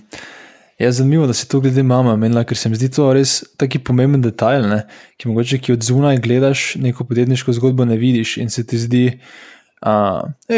Je 0.78 0.92
zanimivo, 0.94 1.26
da 1.26 1.34
se 1.34 1.48
to 1.50 1.60
glede 1.60 1.82
mama 1.82 2.14
menila, 2.16 2.44
ker 2.46 2.56
se 2.56 2.70
mi 2.70 2.78
zdi 2.78 2.88
to 2.94 3.10
res 3.12 3.42
taki 3.58 3.80
pomemben 3.82 4.22
detajl, 4.22 4.68
ne? 4.70 4.84
ki 5.18 5.28
mogoče 5.28 5.58
ki 5.58 5.74
od 5.74 5.84
zunaj 5.84 6.20
gledaš 6.22 6.76
neko 6.78 7.04
podjetniško 7.04 7.52
zgodbo, 7.58 7.84
ne 7.84 7.98
vidiš 7.98 8.36
in 8.38 8.48
se 8.48 8.62
ti 8.66 8.78
zdi, 8.78 9.04
da 9.18 9.57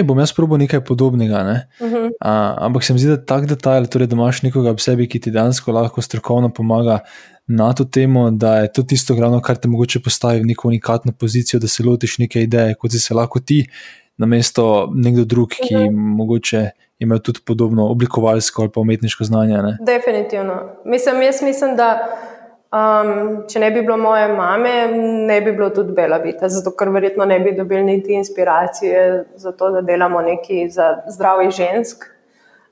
bom 0.04 0.18
jaz 0.18 0.32
probo 0.32 0.56
nekaj 0.56 0.84
podobnega. 0.84 1.42
Ne? 1.44 1.68
Uh 1.80 1.92
-huh. 1.92 2.10
a, 2.20 2.54
ampak 2.66 2.84
se 2.84 2.92
mi 2.92 2.98
zdi, 2.98 3.08
da 3.08 3.24
tak 3.24 3.46
detajl, 3.46 3.86
torej 3.86 4.06
da 4.06 4.16
imaš 4.16 4.42
nekoga 4.42 4.70
v 4.70 4.78
sebi, 4.78 5.08
ki 5.08 5.20
ti 5.20 5.30
dejansko 5.30 5.72
lahko 5.72 6.02
strokovno 6.02 6.48
pomaga 6.48 6.98
na 7.46 7.72
to 7.72 7.84
temo, 7.84 8.30
da 8.30 8.56
je 8.56 8.72
to 8.72 8.82
tisto 8.82 9.14
glavno, 9.14 9.40
kar 9.40 9.56
te 9.56 9.68
mogoče 9.68 10.00
postavi 10.00 10.40
v 10.40 10.46
neko 10.46 10.68
unikatno 10.68 11.12
pozicijo, 11.12 11.60
da 11.60 11.68
se 11.68 11.84
lotiš 11.84 12.18
neke 12.18 12.42
ideje, 12.42 12.74
kot 12.74 12.90
si 12.90 12.98
se 12.98 13.14
lahko 13.14 13.40
ti, 13.40 13.66
namesto 14.16 14.90
nekdo 14.94 15.24
drug, 15.24 15.48
ki 15.48 15.74
uh 15.74 15.80
-huh. 15.80 15.90
mogoče 15.92 16.70
imel 16.98 17.18
tudi 17.18 17.40
podobno 17.46 17.88
oblikovalsko 17.88 18.62
ali 18.62 18.70
pa 18.74 18.80
umetniško 18.80 19.24
znanje. 19.24 19.56
Ne? 19.56 19.78
Definitivno. 19.86 20.54
Mislim, 20.84 21.22
jaz 21.22 21.42
mislim, 21.42 21.76
da 21.76 21.98
um, 22.72 23.12
če 23.50 23.62
ne 23.62 23.70
bi 23.74 23.82
bilo 23.82 23.96
moje 24.00 24.28
mame, 24.32 24.74
ne 25.28 25.40
bi 25.40 25.52
bilo 25.52 25.70
tudi 25.74 25.94
Bela 25.96 26.18
Vita, 26.22 26.48
zato 26.48 26.72
ker 26.76 26.90
verjetno 26.94 27.26
ne 27.26 27.40
bi 27.40 27.54
dobili 27.56 27.82
niti 27.82 28.14
inspiracije 28.18 29.24
za 29.36 29.52
to, 29.52 29.70
da 29.70 29.80
delamo 29.80 30.22
nekaj 30.22 30.68
za 30.74 30.90
zdravje 31.08 31.50
žensk. 31.50 32.08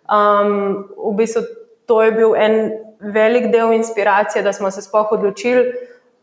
Um, 0.08 0.88
v 0.96 1.14
bistvu 1.18 1.44
to 1.86 2.02
je 2.02 2.12
bil 2.12 2.34
en 2.36 2.58
velik 3.00 3.52
del 3.52 3.72
inspiracije, 3.72 4.42
da 4.42 4.52
smo 4.52 4.70
se 4.70 4.82
spoh 4.82 5.12
odločili. 5.12 5.68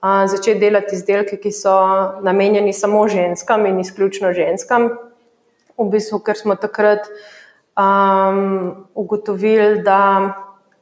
Uh, 0.05 0.25
začeti 0.29 0.59
delati 0.59 0.95
izdelke, 0.95 1.37
ki 1.41 1.51
so 1.51 1.73
namenjeni 2.21 2.73
samo 2.73 3.07
ženskam 3.07 3.65
in 3.65 3.79
izključno 3.79 4.33
ženskam, 4.33 4.89
v 5.77 5.87
bistvu, 5.91 6.19
ker 6.23 6.37
smo 6.37 6.55
takrat 6.55 7.07
um, 7.75 8.85
ugotovili, 8.93 9.81
da 9.83 9.99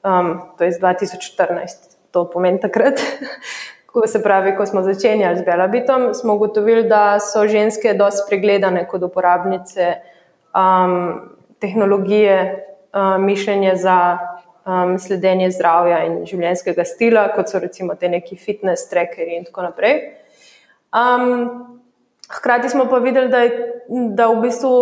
um, 0.03 0.33
to 0.57 0.63
je 0.63 0.73
iz 0.73 0.79
2014, 0.81 1.92
to 2.13 2.29
pomeni 2.29 2.61
takrat. 2.61 3.01
Ko 3.93 4.07
se 4.09 4.23
pravi, 4.23 4.55
ko 4.57 4.65
smo 4.65 4.81
začenjali 4.81 5.37
z 5.37 5.45
Belabitom, 5.45 6.13
smo 6.17 6.33
ugotovili, 6.33 6.87
da 6.89 7.19
so 7.21 7.43
ženske 7.45 7.91
dosti 7.93 8.23
pregledane 8.25 8.87
kot 8.89 9.03
uporabnice 9.05 9.91
um, 10.49 10.95
tehnologije, 11.61 12.37
um, 12.89 13.21
mišljenje 13.25 13.75
za 13.75 13.97
um, 14.65 14.95
sledenje 14.97 15.51
zdravja 15.53 15.99
in 16.07 16.15
življenjskega 16.25 16.87
stila, 16.89 17.27
kot 17.35 17.53
so 17.53 17.61
recimo 17.61 17.93
te 17.93 18.09
neki 18.09 18.33
fitness 18.33 18.89
trackerji 18.89 19.37
in 19.37 19.45
tako 19.45 19.67
naprej. 19.67 20.01
Um, 20.89 21.77
hkrati 22.33 22.73
smo 22.73 22.87
pa 22.89 22.97
videli, 22.97 23.29
da, 23.29 23.43
je, 23.45 23.69
da 24.17 24.31
v 24.33 24.41
bistvu 24.47 24.73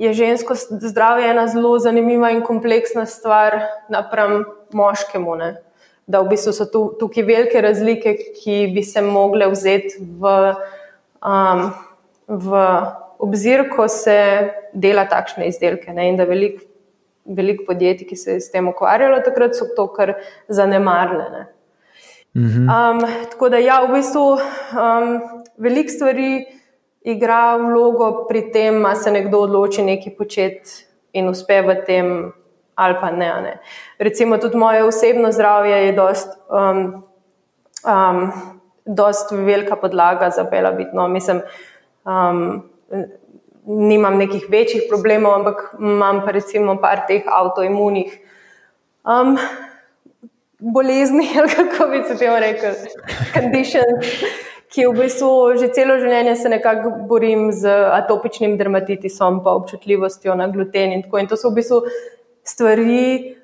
je 0.00 0.12
žensko 0.12 0.56
zdravje 0.88 1.30
ena 1.30 1.46
zelo 1.52 1.76
zanimiva 1.78 2.32
in 2.32 2.40
kompleksna 2.42 3.04
stvar 3.06 3.60
napram 3.92 4.44
moškemu. 4.72 5.36
Ne? 5.36 5.52
Da 6.06 6.20
v 6.20 6.34
bistvu 6.34 6.52
so 6.52 6.66
tu, 6.68 6.82
tukaj 7.00 7.24
velike 7.24 7.60
razlike, 7.64 8.12
ki 8.36 8.58
bi 8.74 8.82
se 8.84 9.00
mogle 9.02 9.48
vzeti 9.52 10.02
v, 10.20 10.34
um, 11.24 11.64
v 12.28 12.66
obzir, 13.24 13.68
ko 13.72 13.88
se 13.88 14.18
dela 14.74 15.06
takšne 15.08 15.48
izdelke. 15.48 15.94
Ne? 15.96 16.10
In 16.12 16.20
da 16.20 16.28
veliko 16.28 16.66
velik 17.24 17.66
podjetij, 17.66 18.06
ki 18.06 18.16
se 18.16 18.32
je 18.32 18.40
s 18.40 18.50
tem 18.52 18.68
ukvarjalo, 18.68 19.22
takrat 19.24 19.56
so 19.56 19.66
to 19.76 19.86
kar 19.92 20.14
zanemarne. 20.48 21.46
Um, 22.34 23.00
tako 23.30 23.48
da, 23.48 23.60
ja, 23.62 23.78
v 23.86 23.94
bistvu 23.94 24.24
um, 24.34 25.12
veliko 25.58 25.92
stvari 25.94 26.30
igra 27.06 27.56
vlogo 27.56 28.26
pri 28.28 28.48
tem, 28.52 28.82
da 28.82 28.94
se 28.98 29.12
nekdo 29.14 29.44
odloči 29.46 29.84
nekaj 29.86 30.16
početi 30.18 30.82
in 31.14 31.28
uspe 31.30 31.60
v 31.62 31.76
tem, 31.86 32.08
ali 32.74 32.94
pa 33.00 33.10
ne. 33.10 33.32
ne. 33.42 33.58
Recimo, 33.98 34.38
tudi 34.38 34.56
moje 34.56 34.84
osebno 34.84 35.32
zdravje 35.32 35.86
je 35.86 35.92
dost, 35.92 36.38
um, 36.50 37.04
um, 37.86 38.32
dost 38.84 39.30
velika 39.32 39.76
podlaga 39.76 40.30
za 40.30 40.44
belabitno. 40.44 41.08
Mislim, 41.08 41.42
um, 42.04 42.62
nimam 43.66 44.16
nekih 44.16 44.46
večjih 44.48 44.82
problemov, 44.88 45.34
ampak 45.34 45.74
imam 45.80 46.22
pa 46.24 46.30
recimo 46.30 46.76
par 46.80 47.06
teh 47.08 47.22
avtoimunih 47.26 48.18
um, 49.04 49.38
bolezni, 50.58 51.28
ali 51.38 51.48
kako 51.48 51.90
bi 51.90 52.02
se 52.08 52.18
temu 52.18 52.36
rekel, 52.40 52.74
conditions, 53.34 54.06
ki 54.74 54.86
v 54.86 54.96
bistvu 54.98 55.30
že 55.60 55.70
celo 55.74 55.96
življenje 56.02 56.34
se 56.36 56.50
nekako 56.50 56.90
borim 57.08 57.50
z 57.52 57.70
atopičnim 58.00 58.56
dermatitisom, 58.58 59.42
pa 59.44 59.54
občutljivostjo 59.54 60.34
na 60.34 60.48
gluten 60.48 60.92
in 60.92 61.04
tako. 61.04 61.22
In 61.22 61.30
to 61.30 61.38
so 61.38 61.52
v 61.52 61.60
bistvu 61.60 61.82
stvari, 62.44 63.36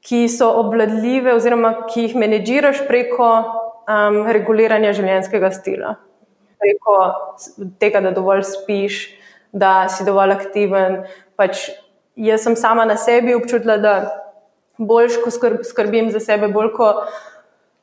ki 0.00 0.28
so 0.32 0.48
obvladljive, 0.62 1.34
oziroma 1.36 1.74
ki 1.90 2.06
jih 2.06 2.16
menedžiraš 2.18 2.84
preko 2.88 3.28
um, 3.30 4.22
reguliranja 4.32 4.94
življenjskega 4.96 5.50
stila. 5.54 5.94
Preko 6.60 6.96
tega, 7.80 8.00
da 8.04 8.12
dovolj 8.16 8.46
spiš, 8.48 9.02
da 9.52 9.88
si 9.92 10.06
dovolj 10.08 10.36
aktiven. 10.36 11.02
Pač 11.40 11.68
jaz 12.16 12.44
sem 12.46 12.56
sama 12.56 12.86
na 12.88 12.96
sebi 13.00 13.36
občutila, 13.36 13.76
da 13.80 13.94
bolj, 14.80 15.20
ko 15.24 15.32
skrbim 15.64 16.10
za 16.12 16.20
sebe, 16.24 16.48
bolj, 16.52 16.72
ko 16.76 16.90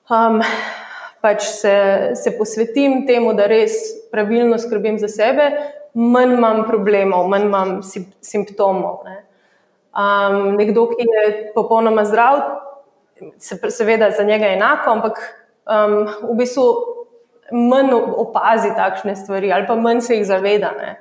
um, 0.09 0.41
pač 1.21 1.45
se, 1.57 1.75
se 2.17 2.33
posvetim 2.37 3.05
temu, 3.07 3.33
da 3.37 3.47
res 3.49 3.77
pravilno 4.13 4.57
skrbim 4.61 4.97
za 5.01 5.09
sebe, 5.11 5.51
manj 5.97 6.37
imam 6.37 6.65
problemov, 6.67 7.29
manj 7.29 7.47
imam 7.49 7.79
simptomov. 8.25 9.01
Ne. 9.05 9.26
Um, 9.97 10.55
nekdo, 10.55 10.85
ki 10.91 11.05
je 11.09 11.51
popolnoma 11.55 12.03
zdrav, 12.05 12.41
se, 13.41 13.57
seveda 13.69 14.11
za 14.11 14.23
njega 14.23 14.45
je 14.45 14.53
enako, 14.53 14.91
ampak 14.91 15.17
um, 15.65 16.03
v 16.33 16.35
bistvu 16.37 16.65
manj 17.51 17.93
opazi 17.95 18.69
takšne 18.75 19.15
stvari 19.15 19.51
ali 19.51 19.65
pa 19.67 19.75
manj 19.75 20.01
se 20.05 20.19
jih 20.19 20.25
zaveda. 20.27 20.71
Ne. 20.77 20.99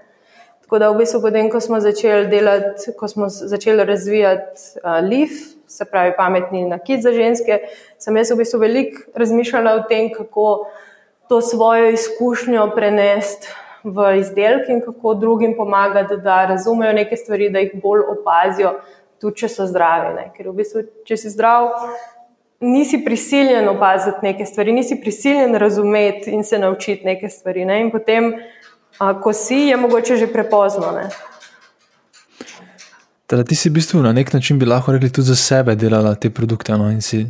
Tako 0.62 0.78
da, 0.78 0.88
v 0.90 1.02
bistvu, 1.02 1.20
potem, 1.22 1.50
ko 1.50 1.60
smo 1.60 1.80
začeli 1.80 2.26
delati, 2.26 2.94
ko 2.98 3.08
smo 3.08 3.28
začeli 3.28 3.84
razvijati 3.84 4.80
uh, 4.80 4.96
LIF, 5.04 5.36
se 5.68 5.84
pravi 5.84 6.14
pametni 6.16 6.64
nakit 6.64 7.02
za 7.02 7.12
ženske, 7.12 7.60
sem 7.98 8.16
jaz 8.16 8.32
v 8.32 8.40
bistvu 8.40 8.62
veliko 8.64 9.04
razmišljala 9.14 9.76
o 9.76 9.84
tem, 9.90 10.08
kako 10.14 10.70
to 11.28 11.40
svojo 11.40 11.90
izkušnjo 11.90 12.70
prenesti 12.74 13.52
v 13.86 14.10
izdelke 14.20 14.72
in 14.72 14.82
kako 14.84 15.14
drugim 15.14 15.54
pomagati, 15.56 16.18
da 16.24 16.44
razumejo 16.50 16.92
neke 16.92 17.16
stvari, 17.16 17.50
da 17.50 17.62
jih 17.62 17.78
bolj 17.82 18.02
opazijo, 18.16 18.74
tudi 19.20 19.42
če 19.42 19.48
so 19.48 19.66
zdravi. 19.66 20.12
Ne? 20.18 20.28
Ker 20.36 20.50
v 20.50 20.58
bistvu, 20.58 20.84
če 21.06 21.16
si 21.16 21.32
zdrav, 21.32 21.70
nisi 22.60 23.00
prisiljen 23.04 23.68
opaziti 23.68 24.26
neke 24.26 24.46
stvari, 24.46 24.74
nisi 24.76 25.00
prisiljen 25.00 25.54
razumeti 25.54 26.34
in 26.34 26.44
se 26.44 26.58
naučiti 26.58 27.06
neke 27.06 27.28
stvari. 27.28 27.64
Ne? 27.64 27.80
In 27.86 27.90
potem 27.94 28.34
A, 28.98 29.20
ko 29.20 29.32
si, 29.32 29.54
je 29.54 29.76
mogoče 29.76 30.16
že 30.16 30.26
prepozno. 30.26 30.86
Teda, 33.26 33.44
ti 33.44 33.54
si 33.54 33.68
v 33.68 33.72
bistvu 33.72 34.00
na 34.02 34.12
nek 34.12 34.32
način 34.32 34.58
bi 34.58 34.66
lahko 34.66 34.92
rekli 34.92 35.12
tudi 35.12 35.26
za 35.26 35.36
sebe 35.36 35.74
delala 35.74 36.14
te 36.14 36.30
produkte 36.30 36.72
no? 36.78 36.90
in 36.90 37.02
si 37.02 37.26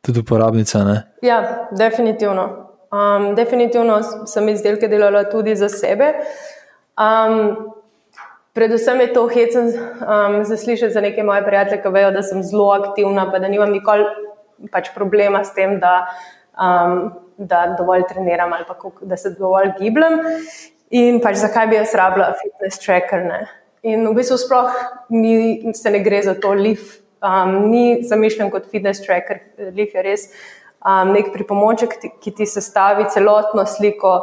tudi 0.00 0.20
uporabnica. 0.20 0.84
Ne? 0.84 1.02
Ja, 1.22 1.68
definitivno. 1.78 2.69
Um, 2.90 3.34
definitivno 3.38 4.00
sem 4.26 4.48
izdelke 4.50 4.88
delala 4.90 5.22
tudi 5.30 5.54
za 5.56 5.68
sebe. 5.70 6.08
Um, 6.98 7.70
predvsem 8.52 9.00
je 9.00 9.12
to 9.14 9.28
hecen 9.30 9.70
um, 9.70 10.40
zaslišati 10.44 10.92
za 10.92 11.00
neke 11.00 11.22
moje 11.22 11.44
prijatelje, 11.46 11.82
ki 11.82 11.92
vejo, 11.94 12.10
da 12.10 12.22
sem 12.26 12.42
zelo 12.42 12.72
aktivna, 12.74 13.28
pa 13.30 13.38
da 13.38 13.48
nimam 13.48 13.70
nikoli 13.70 14.04
pač 14.72 14.90
problema 14.94 15.44
s 15.44 15.54
tem, 15.54 15.78
da, 15.80 16.08
um, 16.58 17.12
da 17.38 17.76
dovolj 17.78 18.08
treniram 18.10 18.52
ali 18.52 18.66
pa 18.66 18.74
da 19.02 19.16
se 19.16 19.36
dovolj 19.38 19.70
gibljem. 19.78 20.18
In 20.90 21.22
pač 21.22 21.38
zakaj 21.38 21.70
bi 21.70 21.78
jaz 21.78 21.94
rabila 21.94 22.32
fitness 22.42 22.82
tracker. 22.82 23.22
Ne? 23.22 23.44
In 23.86 24.02
v 24.08 24.16
bistvu 24.18 24.36
sploh 24.42 24.74
ni, 25.14 25.72
se 25.78 25.94
ne 25.94 26.02
gre 26.02 26.24
za 26.26 26.34
to, 26.34 26.56
lif 26.58 26.98
um, 27.22 27.70
ni 27.70 28.02
zamišljen 28.02 28.50
kot 28.50 28.66
fitness 28.66 29.06
tracker, 29.06 29.38
lif 29.78 29.94
je 29.94 30.02
res 30.02 30.32
um, 30.84 31.12
nek 31.14 31.32
pripomoček, 31.32 31.96
ki 32.20 32.32
ti 32.36 32.46
sestavi 32.46 33.08
celotno 33.12 33.66
sliko 33.66 34.14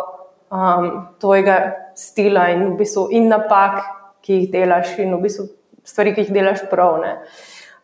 um, 0.49 1.07
tvojega 1.21 1.57
stila 1.97 2.49
in, 2.53 2.71
v 2.73 2.81
bistvu, 2.81 3.07
in 3.11 3.29
napak, 3.31 3.83
ki 4.25 4.41
jih 4.41 4.49
delaš, 4.53 4.97
in 5.01 5.15
v 5.15 5.21
bistvu 5.27 5.47
stvari, 5.87 6.13
ki 6.15 6.25
jih 6.25 6.33
delaš 6.35 6.65
prav. 6.71 6.99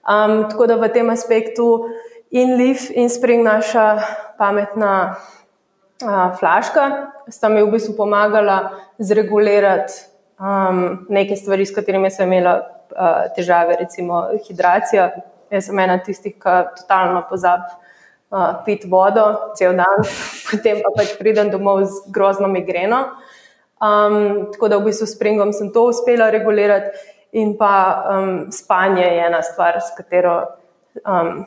Um, 0.03 0.43
tako 0.51 0.67
da 0.67 0.77
v 0.81 0.91
tem 0.93 1.09
aspektu 1.13 1.87
in 2.33 2.57
lif 2.59 2.89
in 2.91 3.09
spring 3.09 3.45
naša 3.45 3.87
pametna 4.37 5.15
flaška, 6.39 6.89
sta 7.31 7.49
mi 7.49 7.61
v 7.63 7.71
bistvu 7.71 7.95
pomagala 7.95 8.73
zregulirati 8.99 9.93
um, 10.39 11.05
neke 11.09 11.37
stvari, 11.39 11.65
s 11.65 11.75
katerimi 11.75 12.11
sem 12.11 12.27
imela 12.27 12.57
uh, 12.59 13.29
težave, 13.35 13.77
recimo 13.79 14.25
hidracija. 14.47 15.11
Jaz 15.53 15.69
sem 15.69 15.79
ena 15.79 15.99
tistih, 16.01 16.33
ki 16.41 16.53
totalno 16.81 17.21
pozabi 17.29 17.82
uh, 18.33 18.63
piti 18.65 18.89
vodo 18.89 19.53
cel 19.55 19.77
dan, 19.77 20.03
potem 20.49 20.81
pa 20.81 20.91
pač 20.97 21.15
pridem 21.19 21.53
domov 21.53 21.85
z 21.85 22.11
grozno 22.13 22.49
migreno. 22.51 23.05
Um, 23.83 24.49
tako 24.53 24.69
da 24.71 24.79
v 24.79 24.89
bistvu 24.89 25.07
s 25.07 25.17
springom 25.17 25.51
sem 25.53 25.71
to 25.75 25.85
uspela 25.91 26.31
regulirati, 26.33 26.93
in 27.33 27.57
pa 27.57 27.73
um, 28.09 28.51
spanje 28.51 29.03
je 29.03 29.25
ena 29.27 29.41
stvar, 29.43 29.81
s 29.81 29.91
katero 29.97 30.37
um, 31.03 31.43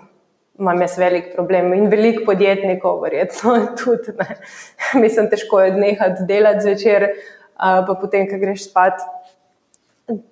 imam 0.59 0.81
jaz 0.81 0.99
velik 0.99 1.33
problem 1.35 1.73
in 1.77 1.89
veliko 1.93 2.25
podjetnikov, 2.25 3.01
verjetno 3.05 3.57
tudi. 3.81 4.15
Ne. 4.19 4.39
Mislim, 5.01 5.31
težko 5.31 5.61
je 5.61 5.73
odnehati 5.73 6.27
delati 6.29 6.65
zvečer, 6.65 7.09
pa 7.57 7.99
potem, 8.01 8.27
ko 8.29 8.41
greš 8.41 8.69
spat, 8.71 9.01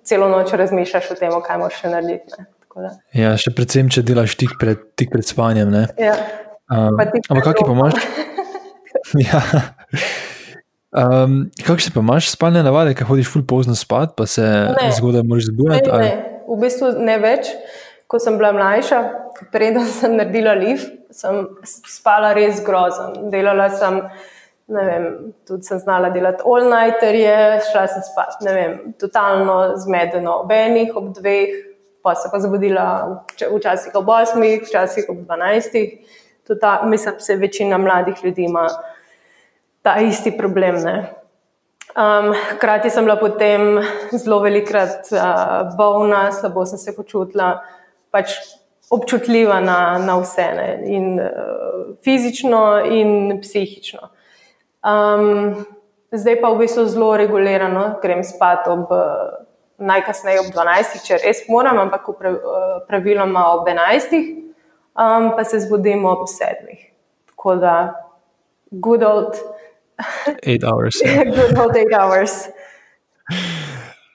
celo 0.07 0.29
noč 0.31 0.53
razmišljaš 0.53 1.11
o 1.11 1.19
tem, 1.19 1.33
kaj 1.45 1.61
moraš 1.61 1.81
še 1.83 1.93
narediti. 1.93 2.45
Ja, 3.15 3.35
še 3.39 3.53
predvsem, 3.55 3.87
če 3.91 4.03
delaš 4.03 4.35
tik 4.39 4.57
pred, 4.59 4.81
tik 4.99 5.13
pred 5.13 5.27
spanjem. 5.27 5.71
Ja. 6.01 6.15
Um, 6.71 6.97
ampak 7.29 7.43
kak 7.43 7.59
je 7.61 7.65
pa 7.65 7.71
imaš? 7.71 7.93
ja. 9.27 9.41
Um, 10.95 11.51
Kakšne 11.65 11.91
pa 11.93 11.99
imaš 11.99 12.31
spalne 12.31 12.63
navade, 12.63 12.95
ki 12.95 13.05
hodiš 13.07 13.29
ful 13.33 13.43
pozno 13.47 13.75
spat, 13.75 14.15
pa 14.15 14.25
se 14.29 14.45
zgodaj 14.97 15.25
moraš 15.27 15.49
zbuditi? 15.51 15.91
Ne, 15.91 15.99
ne. 15.99 16.39
V 16.47 16.57
bistvu 16.61 16.93
ne 17.03 17.17
več. 17.19 17.51
Ko 18.07 18.19
sem 18.21 18.37
bila 18.37 18.51
mlajša, 18.53 18.99
preden 19.51 19.85
sem 19.89 20.13
naredila 20.15 20.53
lift, 20.55 20.91
sem 21.11 21.41
spala 21.65 22.35
res 22.37 22.61
grozen. 22.63 23.31
Delala 23.33 23.65
sem, 23.73 23.97
ne 24.71 24.83
vem, 24.87 25.07
tudi 25.49 25.65
sem 25.67 25.81
znala 25.81 26.11
delati 26.13 26.45
all-nighterje, 26.45 27.37
šla 27.71 27.87
sem 27.91 28.05
spat, 28.05 28.37
ne 28.45 28.53
vem, 28.53 28.75
totalno 29.01 29.57
zmedeno 29.81 30.43
ob 30.43 30.53
enih, 30.53 30.93
ob 30.95 31.09
dveh, 31.17 31.57
pa 32.05 32.13
se 32.15 32.29
pa 32.29 32.39
zbudila 32.39 32.85
včasih 33.33 33.97
ob 33.97 34.13
osmih, 34.13 34.61
včasih 34.69 35.09
ob 35.09 35.25
dvanajstih. 35.25 36.21
Tota, 36.47 36.81
mislim, 36.85 37.15
da 37.27 37.35
večina 37.35 37.77
mladih 37.77 38.15
ljudi 38.23 38.43
ima 38.43 38.67
ta 39.81 39.95
isti 39.99 40.37
problem. 40.37 40.75
Um, 41.95 42.33
hkrati 42.55 42.89
sem 42.89 43.05
bila 43.05 43.15
potem 43.15 43.79
zelo 44.11 44.39
velikrat 44.39 45.07
uh, 45.11 45.77
bolna, 45.77 46.31
slabo 46.31 46.65
sem 46.65 46.77
se 46.77 46.95
počutila, 46.95 47.63
pač 48.11 48.33
občutljiva 48.89 49.59
na, 49.59 49.97
na 49.97 50.17
vse, 50.19 50.47
ne? 50.57 50.79
in 50.85 51.19
uh, 51.19 51.95
fizično, 52.03 52.81
in 52.91 53.39
psihično. 53.41 54.09
Um, 54.85 55.65
zdaj 56.11 56.41
pa 56.41 56.49
v 56.49 56.65
bistvu 56.65 56.85
zelo 56.85 57.13
regulirano, 57.17 57.95
grem 58.01 58.23
spat 58.23 58.67
ob 58.67 58.91
najkasneje 59.77 60.39
ob 60.39 60.51
12, 60.53 60.99
če 61.07 61.19
res 61.23 61.45
moram, 61.51 61.79
ampak 61.83 62.07
praviloma 62.87 63.47
ob 63.55 63.67
11, 63.67 64.44
um, 64.99 65.31
pa 65.35 65.43
se 65.43 65.59
zbudimo 65.59 66.09
ob 66.09 66.27
7. 66.27 66.75
Tako 67.29 67.55
da, 67.55 67.93
good 68.71 69.03
old. 69.03 69.35
Eight 70.43 70.63
hours. 70.63 70.95
good 71.35 71.57
old 71.57 71.75
eight 71.75 71.93
hours. 71.93 72.31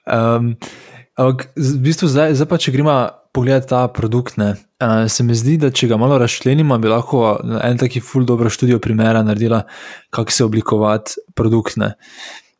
Um, 0.05 0.57
ampak, 1.15 1.49
v 1.55 1.77
bistvu, 1.81 2.09
zdaj, 2.09 2.35
zdaj 2.35 2.47
pa, 2.49 2.59
če 2.61 2.73
gremo 2.75 2.93
pogledati 3.31 3.71
ta 3.71 3.87
produkt. 3.87 4.37
Ne. 4.37 4.55
Se 5.07 5.23
mi 5.23 5.35
zdi, 5.37 5.57
da 5.61 5.71
če 5.73 5.89
ga 5.91 5.97
malo 6.01 6.17
razčlenimo, 6.21 6.77
bi 6.81 6.91
lahko 6.91 7.39
en 7.63 7.79
taki 7.79 8.01
ful 8.03 8.25
dobro 8.27 8.51
študijo 8.51 8.81
primera 8.83 9.23
naredila, 9.23 9.63
kako 10.09 10.31
se 10.31 10.45
oblikovati 10.45 11.25
produkt. 11.37 11.77
Ne. 11.81 11.93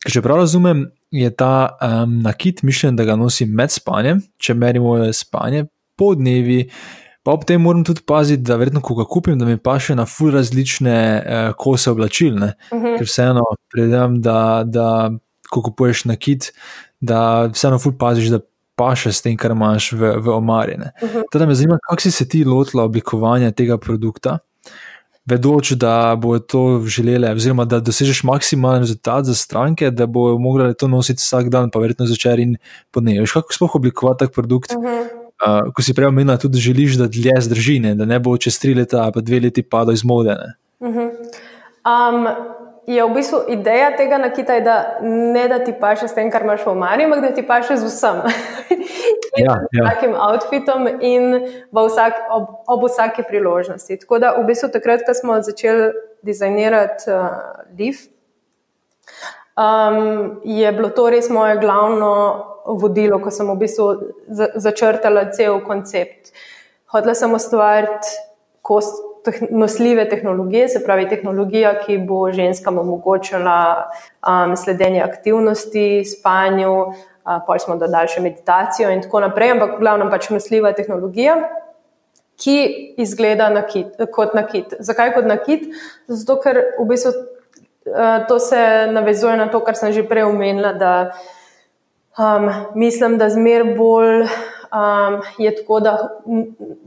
Če 0.07 0.23
prav 0.23 0.41
razumem, 0.41 0.87
je 1.11 1.29
ta 1.35 1.75
um, 1.77 2.21
nakit 2.23 2.63
mišljen, 2.63 2.95
da 2.97 3.05
ga 3.05 3.17
nosim 3.19 3.51
med 3.53 3.73
spanjem, 3.73 4.23
če 4.41 4.55
merimo 4.57 4.95
spanje 5.13 5.67
po 5.99 6.13
dnevi. 6.17 6.63
Pa 7.23 7.35
ob 7.37 7.43
tem 7.45 7.61
moram 7.61 7.83
tudi 7.85 8.01
paziti, 8.01 8.41
da 8.41 8.57
verjetno, 8.57 8.81
ko 8.81 8.95
ga 8.97 9.05
kupim, 9.05 9.37
da 9.39 9.45
mi 9.45 9.57
pa 9.57 9.75
še 9.79 9.95
na 9.95 10.07
ful 10.09 10.31
različne 10.33 10.95
eh, 10.95 11.49
kose 11.57 11.91
oblačil. 11.91 12.35
Uh 12.35 12.49
mhm. 12.49 12.85
-huh. 12.85 12.97
Ker 12.97 13.05
vseeno 13.05 13.43
predem, 13.73 14.21
da, 14.21 14.63
da 14.65 15.11
ko 15.49 15.61
kupuješ 15.61 16.05
nakit, 16.05 16.53
da 16.99 17.49
vseeno 17.53 17.79
ful 17.79 17.93
paziš, 17.97 18.29
da 18.29 18.39
paše 18.75 19.11
s 19.11 19.21
tem, 19.21 19.37
kar 19.37 19.51
imaš 19.51 19.91
v, 19.91 20.15
v 20.17 20.29
omarjene. 20.29 20.91
Uh 21.01 21.09
-huh. 21.09 21.23
Teda 21.31 21.45
me 21.45 21.55
zanima, 21.55 21.77
kako 21.89 22.01
si 22.01 22.11
se 22.11 22.27
ti 22.27 22.43
lotila 22.43 22.83
oblikovanja 22.83 23.51
tega 23.51 23.77
produkta, 23.77 24.39
vedoč, 25.31 25.71
da 25.79 26.15
bo 26.19 26.35
to 26.39 26.81
želele, 26.85 27.31
oziroma 27.31 27.65
da 27.65 27.79
dosežeš 27.79 28.23
maksimalen 28.27 28.83
rezultat 28.85 29.25
za 29.25 29.35
stranke, 29.35 29.91
da 29.91 30.05
bo 30.05 30.37
mogla 30.39 30.73
to 30.73 30.87
nositi 30.91 31.23
vsak 31.23 31.49
dan, 31.49 31.71
pa 31.71 31.79
verjetno 31.79 32.05
začer 32.05 32.39
in 32.39 32.57
podnevi. 32.91 33.27
Kako 33.27 33.55
sploh 33.55 33.75
oblikovati 33.79 34.25
tak 34.25 34.33
produkt? 34.35 34.75
Uh 34.75 34.83
-huh. 34.83 35.21
Uh, 35.41 35.73
ko 35.73 35.81
si 35.81 35.93
prej 35.97 36.11
omenila, 36.11 36.37
tudi 36.37 36.59
želiš, 36.61 36.99
da 37.01 37.07
dlje 37.07 37.41
zdrži, 37.41 37.79
ne? 37.79 37.95
da 37.95 38.05
ne 38.05 38.19
bo 38.19 38.37
čez 38.37 38.59
tri 38.59 38.73
leta 38.77 39.01
ali 39.01 39.11
pa 39.11 39.21
dve 39.21 39.39
leti 39.39 39.63
padlo 39.63 39.93
iz 39.93 40.03
mode. 40.03 40.35
Uh 40.79 40.95
-huh. 40.95 41.09
um, 41.85 42.27
je 42.95 43.03
v 43.03 43.13
bistvu 43.13 43.39
ideja 43.47 43.91
tega 43.97 44.17
nakita, 44.17 44.59
da 44.59 44.75
ne 45.01 45.47
da 45.47 45.59
ti 45.63 45.73
paše 45.79 46.07
s 46.07 46.15
tem, 46.15 46.31
kar 46.31 46.43
imaš 46.43 46.65
v 46.65 46.71
omari, 46.73 47.05
ampak 47.07 47.21
da 47.21 47.31
ti 47.35 47.43
paše 47.47 47.77
z 47.77 47.87
vsem. 47.87 48.21
ja, 49.45 49.55
ja. 49.71 49.83
takim 49.89 50.15
outfitom 50.15 50.87
in 50.99 51.47
vsak, 51.71 52.23
ob, 52.31 52.49
ob 52.67 52.87
vsaki 52.89 53.23
priložnosti. 53.27 53.99
Tako 54.03 54.19
da 54.19 54.33
v 54.39 54.45
bistvu 54.49 54.71
takrat, 54.73 55.05
ko 55.07 55.15
smo 55.15 55.39
začeli 55.41 55.91
dizajnirati 56.21 57.11
uh, 57.11 57.29
Leaf, 57.79 58.03
um, 59.55 60.41
je 60.43 60.71
bilo 60.71 60.89
to 60.89 61.09
res 61.09 61.29
moje 61.29 61.57
glavno 61.61 62.11
vodilo, 62.65 63.21
ko 63.21 63.31
sem 63.31 63.47
v 63.47 63.57
bistvu 63.61 63.87
začrtala 64.55 65.29
cel 65.31 65.61
koncept. 65.65 66.35
Hodila 66.91 67.15
sem 67.15 67.33
ustvariti 67.33 68.19
kost 68.61 68.99
nosljive 69.49 70.09
tehnologije, 70.09 70.67
se 70.69 70.83
pravi 70.83 71.09
tehnologija, 71.09 71.73
ki 71.85 71.97
bo 71.97 72.31
ženskam 72.31 72.77
omogočala 72.77 73.89
um, 74.27 74.55
sledenje 74.57 75.01
aktivnosti, 75.01 76.03
spanju, 76.05 76.73
uh, 76.81 76.93
pa 77.47 77.59
smo 77.59 77.77
dodali 77.77 78.09
še 78.09 78.21
meditacijo 78.21 78.91
in 78.91 79.01
tako 79.01 79.21
naprej, 79.27 79.55
ampak 79.55 79.79
glavno 79.79 80.09
pač 80.09 80.29
nosljiva 80.29 80.73
tehnologija. 80.73 81.37
Ki 82.41 82.57
izgleda 82.97 83.51
nakit, 83.53 83.99
kot 84.13 84.33
nakit. 84.33 84.73
Zakaj 84.79 85.13
kot 85.13 85.27
nakit? 85.29 85.67
Zato, 86.09 86.39
ker 86.41 86.57
v 86.79 86.87
bistvu 86.89 87.11
uh, 87.13 88.23
to 88.27 88.39
se 88.39 88.61
navezuje 88.91 89.37
na 89.37 89.51
to, 89.53 89.61
kar 89.61 89.77
sem 89.77 89.93
že 89.93 90.07
prej 90.07 90.25
omenila, 90.31 90.73
da 90.73 90.93
um, 92.17 92.49
mislim, 92.75 93.19
da 93.21 93.29
zmer 93.29 93.75
bolj 93.77 94.25
um, 94.25 95.21
je 95.37 95.55
tako, 95.55 95.79
da 95.79 95.97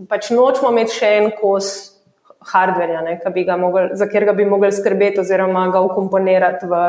pač 0.09 0.30
nočemo 0.35 0.72
imeti 0.74 0.99
še 0.99 1.16
en 1.20 1.30
kos 1.39 1.93
hardverja, 2.53 3.03
za 3.92 4.07
katerega 4.07 4.32
bi 4.32 4.45
mogli 4.45 4.72
skrbeti, 4.72 5.20
oziroma 5.20 5.68
ga 5.72 5.80
ukomponirati 5.84 6.66
v, 6.66 6.80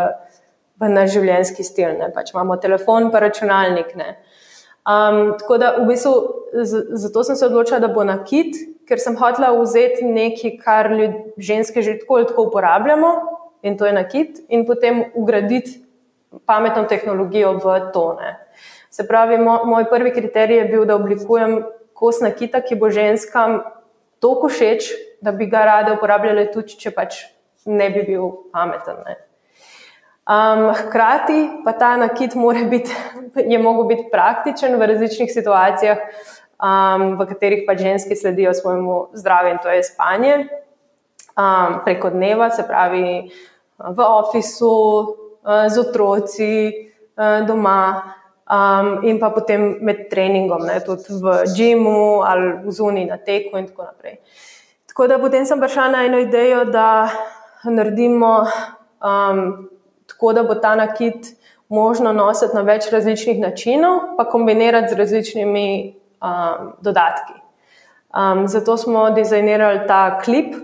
v 0.81 0.89
naš 0.91 1.13
življenjski 1.15 1.63
stil. 1.63 1.99
Pač 2.15 2.33
imamo 2.33 2.57
telefon, 2.61 3.11
pa 3.11 3.23
računalnik. 3.23 3.95
Um, 3.95 5.35
tako 5.39 5.57
da, 5.61 5.75
v 5.79 5.87
bistvu, 5.89 6.13
zato 7.05 7.23
sem 7.23 7.35
se 7.35 7.47
odločila, 7.47 7.79
da 7.81 7.89
bo 7.89 8.03
na 8.05 8.19
kit, 8.23 8.57
ker 8.85 9.01
sem 9.01 9.15
hotela 9.17 9.53
vzeti 9.57 10.05
nekaj, 10.05 10.57
kar 10.61 10.91
ljud, 10.93 11.15
ženske 11.41 11.81
že 11.81 11.97
tako 12.03 12.19
ali 12.19 12.29
tako 12.29 12.49
uporabljamo, 12.51 13.13
in 13.65 13.77
to 13.77 13.87
je 13.89 13.93
na 13.93 14.03
kit, 14.05 14.43
in 14.49 14.65
potem 14.65 15.07
ugraditi 15.17 15.81
pametno 16.45 16.83
tehnologijo 16.85 17.55
v 17.63 17.79
tone. 17.93 18.35
Se 18.93 19.07
pravi, 19.07 19.37
mo, 19.41 19.63
moj 19.65 19.89
prvi 19.89 20.13
kriterij 20.13 20.57
je 20.57 20.67
bil, 20.69 20.85
da 20.85 20.95
oblikujem 20.95 21.63
kos 21.95 22.21
na 22.21 22.29
kita, 22.31 22.61
ki 22.61 22.77
bo 22.79 22.91
ženskam 22.91 23.63
toliko 24.19 24.51
všeč, 24.51 24.91
da 25.25 25.33
bi 25.33 25.49
ga 25.49 25.65
rade 25.65 25.93
uporabljali, 25.95 26.51
tudi 26.53 26.77
če 26.79 26.93
pač 26.93 27.23
ne 27.65 27.89
bi 27.89 28.03
bil 28.05 28.29
pameten. 28.53 29.01
Ne. 29.07 29.15
Um, 30.25 30.71
hkrati 30.73 31.39
pa 31.65 31.73
ta 31.77 31.95
nakit 31.97 32.33
biti, 32.69 32.93
je 33.35 33.59
mogel 33.59 33.85
biti 33.89 34.07
praktičen 34.11 34.77
v 34.79 34.87
različnih 34.93 35.29
situacijah, 35.33 35.97
um, 36.57 37.15
v 37.17 37.27
katerih 37.29 37.63
pa 37.67 37.75
ženske 37.77 38.15
sledijo 38.15 38.53
svojemu 38.53 39.09
zdravju, 39.13 39.51
in 39.51 39.59
to 39.63 39.69
je 39.69 39.83
spanje 39.83 40.47
um, 41.37 41.81
preko 41.85 42.09
dneva, 42.09 42.49
se 42.49 42.65
pravi 42.67 43.31
v 43.77 43.99
ofisu, 43.99 44.73
uh, 45.43 45.67
z 45.69 45.79
otroci, 45.79 46.53
uh, 47.17 47.47
doma. 47.47 48.13
Um, 48.45 48.99
in 49.01 49.17
pa 49.17 49.31
potem 49.33 49.79
med 49.81 50.03
treningom, 50.09 50.67
ne, 50.69 50.77
tudi 50.85 51.17
v 51.17 51.31
Džimu 51.49 52.21
ali 52.21 52.51
v 52.61 52.71
zuniji 52.71 53.09
na 53.09 53.17
teku, 53.17 53.57
in 53.57 53.65
tako 53.65 53.87
naprej. 53.89 54.19
Tako 54.95 55.07
da 55.07 55.17
potem 55.19 55.43
sem 55.45 55.59
prišla 55.59 55.89
na 55.91 56.01
eno 56.05 56.19
idejo, 56.23 56.61
da 56.71 57.09
naredimo 57.63 58.45
um, 59.03 59.69
tako, 60.07 60.33
da 60.33 60.43
bo 60.43 60.55
ta 60.55 60.75
nakit 60.75 61.33
možno 61.67 62.13
nositi 62.13 62.55
na 62.55 62.61
več 62.61 62.87
različnih 62.91 63.41
načinov, 63.41 63.99
pa 64.15 64.23
kombinirati 64.23 64.93
z 64.93 64.97
različnimi 64.97 65.65
um, 66.23 66.69
dodatki. 66.79 67.35
Um, 68.15 68.47
zato 68.47 68.77
smo 68.77 69.09
dizajnirali 69.11 69.81
ta 69.87 70.19
klip, 70.23 70.55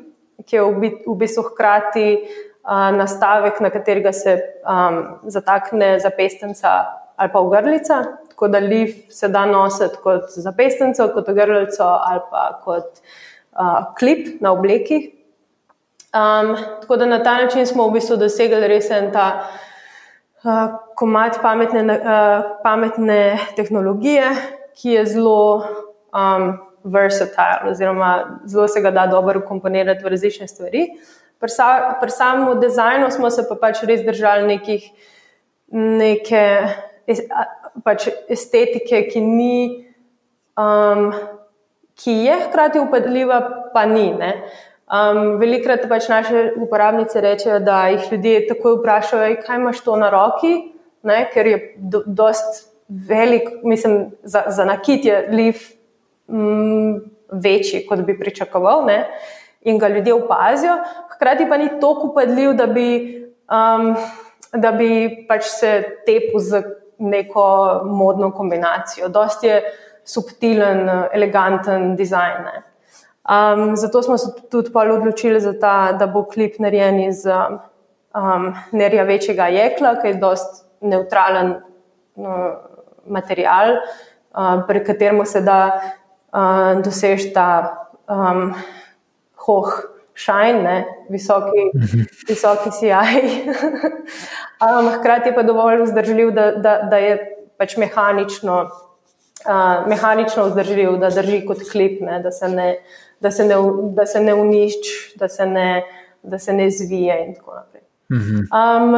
ki 0.47 0.55
je 0.55 0.63
v 0.63 1.15
bistvu 1.19 1.43
hkrati 1.49 2.05
uh, 2.15 2.87
nastavek, 2.95 3.59
na 3.59 3.69
katerega 3.69 4.13
se 4.15 4.37
um, 4.63 5.01
zatakne 5.27 5.97
zapestnica 5.99 6.85
ali 7.19 7.33
pa 7.33 7.39
ogrlica. 7.39 7.99
Tako 8.29 8.47
da 8.47 8.63
liv 8.63 8.95
se 9.09 9.27
da 9.27 9.43
nositi 9.45 9.99
kot 10.03 10.31
zapestnico, 10.39 11.09
kot 11.13 11.29
ogrlico 11.29 11.83
ali 11.83 12.23
pa 12.31 12.45
kot 12.63 13.03
uh, 13.59 13.93
klip 13.99 14.41
na 14.41 14.51
obleki. 14.51 15.11
Um, 16.11 16.55
tako 16.81 16.95
da 16.95 17.05
na 17.05 17.23
ta 17.23 17.37
način 17.41 17.67
smo 17.67 17.87
v 17.87 17.91
bistvu 17.91 18.17
dosegli 18.17 18.67
res 18.67 18.89
en 18.91 19.11
ta 19.13 19.47
uh, 20.43 20.73
komat 20.95 21.39
pametne, 21.41 21.83
uh, 21.83 22.43
pametne 22.63 23.39
tehnologije, 23.55 24.33
ki 24.75 24.97
je 24.97 25.05
zelo 25.05 25.63
um, 26.11 26.57
versatile, 26.83 27.71
oziroma 27.71 28.41
zelo 28.45 28.67
se 28.67 28.81
ga 28.81 28.91
da 28.91 29.07
dobro 29.07 29.41
komponirati 29.47 30.03
v 30.03 30.11
različne 30.11 30.47
stvari. 30.47 30.87
Pri, 31.39 31.49
sa, 31.49 31.97
pri 32.01 32.11
samem 32.11 32.59
dizajnu 32.59 33.11
smo 33.11 33.29
se 33.29 33.47
pa 33.49 33.55
pač 33.55 33.83
res 33.87 34.03
držali 34.05 34.47
nekih, 34.47 34.91
neke 35.71 36.43
pač 37.83 38.09
estetike, 38.29 39.07
ki 39.13 39.21
ni. 39.21 39.85
Um, 40.59 41.13
ki 42.03 42.11
je 42.25 42.35
hkrati 42.47 42.79
upadljiva, 42.79 43.39
pa 43.73 43.85
ni. 43.85 44.09
Um, 44.91 45.37
velikrat 45.39 45.85
pač 45.89 46.09
naše 46.11 46.51
uporabnice 46.59 47.21
rečejo, 47.21 47.59
da 47.63 47.85
jih 47.93 48.09
ljudje 48.11 48.47
takoj 48.49 48.79
vprašajo, 48.79 49.37
kaj 49.45 49.59
imaš 49.61 49.79
to 49.85 49.95
na 49.95 50.09
roki, 50.11 50.55
ne? 51.03 51.23
ker 51.33 51.47
je 51.47 51.59
do, 51.77 52.03
dost 52.05 52.65
velik, 52.89 53.49
mislim, 53.63 54.09
za, 54.23 54.43
za 54.47 54.65
nakit 54.65 55.05
je 55.05 55.21
liv 55.31 55.61
mm, 56.27 56.97
večji, 57.31 57.85
kot 57.87 58.03
bi 58.05 58.17
pričakoval, 58.19 58.85
ne? 58.85 59.05
in 59.61 59.77
ga 59.77 59.87
ljudje 59.87 60.13
opazijo, 60.13 60.79
hkrati 61.13 61.45
pa 61.49 61.57
ni 61.57 61.69
tako 61.79 62.09
upadljiv, 62.11 62.53
da 62.57 62.65
bi, 62.67 62.87
um, 63.45 63.93
da 64.53 64.71
bi 64.71 64.89
pač 65.29 65.45
se 65.45 65.71
tepel 66.05 66.39
z 66.39 66.63
neko 66.97 67.81
modno 67.85 68.31
kombinacijo. 68.33 69.07
Dost 69.07 69.43
je 69.43 69.61
subtilen, 70.13 70.89
eleganten 71.13 71.95
dizajn. 71.95 72.49
Um, 73.21 73.75
zato 73.75 74.01
smo 74.03 74.17
se 74.17 74.31
tudi 74.51 74.71
odločili, 74.73 75.59
ta, 75.59 75.91
da 75.91 76.07
bo 76.07 76.23
klip 76.25 76.59
narejen 76.59 76.99
iz 76.99 77.25
um, 77.25 78.53
nerjavečega 78.71 79.47
jekla, 79.47 79.95
ki 80.01 80.07
je 80.07 80.19
dost 80.19 80.65
neutralen 80.81 81.53
uh, 82.15 82.27
material, 83.05 83.77
uh, 84.33 84.65
pri 84.67 84.83
katerem 84.83 85.25
se 85.25 85.41
da 85.41 85.61
uh, 86.33 86.81
doseči 86.83 87.33
ta 87.33 87.47
um, 88.09 88.53
hoh. 89.45 89.79
Šajne, 90.21 90.83
visoki, 91.09 91.61
mhm. 91.73 92.01
visoki 92.27 92.69
CI. 92.75 92.89
um, 94.67 94.89
hkrati 94.99 95.31
pa 95.33 95.41
je 95.41 95.47
dovolj 95.47 95.79
vzdržljiv, 95.85 96.33
da, 96.35 96.51
da, 96.51 96.73
da 96.91 96.97
je 96.99 97.15
pač 97.57 97.77
mehanično 97.79 98.57
uh, 99.45 99.87
mehanično 99.87 100.45
vzdržljiv, 100.45 100.97
da 100.97 101.09
drži 101.09 101.45
kot 101.45 101.63
klip, 101.71 102.01
ne, 102.01 102.19
da, 102.19 102.31
se 102.31 102.47
ne, 102.49 102.75
da, 103.19 103.31
se 103.31 103.45
ne, 103.45 103.55
da 103.95 104.05
se 104.05 104.19
ne 104.19 104.33
uniči, 104.33 105.13
da, 105.15 105.27
da 106.23 106.39
se 106.39 106.53
ne 106.53 106.69
zvije. 106.69 107.25
In 107.27 107.35
tako 107.35 107.55
naprej. 107.55 107.81
Um, 108.11 108.95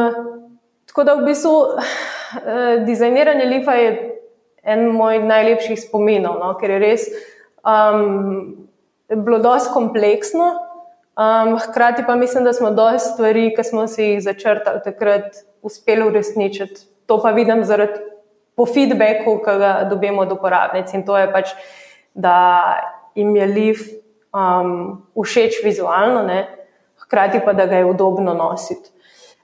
tako 0.86 1.04
da 1.04 1.14
v 1.14 1.24
bistvu 1.24 1.54
uh, 1.54 2.84
dizajniranje 2.86 3.44
lifa 3.44 3.72
je 3.72 4.20
en 4.62 4.86
moj 4.96 5.22
najlepših 5.22 5.80
spominov, 5.80 6.38
no, 6.40 6.54
ker 6.60 6.70
je 6.70 6.78
res 6.78 7.08
um, 7.62 8.66
bilo 9.08 9.38
dosti 9.38 9.74
kompleksno. 9.74 10.52
Um, 11.14 11.58
hkrati 11.62 12.02
pa 12.06 12.16
mislim, 12.16 12.44
da 12.44 12.52
smo 12.52 12.70
dosti 12.70 13.12
stvari, 13.12 13.52
ki 13.56 13.64
smo 13.64 13.86
si 13.86 14.02
jih 14.02 14.22
začrtali 14.24 14.80
takrat, 14.84 15.44
uspeli 15.62 16.08
uresničiti. 16.08 16.88
To 17.06 17.20
pa 17.22 17.30
vidim 17.30 17.64
zaradi 17.64 18.00
po 18.56 18.66
feedbacku, 18.66 19.38
ki 19.44 19.56
ga 19.58 19.72
dobimo 19.90 20.22
od 20.22 20.32
uporabnic. 20.32 20.92
In 20.94 21.04
to 21.06 21.18
je 21.18 21.30
pač, 21.32 21.54
da 22.14 22.36
jim 23.14 23.34
je 23.36 23.46
liv 23.46 23.80
um, 24.34 25.02
všeč 25.14 25.62
vizualno, 25.64 26.22
ne? 26.26 26.44
hkrati 27.04 27.40
pa 27.44 27.52
da 27.52 27.66
ga 27.66 27.76
je 27.76 27.84
udobno 27.84 28.34
nositi. 28.34 28.90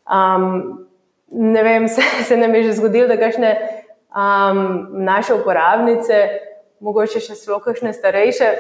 Um, 0.07 0.87
ne 1.31 1.63
vem, 1.63 1.89
se, 1.95 2.03
se 2.25 2.37
nam 2.37 2.55
je 2.55 2.63
že 2.63 2.73
zgodilo, 2.73 3.09
da 3.09 3.17
kašne 3.17 3.57
um, 4.11 4.89
naše 5.05 5.35
uporabnice, 5.35 6.29
mogoče 6.81 7.21
še 7.21 7.37
zelo 7.37 7.61
kakšne 7.61 7.93
starejše, 7.93 8.51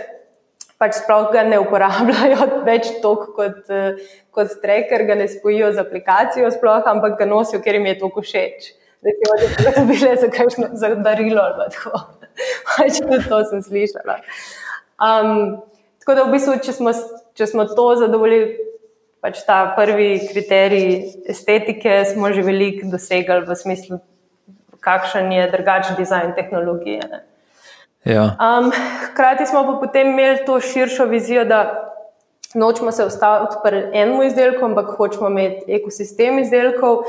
pač 0.80 1.00
sploh 1.00 1.30
ga 1.32 1.44
ne 1.44 1.58
uporabljajo 1.60 2.50
več 2.68 2.92
toliko 3.02 3.32
kot, 3.36 3.72
kot 4.30 4.58
tracker, 4.62 5.06
ga 5.08 5.16
ne 5.18 5.28
spojijo 5.28 5.72
z 5.72 5.82
aplikacijo, 5.82 6.50
sploh, 6.54 6.84
ampak 6.86 7.18
ga 7.18 7.28
nosijo, 7.28 7.62
ker 7.64 7.78
jim 7.78 7.88
je 7.90 7.98
to 8.00 8.12
všeč. 8.16 8.70
Recimo, 9.02 9.32
da 9.40 9.48
so 9.48 9.72
to 9.80 9.84
bile 9.88 10.16
za 10.16 10.28
kakšno 10.28 10.66
za 10.72 10.94
darilo 10.94 11.42
ali 11.42 11.70
tako. 11.72 12.00
Pač 12.76 13.00
tudi 13.00 13.28
to 13.28 13.44
sem 13.44 13.62
slišala. 13.62 14.18
Um, 15.00 15.62
tako 15.98 16.14
da 16.14 16.24
v 16.24 16.34
bistvu, 16.34 16.58
če 16.64 16.74
smo, 16.76 16.92
če 17.36 17.46
smo 17.48 17.64
to 17.64 17.86
zadovoljili, 18.02 18.58
pač 19.24 19.40
ta 19.46 19.62
prvi 19.76 20.20
kriterij 20.28 20.92
estetike, 21.32 22.04
smo 22.12 22.32
že 22.32 22.44
veliko 22.44 22.90
dosegli 22.92 23.40
v 23.48 23.56
smislu, 23.56 24.00
kakšen 24.84 25.32
je 25.32 25.48
drugačen 25.52 25.96
dizajn 25.96 26.36
tehnologije. 26.36 27.00
Ne. 27.08 27.24
Ja. 28.04 28.36
Um, 28.40 28.70
hkrati 29.10 29.46
smo 29.46 29.64
pa 29.68 29.78
potem 29.80 30.12
imeli 30.12 30.44
to 30.46 30.60
širšo 30.60 31.04
vizijo, 31.08 31.44
da 31.44 31.90
nočemo 32.54 32.92
se 32.92 33.04
ustaviti 33.04 33.60
pri 33.64 33.82
enem 33.92 34.22
izdelku, 34.22 34.64
ampak 34.64 34.96
hočemo 34.96 35.28
imeti 35.28 35.72
ekosistem 35.80 36.38
izdelkov. 36.38 37.04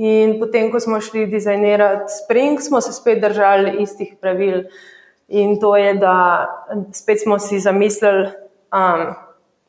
In 0.00 0.38
potem, 0.40 0.70
ko 0.72 0.80
smo 0.80 0.96
šli 1.00 1.26
dizajnirati 1.28 2.12
Spring, 2.24 2.60
smo 2.60 2.80
se 2.80 2.92
spet 2.92 3.20
držali 3.20 3.82
istih 3.82 4.14
pravil. 4.20 4.62
In 5.28 5.58
to 5.60 5.76
je, 5.76 5.94
da 5.94 6.14
spet 6.92 7.20
smo 7.22 7.38
si 7.38 7.60
zamislili 7.60 8.30
um, 8.72 9.10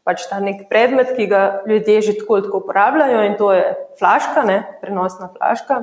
pač 0.08 0.24
ta 0.30 0.40
nek 0.40 0.70
predmet, 0.70 1.12
ki 1.18 1.28
ga 1.28 1.42
ljudje 1.68 2.02
že 2.02 2.14
tako 2.22 2.38
ali 2.38 2.46
tako 2.48 2.62
uporabljajo, 2.64 3.26
in 3.28 3.36
to 3.38 3.52
je 3.54 3.66
flaška, 4.00 4.46
ne, 4.48 4.64
prenosna 4.82 5.30
flaška. 5.36 5.82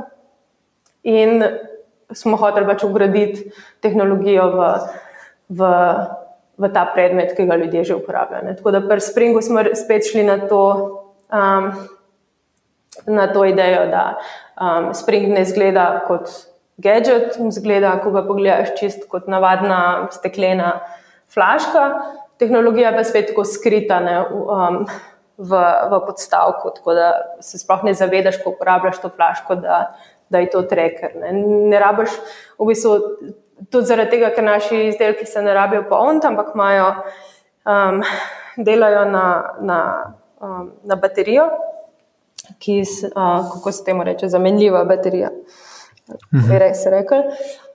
In 1.04 1.44
smo 2.16 2.40
hoteli 2.40 2.66
pač 2.66 2.86
ugraditi 2.88 3.52
tehnologijo 3.84 4.48
v, 4.56 4.72
v, 5.60 5.68
v 6.56 6.72
ta 6.72 6.88
predmet, 6.88 7.36
ki 7.36 7.46
ga 7.46 7.60
ljudje 7.60 7.84
že 7.92 8.00
uporabljajo. 8.00 8.48
Ne. 8.48 8.56
Tako 8.56 8.74
da 8.74 8.82
pri 8.88 9.04
Springu 9.04 9.44
smo 9.44 9.60
spet 9.76 10.08
šli 10.08 10.24
na 10.24 10.40
to, 10.48 10.64
um, 11.28 11.70
na 13.06 13.26
to 13.32 13.44
idejo, 13.44 13.86
da 13.90 14.04
um, 14.60 14.92
Spring 14.94 15.32
ne 15.34 15.44
zgleda 15.44 16.04
kot 16.06 16.30
gadget, 16.78 17.36
zgleda, 17.50 17.96
ko 18.02 18.12
ga 18.14 18.22
pogledaš, 18.26 18.74
čist 18.78 19.08
kot 19.10 19.28
navadna 19.30 20.08
steklena 20.14 20.78
flaška. 21.34 21.88
Tehnologija 22.38 22.92
pa 22.94 23.02
je 23.02 23.10
spet 23.10 23.32
tako 23.32 23.44
skrita 23.44 23.98
ne, 24.00 24.20
um, 24.30 24.84
v, 25.38 25.62
v 25.90 26.00
podstavku, 26.06 26.70
tako 26.76 26.94
da 26.94 27.08
se 27.42 27.58
sploh 27.58 27.82
ne 27.86 27.94
zavedaš, 27.98 28.40
ko 28.42 28.54
uporabljaš 28.54 29.02
to 29.02 29.10
flaško, 29.14 29.58
da, 29.62 29.80
da 30.30 30.42
je 30.42 30.50
to 30.54 30.62
tracker. 30.70 31.14
Ne, 31.18 31.32
ne 31.72 31.80
rabiš, 31.82 32.14
v 32.58 32.70
bistvu, 32.70 32.94
tudi 33.70 33.90
zaradi 33.90 34.16
tega, 34.16 34.30
ker 34.34 34.46
naši 34.46 34.84
izdelki 34.88 35.26
se 35.26 35.42
ne 35.42 35.54
rabijo 35.54 35.86
polniti, 35.90 36.30
ampak 36.30 36.54
imajo, 36.54 36.92
um, 37.66 38.02
delajo 38.56 39.04
na, 39.10 39.26
na, 39.60 39.80
um, 40.40 40.70
na 40.86 40.98
baterijo, 40.98 41.48
ki 42.58 42.72
je, 42.72 42.84
kako 43.52 43.72
se 43.72 43.84
temu 43.84 44.04
reče, 44.04 44.28
zamenljiva 44.28 44.84
baterija. 44.84 45.30
Mhm. 46.34 46.58
Res 46.58 46.84
je 46.86 46.90
rekel. 46.90 47.22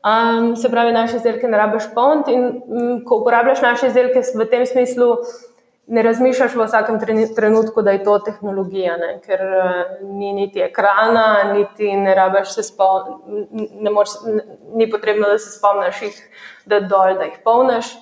Um, 0.04 0.56
se 0.56 0.70
pravi, 0.70 0.92
naše 0.92 1.16
izdelke 1.16 1.48
ne 1.48 1.58
rabiš 1.58 1.84
polniti, 1.96 2.34
in 2.34 2.46
um, 2.46 3.02
ko 3.06 3.22
uporabljaš 3.22 3.62
naše 3.62 3.88
izdelke 3.88 4.22
v 4.36 4.48
tem 4.52 4.66
smislu, 4.66 5.16
ne 5.88 6.04
razmišljaš 6.04 6.56
v 6.56 6.66
vsakem 6.66 6.98
trenutku, 7.36 7.82
da 7.82 7.92
je 7.92 8.04
to 8.04 8.18
tehnologija, 8.20 8.98
ne? 8.98 9.14
ker 9.24 9.40
uh, 9.42 10.10
ni 10.18 10.34
niti 10.34 10.60
ekrana, 10.64 11.54
niti 11.54 11.92
ne 11.98 12.16
rabiš 12.16 12.56
se 12.56 12.64
spomniti, 12.64 13.48
ni 14.74 14.90
potrebno, 14.92 15.30
da 15.30 15.38
se 15.38 15.52
spomniš 15.58 16.02
jih, 16.02 16.20
da 16.66 16.80
dol, 16.80 17.16
da 17.20 17.30
jih 17.30 17.40
polniš. 17.44 17.94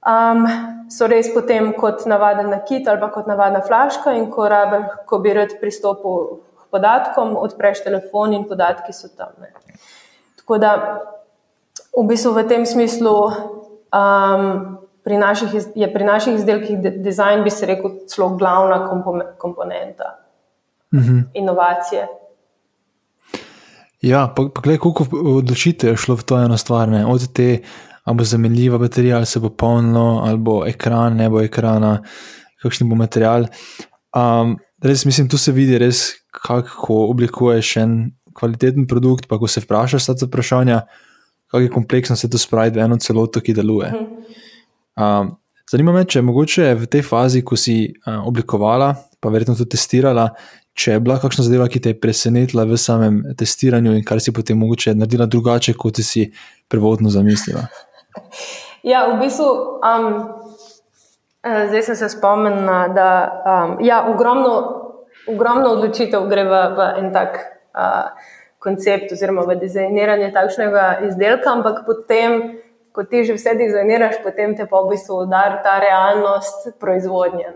Um, 0.00 0.46
so 0.88 1.06
res 1.10 1.28
potem 1.34 1.72
kot 1.76 2.06
navaden 2.08 2.48
nakit 2.50 2.88
ali 2.88 3.10
kot 3.12 3.28
navadna 3.28 3.60
flaška, 3.60 4.14
in 4.16 4.30
ko, 4.32 4.48
rabe, 4.48 4.82
ko 5.06 5.18
bi 5.20 5.34
rad 5.36 5.58
pristopil 5.60 6.40
k 6.56 6.68
podatkom, 6.72 7.36
odpreš 7.36 7.84
telefon 7.84 8.32
in 8.34 8.48
podatki 8.48 8.96
so 8.96 9.12
tam. 9.12 9.34
Ne? 9.40 9.52
Tako 10.40 10.58
da 10.58 10.74
v 11.96 12.06
bistvu 12.08 12.34
v 12.34 12.46
tem 12.48 12.66
smislu. 12.66 13.16
Um, 13.90 14.78
pri 15.04 15.16
naših, 15.18 15.54
je 15.74 15.92
pri 15.92 16.04
naših 16.04 16.34
izdelkih 16.34 16.78
dizajn, 17.02 17.42
bi 17.44 17.50
se 17.50 17.66
rekel, 17.66 17.90
celo 18.06 18.28
glavna 18.36 18.82
komponenta 19.38 20.16
mhm. 20.94 21.18
inovacije. 21.34 22.06
Ja, 24.00 24.32
pa, 24.36 24.46
pa 24.54 24.60
gledaj, 24.60 24.78
koliko 24.78 25.04
odločitev 25.36 25.90
je 25.90 25.96
šlo 25.96 26.16
v 26.16 26.24
to 26.24 26.38
eno 26.40 26.56
stvar. 26.56 26.88
Ne? 26.88 27.04
Od 27.06 27.26
te, 27.36 27.58
ali 28.10 28.18
bo 28.18 28.26
zamenljiva 28.26 28.78
baterija, 28.78 29.16
ali 29.16 29.26
se 29.26 29.40
bo 29.40 29.52
polno, 29.54 30.22
ali 30.26 30.38
bo 30.38 30.64
ekran, 30.66 31.16
ne 31.16 31.28
bo 31.30 31.42
ekrana, 31.42 32.00
kakšen 32.62 32.90
bo 32.90 32.98
material. 32.98 33.46
Um, 34.16 34.56
res, 34.82 35.04
mislim, 35.06 35.28
tu 35.30 35.38
se 35.38 35.54
vidi, 35.54 35.78
res, 35.78 36.08
kako 36.34 37.04
oblikuješ 37.12 37.76
en 37.84 37.94
kvaliteten 38.34 38.88
produkt. 38.90 39.28
Pa, 39.30 39.38
ko 39.38 39.48
se 39.48 39.62
vprašaš 39.62 40.10
ta 40.10 40.16
vprašanja, 40.26 40.80
kako 41.50 41.62
je 41.62 41.70
kompleksno 41.70 42.16
se 42.16 42.30
to 42.30 42.38
spraviti 42.38 42.78
v 42.78 42.88
eno 42.88 42.98
celoto, 42.98 43.40
ki 43.40 43.54
deluje. 43.54 43.92
Um, 44.98 45.36
zanima 45.70 45.94
me, 45.94 46.04
če 46.04 46.18
je 46.18 46.26
mogoče 46.26 46.72
v 46.78 46.88
tej 46.90 47.06
fazi, 47.06 47.44
ko 47.46 47.58
si 47.58 47.84
uh, 47.90 48.22
oblikovala, 48.26 48.94
pa 49.20 49.30
verjetno 49.30 49.54
tudi 49.58 49.76
testirala, 49.76 50.30
če 50.74 50.96
je 50.96 51.02
bila 51.02 51.18
kakšna 51.20 51.44
zadeva, 51.46 51.68
ki 51.68 51.82
te 51.82 51.94
je 51.94 52.00
presenetila 52.00 52.64
v 52.66 52.78
samem 52.78 53.20
testiranju 53.38 53.94
in 53.98 54.04
kar 54.06 54.22
si 54.22 54.32
potem 54.34 54.58
mogoče 54.58 54.94
naredila 54.98 55.26
drugače, 55.30 55.74
kot 55.78 56.02
si 56.06 56.28
prvotno 56.70 57.10
zamislila. 57.10 57.66
Ja, 58.82 59.12
v 59.12 59.20
bistvu. 59.20 59.80
Um, 59.84 60.06
zdaj 61.44 61.82
sem 61.82 61.96
se 61.96 62.08
spomnila, 62.08 62.88
da 62.88 63.08
um, 63.44 63.76
ja, 63.84 64.04
ogromno, 64.08 64.52
ogromno 65.28 65.76
odločitev 65.76 66.28
gre 66.28 66.44
v, 66.44 66.60
v 66.76 66.88
en 67.00 67.12
tak 67.12 67.38
uh, 67.72 68.12
koncept, 68.60 69.12
oziroma 69.12 69.46
v 69.48 69.56
dizajniranje 69.60 70.32
takšnega 70.36 70.84
izdelka, 71.08 71.52
ampak 71.52 71.84
potem 71.86 72.60
ko 72.92 73.04
ti 73.04 73.24
že 73.24 73.34
vse 73.38 73.54
dizajniraš, 73.54 74.22
potem 74.22 74.56
te 74.56 74.66
pa 74.66 74.82
v 74.82 74.90
bistvu 74.92 75.14
udari 75.24 75.62
ta 75.62 75.78
realnost 75.78 76.68
proizvodnje. 76.80 77.54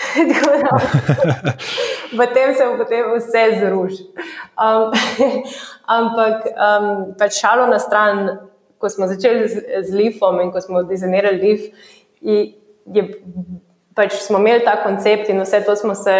Potem 2.16 2.54
se 2.54 2.64
potem 2.76 3.04
vse 3.16 3.44
zruši. 3.60 4.04
Um, 4.56 4.92
ampak 5.98 6.46
um, 6.46 7.14
pač 7.18 7.32
šalo 7.40 7.66
na 7.66 7.78
stran, 7.78 8.38
ko 8.80 8.88
smo 8.88 9.06
začeli 9.06 9.48
z, 9.48 9.62
z 9.86 9.94
Leafom 9.94 10.40
in 10.40 10.52
ko 10.52 10.60
smo 10.64 10.82
dizajnirali 10.88 11.40
Leaf, 11.42 11.66
je, 12.20 13.04
pač 13.94 14.16
smo 14.24 14.40
imeli 14.40 14.64
ta 14.64 14.80
koncept 14.82 15.28
in 15.28 15.42
vse 15.44 15.60
to 15.66 15.76
smo 15.76 15.94
se 15.94 16.16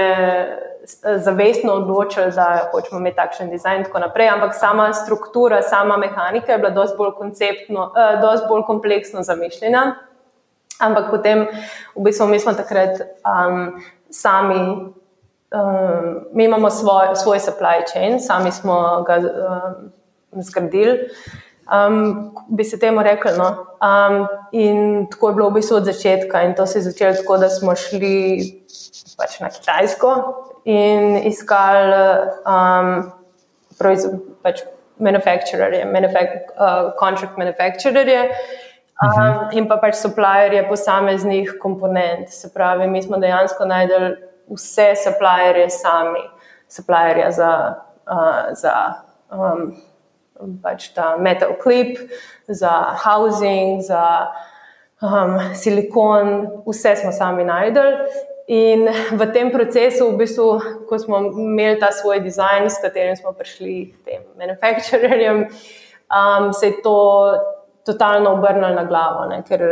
zavestno 1.16 1.72
odločili, 1.72 2.32
da 2.34 2.68
hočemo 2.72 3.00
imeti 3.00 3.16
takšen 3.16 3.50
dizajn 3.50 3.78
in 3.78 3.84
tako 3.84 3.98
naprej, 3.98 4.28
ampak 4.28 4.54
sama 4.54 4.92
struktura, 4.92 5.62
sama 5.62 5.96
mehanika 5.96 6.52
je 6.52 6.58
bila 6.58 6.70
dosti 6.70 6.96
bolj, 6.98 7.08
uh, 7.08 8.20
dosti 8.22 8.46
bolj 8.48 8.62
kompleksno 8.66 9.22
zamišljena. 9.22 9.94
Ampak 10.80 11.10
potem, 11.10 11.46
v 11.96 12.04
bistvu, 12.04 12.26
mi 12.26 12.38
smo 12.40 12.54
takrat 12.56 13.02
um, 13.20 13.82
sami, 14.10 14.60
um, 15.52 16.20
mi 16.32 16.44
imamo 16.44 16.70
svoj, 16.70 17.16
svoj 17.16 17.38
supply 17.38 17.84
chain, 17.92 18.20
sami 18.20 18.52
smo 18.52 19.04
ga 19.06 19.16
um, 19.20 19.92
zgradili. 20.40 21.10
Um, 21.70 22.34
bi 22.48 22.64
se 22.64 22.78
temu 22.78 23.02
rekli. 23.02 23.32
No? 23.38 23.66
Um, 23.80 24.26
in 24.52 25.06
tako 25.10 25.28
je 25.28 25.34
bilo 25.34 25.50
v 25.50 25.52
bistvu 25.52 25.76
od 25.76 25.84
začetka, 25.84 26.42
in 26.42 26.54
to 26.54 26.66
se 26.66 26.78
je 26.78 26.82
začelo 26.82 27.14
tako, 27.14 27.36
da 27.36 27.48
smo 27.48 27.74
šli 27.76 28.40
pač 29.18 29.38
na 29.40 29.50
Kitajsko, 29.50 30.14
in 30.64 31.16
iskali 31.30 31.94
um, 32.44 33.12
pač 34.42 34.64
manufacturerje, 34.98 35.84
manufak 35.84 36.28
uh, 36.56 36.90
contract 36.98 37.38
manufacturerje. 37.38 38.20
Um, 39.02 39.08
uh 39.08 39.18
mhm. 39.18 39.20
-huh. 39.20 39.58
In 39.58 39.68
pa 39.68 39.76
pač 39.76 39.94
supplierje 39.94 40.68
posameznih 40.68 41.54
komponent. 41.60 42.28
Se 42.28 42.50
pravi, 42.54 42.86
mi 42.86 43.02
smo 43.02 43.16
dejansko 43.16 43.64
najdel 43.64 44.16
vse 44.48 44.94
supplierje 45.04 45.70
sami, 45.70 46.24
supplierje 46.68 47.30
za, 47.30 47.74
uh, 48.10 48.52
za 48.52 48.94
um, 49.30 49.76
pač 50.62 50.90
ta 50.94 51.16
metal 51.16 51.54
clip, 51.62 51.98
za 52.48 52.96
housing, 53.04 53.82
za 53.82 54.32
um, 55.02 55.38
silikon, 55.54 56.62
vse 56.66 56.96
smo 56.96 57.12
sami 57.12 57.44
najdel. 57.44 57.92
In 58.50 58.88
v 59.14 59.26
tem 59.32 59.52
procesu, 59.54 60.10
v 60.10 60.24
bistvu, 60.24 60.48
ko 60.88 60.98
smo 60.98 61.22
imeli 61.30 61.78
ta 61.78 61.92
svoj 61.94 62.18
dizajn, 62.24 62.66
s 62.66 62.82
katerim 62.82 63.14
smo 63.16 63.32
prišli 63.32 63.74
k 63.94 63.96
tem 64.04 64.22
manufacturerjem, 64.38 65.46
um, 66.10 66.50
se 66.52 66.66
je 66.66 66.82
to 66.82 66.98
totalno 67.86 68.34
obrnilo 68.34 68.74
na 68.74 68.84
glavo. 68.84 69.28
Ne? 69.30 69.44
Ker 69.46 69.62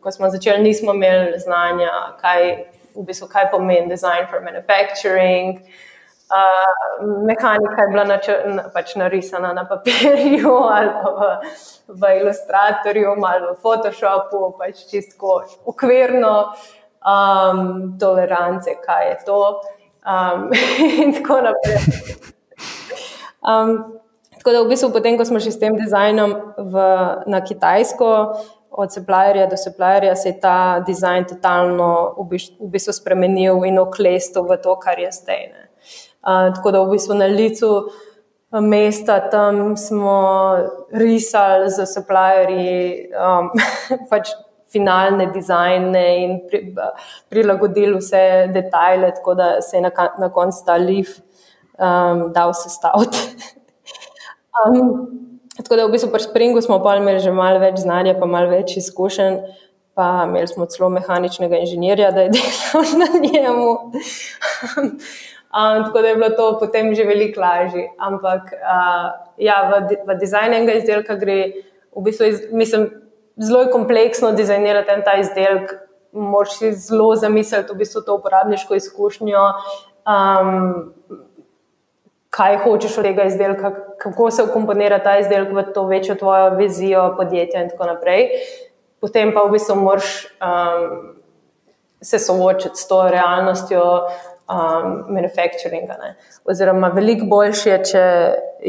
ko 0.00 0.12
smo 0.12 0.28
začeli, 0.28 0.60
nismo 0.62 0.92
imeli 0.92 1.40
znanja, 1.40 2.18
kaj, 2.20 2.68
v 2.92 3.06
bistvu, 3.08 3.30
kaj 3.32 3.48
pomeni 3.50 3.88
design 3.88 4.28
for 4.28 4.44
manufacturing. 4.44 5.64
Uh, 5.64 5.91
mehanika 7.26 7.82
je 7.82 7.88
bila 7.88 8.04
načr, 8.04 8.34
na, 8.46 8.64
pač 8.74 8.94
narisana 8.94 9.52
na 9.52 9.64
papirju, 9.68 10.54
ali 10.76 10.88
v, 10.88 11.30
v 11.88 12.12
Illustratorju, 12.20 13.16
ali 13.24 13.46
v 13.46 13.56
Photoshopu, 13.62 14.54
pač 14.58 14.86
čisto 14.90 15.42
ukvirno, 15.64 16.52
um, 17.02 17.96
tolerance, 18.00 18.76
kaj 18.86 19.08
je 19.08 19.16
to. 19.26 19.60
Um, 20.02 20.50
in 21.02 21.14
tako 21.14 21.40
naprej. 21.46 21.78
Um, 23.42 24.00
tako 24.38 24.50
da, 24.50 24.62
v 24.62 24.68
bistvu, 24.68 24.90
potem, 24.90 25.18
ko 25.18 25.24
smo 25.24 25.40
šli 25.40 25.52
s 25.52 25.60
tem 25.60 25.76
dizajnom 25.78 26.34
v, 26.58 26.74
na 27.26 27.40
Kitajsko, 27.44 28.10
od 28.72 28.92
supplierja 28.92 29.46
do 29.46 29.56
supplierja, 29.56 30.14
se 30.16 30.28
je 30.28 30.40
ta 30.40 30.80
dizajn 30.86 31.24
totalno 31.28 32.14
v 32.18 32.70
bistvu 32.72 32.92
spremenil 32.92 33.64
in 33.68 33.78
oklestil 33.78 34.48
v 34.48 34.56
to, 34.62 34.76
kar 34.80 34.98
je 34.98 35.12
zdaj. 35.12 35.42
Ne. 35.52 35.61
Uh, 36.22 36.54
tako 36.54 36.70
da 36.70 36.82
v 36.82 36.94
bistvu 36.94 37.14
na 37.18 37.26
licu 37.26 37.72
mesta 38.60 39.30
tam 39.30 39.76
smo 39.76 40.56
risali 40.92 41.70
z 41.70 41.86
supplierji 41.86 43.08
um, 43.16 43.50
pač 44.10 44.34
finalne 44.72 45.26
dizajne 45.32 46.04
in 46.24 46.38
pri, 46.48 46.60
prilagodili 47.28 47.96
vse 47.98 48.48
detajle, 48.54 49.12
tako 49.14 49.34
da 49.34 49.60
se 49.60 49.76
je 49.76 49.80
na, 49.80 49.90
na 50.18 50.28
koncu 50.32 50.64
ta 50.66 50.76
liv 50.76 51.08
um, 51.78 52.32
dal 52.32 52.54
sestaviti. 52.54 53.18
um, 54.64 54.92
tako 55.56 55.76
da 55.76 55.86
v 55.86 55.92
bistvu 55.92 56.12
pri 56.12 56.24
Springu 56.24 56.60
smo 56.60 56.80
pa 56.82 56.96
imeli 56.96 57.20
že 57.20 57.32
malo 57.32 57.60
več 57.60 57.82
znanja, 57.84 58.16
pa 58.20 58.26
malo 58.26 58.52
več 58.52 58.76
izkušenj. 58.76 59.42
Pa 59.92 60.24
imeli 60.24 60.48
smo 60.48 60.64
celo 60.72 60.88
mehaničnega 60.88 61.58
inženirja, 61.60 62.14
da 62.16 62.22
je 62.24 62.30
delal 62.36 62.92
na 62.96 63.08
njemu. 63.20 63.66
Um, 65.52 65.84
tako 65.84 66.00
da 66.00 66.08
je 66.08 66.16
bilo 66.16 66.30
to 66.30 66.58
potem 66.58 66.94
že 66.94 67.04
veliko 67.04 67.40
lažje. 67.40 67.90
Ampak 67.98 68.54
uh, 68.56 69.12
ja, 69.36 69.56
v, 69.68 69.96
v 70.08 70.16
dizajnu 70.16 70.56
enega 70.56 70.78
izdelka 70.80 71.16
gre, 71.20 71.52
v 71.92 72.04
bistvu, 72.06 72.26
iz, 72.26 72.40
mislim, 72.52 72.88
zelo 73.36 73.66
je 73.66 73.70
kompleksno 73.70 74.32
dizajnirati 74.32 74.92
en 74.92 75.04
ta 75.04 75.18
izdelek. 75.20 75.74
Moš 76.12 76.56
si 76.58 76.72
zelo 76.72 77.14
zamisliti 77.16 77.72
v 77.72 77.78
bistvu 77.84 78.00
to 78.06 78.16
uporabniško 78.16 78.76
izkušnjo, 78.80 79.44
um, 80.08 80.92
kaj 82.32 82.58
hočeš 82.64 82.98
od 82.98 83.08
tega 83.08 83.28
izdelka, 83.28 83.74
kako 84.00 84.30
se 84.30 84.44
ukomponira 84.48 85.02
ta 85.04 85.18
izdelek 85.20 85.52
v 85.52 85.68
to 85.72 85.84
večjo 85.86 86.14
tvojo 86.14 86.50
vizijo 86.56 87.10
podjetja 87.16 87.62
in 87.62 87.72
tako 87.72 87.92
naprej. 87.92 88.28
Potem 89.00 89.32
pa 89.34 89.44
v 89.44 89.56
bistvu 89.56 89.76
moraš 89.76 90.12
um, 90.40 91.16
se 92.00 92.18
soočiti 92.18 92.76
s 92.76 92.88
to 92.88 93.08
realnostjo, 93.08 93.82
um, 94.52 95.14
manufacturinga. 95.14 95.96
Ne. 96.02 96.14
Oziroma, 96.44 96.92
veliko 96.94 97.26
boljše 97.26 97.70
je, 97.70 97.80
če 97.92 98.04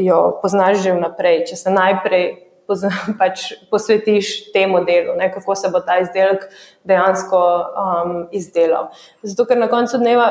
jo 0.08 0.18
poznaš 0.42 0.80
že 0.84 0.96
vnaprej, 0.96 1.44
če 1.50 1.60
se 1.60 1.74
najprej 1.74 2.26
pozna, 2.66 2.90
pač 3.20 3.52
posvetiš 3.70 4.52
temu 4.56 4.84
delu, 4.88 5.16
ne, 5.18 5.30
kako 5.32 5.56
se 5.58 5.70
bo 5.72 5.82
ta 5.84 6.00
izdelek 6.02 6.48
dejansko 6.88 7.40
um, 7.84 8.18
izdelal. 8.32 8.90
Zato, 9.22 9.48
ker 9.50 9.60
na 9.60 9.70
koncu 9.72 10.00
dneva. 10.02 10.30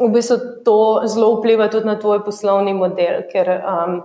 V 0.00 0.06
bistvu 0.08 0.36
to 0.64 0.74
zelo 1.12 1.34
vpliva 1.34 1.66
tudi 1.68 1.84
na 1.84 1.98
tvoj 2.00 2.22
poslovni 2.24 2.72
model, 2.72 3.18
ker 3.28 3.50
um, 3.52 3.98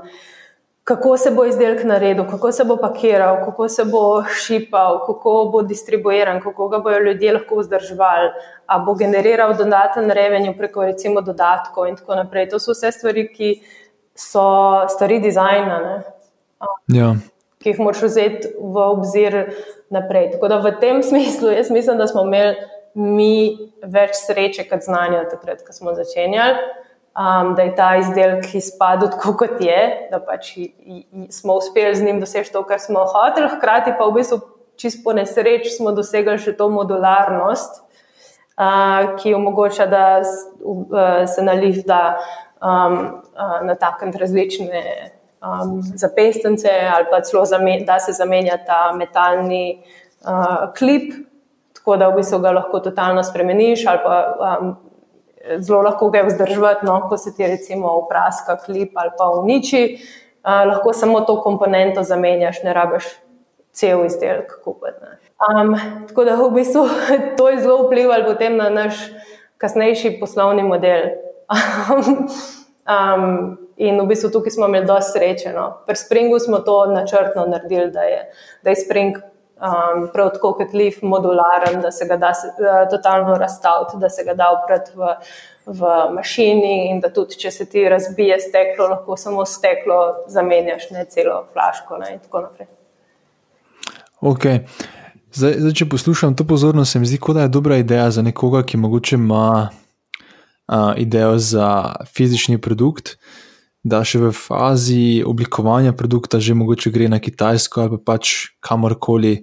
kako 0.86 1.18
se 1.18 1.32
bo 1.32 1.46
izdelek 1.46 1.84
naredil, 1.84 2.28
kako 2.30 2.52
se 2.52 2.64
bo 2.64 2.78
pakiral, 2.78 3.40
kako 3.46 3.70
se 3.70 3.84
bo 3.86 4.24
šipal, 4.24 5.00
kako 5.06 5.50
bo 5.52 5.62
distribuiran, 5.62 6.42
kako 6.42 6.68
ga 6.70 6.80
bodo 6.80 7.00
ljudje 7.00 7.34
lahko 7.34 7.58
vzdrževali, 7.58 8.30
ali 8.66 8.86
bo 8.86 8.94
generiral 8.94 9.56
dodaten 9.58 10.12
revenue 10.12 10.58
preko 10.58 10.86
recimo 10.86 11.22
dodatkov 11.22 11.88
in 11.88 11.98
tako 11.98 12.16
naprej. 12.16 12.50
To 12.50 12.60
so 12.60 12.78
vse 12.78 12.92
stvari, 12.92 13.26
ki 13.34 13.50
so 14.14 14.46
stvari 14.94 15.20
dizajna, 15.26 15.80
ja. 16.94 17.12
ki 17.58 17.74
jih 17.74 17.82
moraš 17.82 18.06
vzeti 18.06 18.54
v 18.62 18.86
obzir 18.86 19.42
naprej. 19.90 20.36
Tako 20.38 20.54
da 20.54 20.62
v 20.62 20.78
tem 20.80 21.02
smislu 21.04 21.50
jaz 21.50 21.74
mislim, 21.74 21.98
da 21.98 22.08
smo 22.08 22.28
imeli 22.30 22.56
mi 22.94 23.72
več 23.82 24.22
sreče 24.22 24.70
kot 24.70 24.86
znanja 24.86 25.26
takrat, 25.34 25.66
ko 25.66 25.74
smo 25.74 25.98
začenjali 25.98 26.85
um, 27.16 27.56
da 27.56 27.62
je 27.62 27.76
ta 27.76 27.96
izdelek 27.96 28.56
izpadel 28.56 29.10
tako, 29.10 29.34
kot 29.38 29.62
je, 29.62 30.08
da 30.12 30.20
pač 30.20 30.52
smo 31.30 31.56
uspeli 31.56 31.96
z 31.96 32.04
njim 32.04 32.20
doseči 32.20 32.52
to, 32.52 32.64
kar 32.64 32.80
smo 32.80 33.06
hoteli, 33.08 33.50
hkrati 33.56 33.96
pa 33.98 34.06
v 34.06 34.20
bistvu 34.20 34.40
čisto 34.76 35.02
po 35.04 35.14
nesreči 35.16 35.72
smo 35.78 35.96
dosegli 35.96 36.38
še 36.38 36.56
to 36.58 36.68
modularnost, 36.70 37.82
uh, 38.60 39.16
ki 39.20 39.36
omogoča, 39.36 39.88
da 39.88 40.06
uh, 40.22 41.24
se 41.28 41.44
naliv 41.44 41.84
da 41.88 42.18
um, 42.60 42.98
uh, 43.32 43.60
na 43.64 43.76
takrat 43.80 44.16
različne. 44.16 45.12
Um, 45.46 45.78
za 45.84 46.08
pestence, 46.10 46.72
ali 46.90 47.06
pa 47.12 47.20
celo 47.22 47.44
zamen, 47.46 47.84
da 47.86 48.00
se 48.02 48.16
zamenja 48.18 48.56
ta 48.66 48.96
metalni 48.98 49.78
uh, 50.26 50.72
klip, 50.74 51.12
tako 51.76 51.98
da 52.02 52.08
v 52.10 52.16
bistvu 52.18 52.40
ga 52.42 52.54
lahko 52.56 52.80
totalno 52.82 53.22
spremeniš, 53.24 53.84
ali 53.86 54.02
pa 54.02 54.16
um, 54.42 54.72
zelo 55.58 55.82
lahko 55.82 56.10
ga 56.10 56.18
je 56.18 56.28
vzdrževati, 56.30 56.86
no, 56.86 57.00
ko 57.10 57.18
se 57.18 57.36
ti 57.36 57.48
recimo 57.48 57.98
upraska 58.06 58.58
klip 58.66 58.92
ali 58.96 59.12
pa 59.18 59.30
uniči, 59.30 59.84
uh, 60.44 60.68
lahko 60.68 60.94
samo 60.94 61.22
to 61.22 61.42
komponento 61.42 62.04
zamenjaš, 62.04 62.64
ne 62.64 62.74
rabiš 62.74 63.06
cel 63.72 64.06
izdelek 64.06 64.52
kupiti. 64.64 65.16
Um, 65.36 65.76
tako 66.08 66.24
da 66.24 66.36
v 66.36 66.50
bistvu 66.56 66.88
to 67.38 67.50
je 67.50 67.62
zelo 67.62 67.88
vplivalo 67.88 68.26
potem 68.26 68.58
na 68.58 68.70
naš 68.70 68.96
kasnejši 69.58 70.18
poslovni 70.20 70.64
model. 70.64 71.10
um, 72.96 73.58
in 73.78 74.00
v 74.00 74.08
bistvu 74.08 74.32
tukaj 74.32 74.56
smo 74.56 74.68
imeli 74.68 74.88
dosti 74.88 75.20
sreče. 75.20 75.54
No. 75.54 75.82
Pri 75.88 75.96
Springu 75.96 76.40
smo 76.40 76.60
to 76.60 76.86
načrtno 76.86 77.46
naredili, 77.46 77.92
da 77.92 78.02
je, 78.02 78.32
da 78.64 78.70
je 78.70 78.76
Spring 78.76 79.18
um, 79.62 80.08
prav 80.14 80.30
tako 80.34 80.54
kot 80.54 80.74
lif 80.74 81.02
modularen, 81.02 81.82
da 81.82 81.92
se 81.92 82.06
ga 82.06 82.18
da 82.18 82.32
uh, 82.32 82.90
totalno 82.92 83.38
razstaviti, 83.38 83.98
da 84.00 84.10
se 84.10 84.24
ga 84.24 84.34
da 84.34 84.50
upreti 84.64 84.92
v, 84.96 85.14
v 85.66 85.94
mašini 86.16 86.90
in 86.90 87.00
da 87.00 87.14
tudi, 87.14 87.40
če 87.40 87.52
se 87.52 87.70
ti 87.70 87.90
razbije 87.90 88.40
steklo, 88.50 88.88
lahko 88.92 89.18
samo 89.18 89.46
steklo 89.46 90.02
zamenjaš, 90.28 90.90
ne 90.92 91.06
celo 91.10 91.46
flaško 91.54 91.98
ne, 91.98 92.14
in 92.14 92.20
tako 92.20 92.46
naprej. 92.48 92.68
Ok. 94.22 94.46
Zdaj, 95.36 95.58
zdaj, 95.60 95.74
če 95.76 95.90
poslušam 95.92 96.36
to 96.36 96.46
pozorno, 96.48 96.86
se 96.86 97.00
mi 97.00 97.06
zdi, 97.06 97.20
da 97.34 97.42
je 97.42 97.52
dobra 97.52 97.78
ideja 97.78 98.12
za 98.12 98.22
nekoga, 98.22 98.64
ki 98.64 98.78
mogoče 98.78 99.16
ima 99.16 99.70
uh, 99.70 100.94
idejo 100.98 101.38
za 101.38 101.96
fizični 102.16 102.62
produkt, 102.62 103.18
da 103.86 104.02
še 104.02 104.20
v 104.24 104.32
fazi 104.34 105.22
oblikovanja 105.26 105.94
produkta 105.94 106.40
že 106.42 106.58
mogoče 106.58 106.90
gre 106.92 107.10
na 107.12 107.22
Kitajsko 107.22 107.84
ali 107.84 107.98
pa 108.00 108.16
pač 108.16 108.34
kamorkoli, 108.66 109.38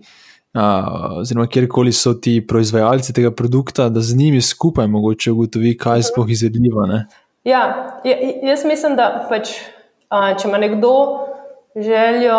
oziroma 1.23 1.47
kjerkoli 1.47 1.93
so 1.97 2.15
ti 2.15 2.41
proizvajalci 2.47 3.15
tega 3.17 3.31
produkta, 3.31 3.89
da 3.89 4.03
z 4.03 4.19
njimi 4.19 4.43
skupaj 4.43 4.89
mogoče 4.91 5.33
ugotovi, 5.33 5.77
kaj 5.79 6.03
je 6.03 6.09
sploh 6.11 6.31
izvedljivo. 6.31 6.87
Ne? 6.91 7.07
Ja, 7.49 7.63
jaz 8.43 8.67
mislim, 8.69 8.99
da 8.99 9.27
pač, 9.31 9.55
če 10.11 10.49
ima 10.49 10.59
nekdo 10.61 10.93
željo 11.79 12.39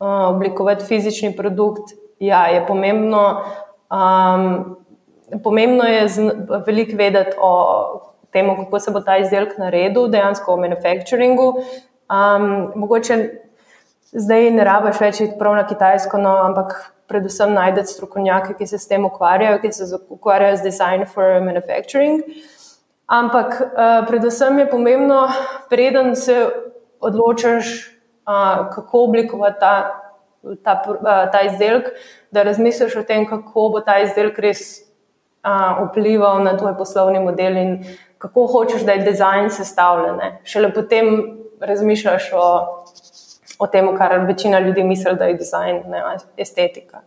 oblikovati 0.00 0.86
fizični 0.86 1.34
produkt, 1.36 1.92
ja, 2.18 2.46
je 2.46 2.66
pomembno. 2.66 3.42
Um, 3.90 4.76
pomembno 5.42 5.84
je 5.84 6.06
veliko 6.66 6.96
vedeti 6.96 7.36
o 7.42 7.52
temu, 8.32 8.56
kako 8.56 8.80
se 8.80 8.90
bo 8.90 9.00
ta 9.00 9.18
izdelek 9.18 9.58
naredil, 9.58 10.08
dejansko 10.12 10.56
v 10.56 10.66
manufacturingu. 10.66 11.48
Um, 12.08 12.72
mogoče 12.74 13.18
zdaj 14.12 14.50
ne 14.56 14.64
rabiš 14.64 15.00
več 15.00 15.20
iti 15.20 15.36
prav 15.38 15.56
na 15.58 15.66
Kitajsko, 15.68 16.20
no, 16.20 16.36
ampak 16.46 16.76
predvsem 17.08 17.52
najdete 17.56 17.92
strokovnjake, 17.92 18.54
ki 18.58 18.66
se 18.68 18.78
s 18.78 18.88
tem 18.88 19.04
ukvarjajo, 19.08 19.60
ki 19.62 19.72
se 19.72 19.88
ukvarjajo 20.12 20.56
z 20.60 20.68
design 20.68 21.04
for 21.08 21.40
manufacturing. 21.44 22.24
Ampak 23.08 23.54
uh, 23.60 24.02
predvsem 24.08 24.58
je 24.60 24.66
pomembno, 24.70 25.22
preden 25.70 26.12
se 26.16 26.36
odločiš, 27.00 27.70
uh, 28.28 28.68
kako 28.74 29.04
oblikovati 29.08 29.60
ta, 29.60 29.72
ta, 30.64 30.74
uh, 30.92 31.22
ta 31.32 31.40
izdelek, 31.48 31.88
da 32.30 32.44
razmisliš 32.44 32.96
o 33.00 33.06
tem, 33.08 33.24
kako 33.28 33.70
bo 33.72 33.80
ta 33.80 33.96
izdelek 34.04 34.38
res 34.44 34.66
uh, 35.40 35.88
vplival 35.88 36.44
na 36.44 36.56
tvoj 36.60 36.76
poslovni 36.76 37.22
model 37.24 37.56
in 37.56 37.72
kako 38.18 38.46
hočeš, 38.46 38.82
da 38.82 38.92
je 38.92 39.04
dizajn 39.10 39.50
sestavljen. 39.50 40.20
Šele 40.44 40.72
potem 40.74 41.06
razmišljaš 41.60 42.30
o, 42.32 42.46
o 43.58 43.66
tem, 43.66 43.96
kar 43.98 44.18
večina 44.26 44.60
ljudi 44.60 44.84
misli, 44.84 45.16
da 45.18 45.24
je 45.24 45.34
dizajn, 45.34 45.82
ne 45.86 46.02
estetika. 46.36 47.00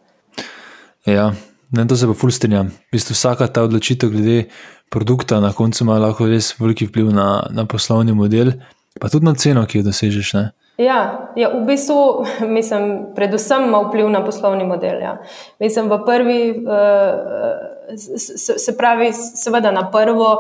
Ja, 1.06 1.32
ne, 1.72 1.88
to 1.88 1.96
se 1.96 2.08
pa 2.08 2.14
ful 2.14 2.32
strinjam. 2.32 2.68
V 2.68 2.98
bistvu 2.98 3.14
vsaka 3.14 3.48
ta 3.48 3.64
odločitev 3.64 4.10
glede 4.10 4.44
produkta 4.90 5.40
na 5.40 5.54
koncu 5.54 5.84
ima 5.84 6.00
lahko 6.00 6.28
res 6.28 6.54
veliki 6.60 6.86
vpliv 6.86 7.14
na, 7.16 7.48
na 7.50 7.66
poslovni 7.66 8.14
model, 8.14 8.52
pa 9.00 9.10
tudi 9.10 9.26
na 9.26 9.36
ceno, 9.36 9.66
ki 9.66 9.80
jo 9.80 9.88
dosežeš. 9.88 10.34
Ne? 10.34 10.50
Ja, 10.82 11.30
ja, 11.36 11.52
v 11.54 11.64
bistvu 11.68 12.26
mislim, 12.58 13.14
predvsem 13.16 13.70
ima 13.70 13.84
vpliv 13.88 14.10
na 14.10 14.24
poslovni 14.26 14.66
model. 14.68 15.00
Ja. 15.02 15.18
Mislim, 15.60 15.90
v 15.92 16.02
prvi, 16.06 16.42
uh, 16.66 17.96
se, 17.96 18.60
se 18.60 18.78
pravi, 18.78 19.12
seveda 19.14 19.72
na 19.72 19.88
prvo, 19.92 20.36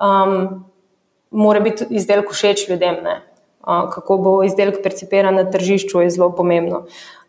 um, 0.00 0.64
mora 1.30 1.60
biti 1.60 1.86
izdelek 1.90 2.32
všeč 2.32 2.68
ljudem. 2.68 3.02
Ne? 3.04 3.20
Kako 3.64 4.18
bo 4.18 4.34
izdelek 4.44 4.82
percipiran 4.82 5.34
na 5.34 5.46
tržišču, 5.50 6.02
je 6.04 6.10
zelo 6.10 6.30
pomembno. 6.36 6.84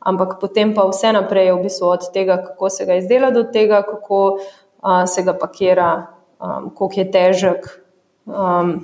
Ampak 0.06 0.36
potem 0.42 0.76
pa 0.76 0.84
vse 0.90 1.14
naprej, 1.16 1.54
v 1.56 1.64
bistvu 1.66 1.88
od 1.96 2.12
tega, 2.14 2.38
kako 2.44 2.70
se 2.70 2.86
ga 2.86 3.00
izdela, 3.00 3.32
do 3.32 3.44
tega, 3.44 3.82
kako 3.88 4.38
a, 4.82 5.08
se 5.08 5.24
ga 5.24 5.34
pakira, 5.34 6.08
koliko 6.76 7.00
je 7.00 7.06
težek, 7.12 7.70
um, 8.30 8.76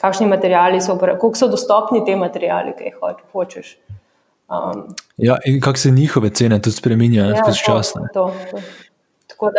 kakšni 0.00 0.26
materiali 0.30 0.80
so, 0.80 0.96
koliko 0.96 1.34
so 1.36 1.50
dostopni 1.52 2.04
ti 2.04 2.16
materiali, 2.16 2.72
ki 2.78 2.88
jih 2.88 3.26
hočeš. 3.32 3.74
Um, 4.50 4.86
ja, 5.16 5.36
in 5.44 5.60
kako 5.60 5.78
se 5.78 5.90
njihove 5.90 6.30
cene 6.30 6.62
tudi 6.62 6.76
spremenjajo 6.76 7.30
ja, 7.30 7.42
skozi 7.42 7.64
čas. 7.64 7.92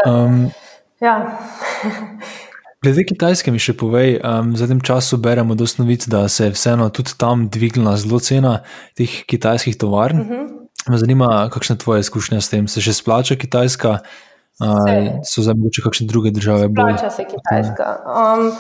Um, 0.06 0.52
ja. 1.00 1.16
Glede 2.82 3.04
Kitajske 3.06 3.52
mi 3.54 3.60
še 3.62 3.76
povej, 3.78 4.16
um, 4.26 4.56
v 4.56 4.58
zadnjem 4.58 4.80
času 4.82 5.20
beremo 5.22 5.54
dosta 5.54 5.84
novic, 5.84 6.08
da 6.10 6.26
se 6.26 6.48
je 6.48 6.54
vseeno 6.56 6.88
tudi 6.90 7.14
tam 7.14 7.46
dvignila 7.46 7.94
zelo 8.02 8.18
cena 8.18 8.64
teh 8.98 9.22
kitajskih 9.30 9.78
tovarn. 9.78 10.18
Uh 10.18 10.26
mhm. 10.26 10.34
-huh. 10.34 10.58
Me 10.90 10.98
zanima, 10.98 11.50
kakšna 11.54 11.76
je 11.76 11.80
tvoja 11.80 12.00
izkušnja 12.00 12.42
s 12.42 12.50
tem? 12.50 12.68
Se 12.68 12.82
še 12.82 12.94
splača 12.94 13.36
Kitajska? 13.36 14.00
so 15.24 15.42
za 15.42 15.54
mogoče 15.54 15.82
kakšne 15.82 16.08
druge 16.08 16.32
države 16.32 16.68
bolj? 16.68 16.94
Plača 16.94 17.10
se 17.10 17.24
Kitajska. 17.24 17.86
Um, 18.06 18.52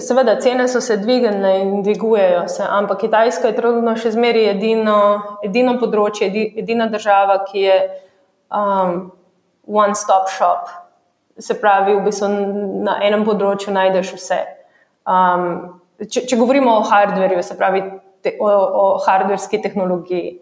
seveda, 0.00 0.40
cene 0.40 0.68
so 0.68 0.80
se 0.80 0.96
dvignile 0.96 1.60
in 1.60 1.82
dvigujejo 1.82 2.48
se, 2.48 2.62
ampak 2.68 3.00
Kitajska 3.00 3.48
je 3.48 3.56
trenutno 3.56 3.96
še 3.96 4.10
zmeraj 4.10 4.50
edino, 4.50 5.22
edino 5.44 5.78
področje, 5.80 6.30
edina 6.56 6.88
država, 6.88 7.44
ki 7.50 7.58
je 7.58 7.78
um, 8.50 9.12
one-stop 9.66 10.30
shop. 10.36 10.83
Se 11.38 11.56
pravi, 11.60 11.96
v 11.96 12.04
bistvu 12.04 12.28
na 12.86 12.98
enem 13.02 13.24
področju 13.26 13.72
najdeš 13.74 14.12
vse. 14.14 14.40
Um, 15.04 15.80
če, 15.98 16.24
če 16.30 16.38
govorimo 16.38 16.76
o 16.78 16.84
hardverju, 16.86 17.42
se 17.42 17.56
pravi 17.58 17.82
te, 18.22 18.36
o, 18.40 18.48
o 18.48 18.84
hardverski 19.04 19.58
tehnologiji. 19.64 20.36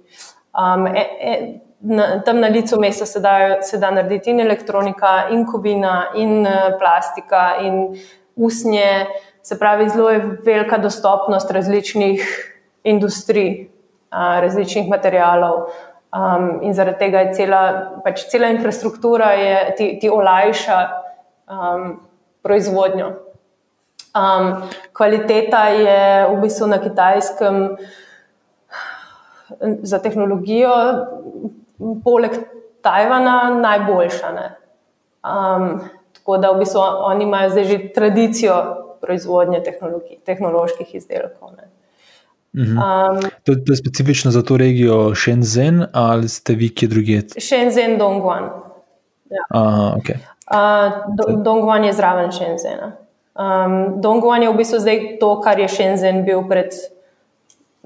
Um, 0.52 0.86
e, 0.86 1.02
e, 1.02 1.36
na, 1.80 2.20
tam 2.26 2.42
na 2.44 2.50
licu 2.52 2.78
mesta 2.80 3.06
se 3.08 3.20
da, 3.24 3.62
se 3.64 3.80
da 3.80 3.90
narediti 3.90 4.30
in 4.30 4.44
elektronika, 4.44 5.28
in 5.32 5.46
kovina, 5.48 6.12
in 6.20 6.46
uh, 6.46 6.76
plastika, 6.78 7.56
in 7.64 7.96
usnje. 8.36 9.06
Se 9.42 9.58
pravi, 9.58 9.88
zelo 9.90 10.10
je 10.10 10.20
velika 10.44 10.78
dostopnost 10.78 11.50
različnih 11.50 12.22
industrij, 12.84 13.66
uh, 14.12 14.38
različnih 14.44 14.92
materijalov. 14.92 15.72
Um, 16.12 16.60
in 16.60 16.74
zaradi 16.76 16.98
tega 16.98 17.22
je 17.24 17.34
cela, 17.34 17.60
pač 18.04 18.26
cela 18.28 18.50
infrastruktura, 18.52 19.30
je, 19.32 19.74
ti, 19.78 19.86
ti 20.00 20.10
olajša 20.12 20.78
um, 21.48 21.86
proizvodnjo. 22.44 23.06
Um, 24.12 24.50
kvaliteta 24.92 25.62
je 25.72 26.02
v 26.28 26.36
bistvu 26.42 26.68
na 26.68 26.78
kitajskem 26.82 27.62
za 29.82 29.98
tehnologijo 30.04 30.74
poleg 32.04 32.36
Tajvana 32.82 33.54
najboljša. 33.62 34.36
Um, 35.22 35.80
tako 36.12 36.36
da 36.36 36.52
v 36.52 36.58
bistvu 36.60 36.80
oni 37.08 37.24
imajo 37.24 37.50
zdaj 37.50 37.64
že 37.64 37.78
tradicijo 37.94 38.56
proizvodnje 39.00 39.62
tehnoloških 40.24 40.94
izdelkov. 40.94 41.56
Mhm. 42.54 42.78
Um, 42.78 43.20
to, 43.44 43.54
to 43.54 43.72
je 43.72 43.76
specifično 43.76 44.30
za 44.30 44.42
to 44.42 44.56
regijo 44.56 45.14
Shenzhen 45.14 45.86
ali 45.92 46.28
ste 46.28 46.54
vi 46.54 46.68
kje 46.74 46.88
drugje? 46.88 47.22
Shenzhen, 47.40 47.98
Dongguan. 47.98 48.42
Ja. 49.30 49.44
Aha, 49.50 49.96
okay. 49.96 50.18
uh, 50.50 50.92
Do, 51.16 51.42
Dongguan 51.42 51.84
je 51.84 51.92
zraven 51.92 52.32
Shenzhena. 52.32 52.92
Um, 53.34 54.00
Dongguan 54.00 54.42
je 54.42 54.50
v 54.50 54.56
bistvu 54.56 54.78
zdaj 54.78 55.16
to, 55.20 55.40
kar 55.40 55.60
je 55.60 55.68
Shenzhen 55.68 56.24
bil 56.24 56.44
pred 56.48 56.74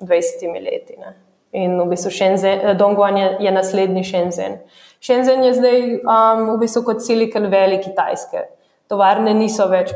20 0.02 0.62
leti. 0.62 0.98
Ne? 0.98 1.14
in 1.56 1.80
v 1.80 1.88
bistvu 1.88 2.10
Shenzhen, 2.10 2.76
Dongguan 2.76 3.16
je, 3.16 3.28
je 3.40 3.52
naslednji 3.52 4.04
Shenzhen. 4.04 4.58
Shenzhen 5.00 5.44
je 5.44 5.54
zdaj 5.54 5.78
um, 6.02 6.42
v 6.54 6.58
bistvu 6.60 6.82
kot 6.84 7.04
Silicon 7.04 7.48
Valley 7.52 7.80
Kitajske. 7.82 8.44
Tovarne 8.90 9.34
niso 9.34 9.68
več 9.70 9.94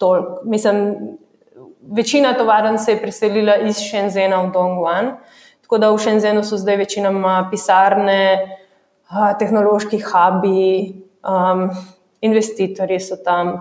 toliko. 0.00 0.40
Mislim, 0.48 0.78
večina 1.90 2.34
tovarn 2.34 2.78
se 2.78 2.92
je 2.92 3.02
preselila 3.02 3.56
iz 3.56 3.76
Shenzhena 3.76 4.42
v 4.42 4.52
Dongguan, 4.52 5.16
tako 5.62 5.78
da 5.78 5.90
v 5.90 5.98
Shenzhenu 5.98 6.42
so 6.44 6.56
zdaj 6.56 6.76
večinoma 6.76 7.48
pisarne, 7.50 8.58
tehnološki 9.38 10.00
hubi, 10.00 11.02
um, 11.28 11.68
investitorji 12.20 13.00
so 13.00 13.16
tam, 13.24 13.54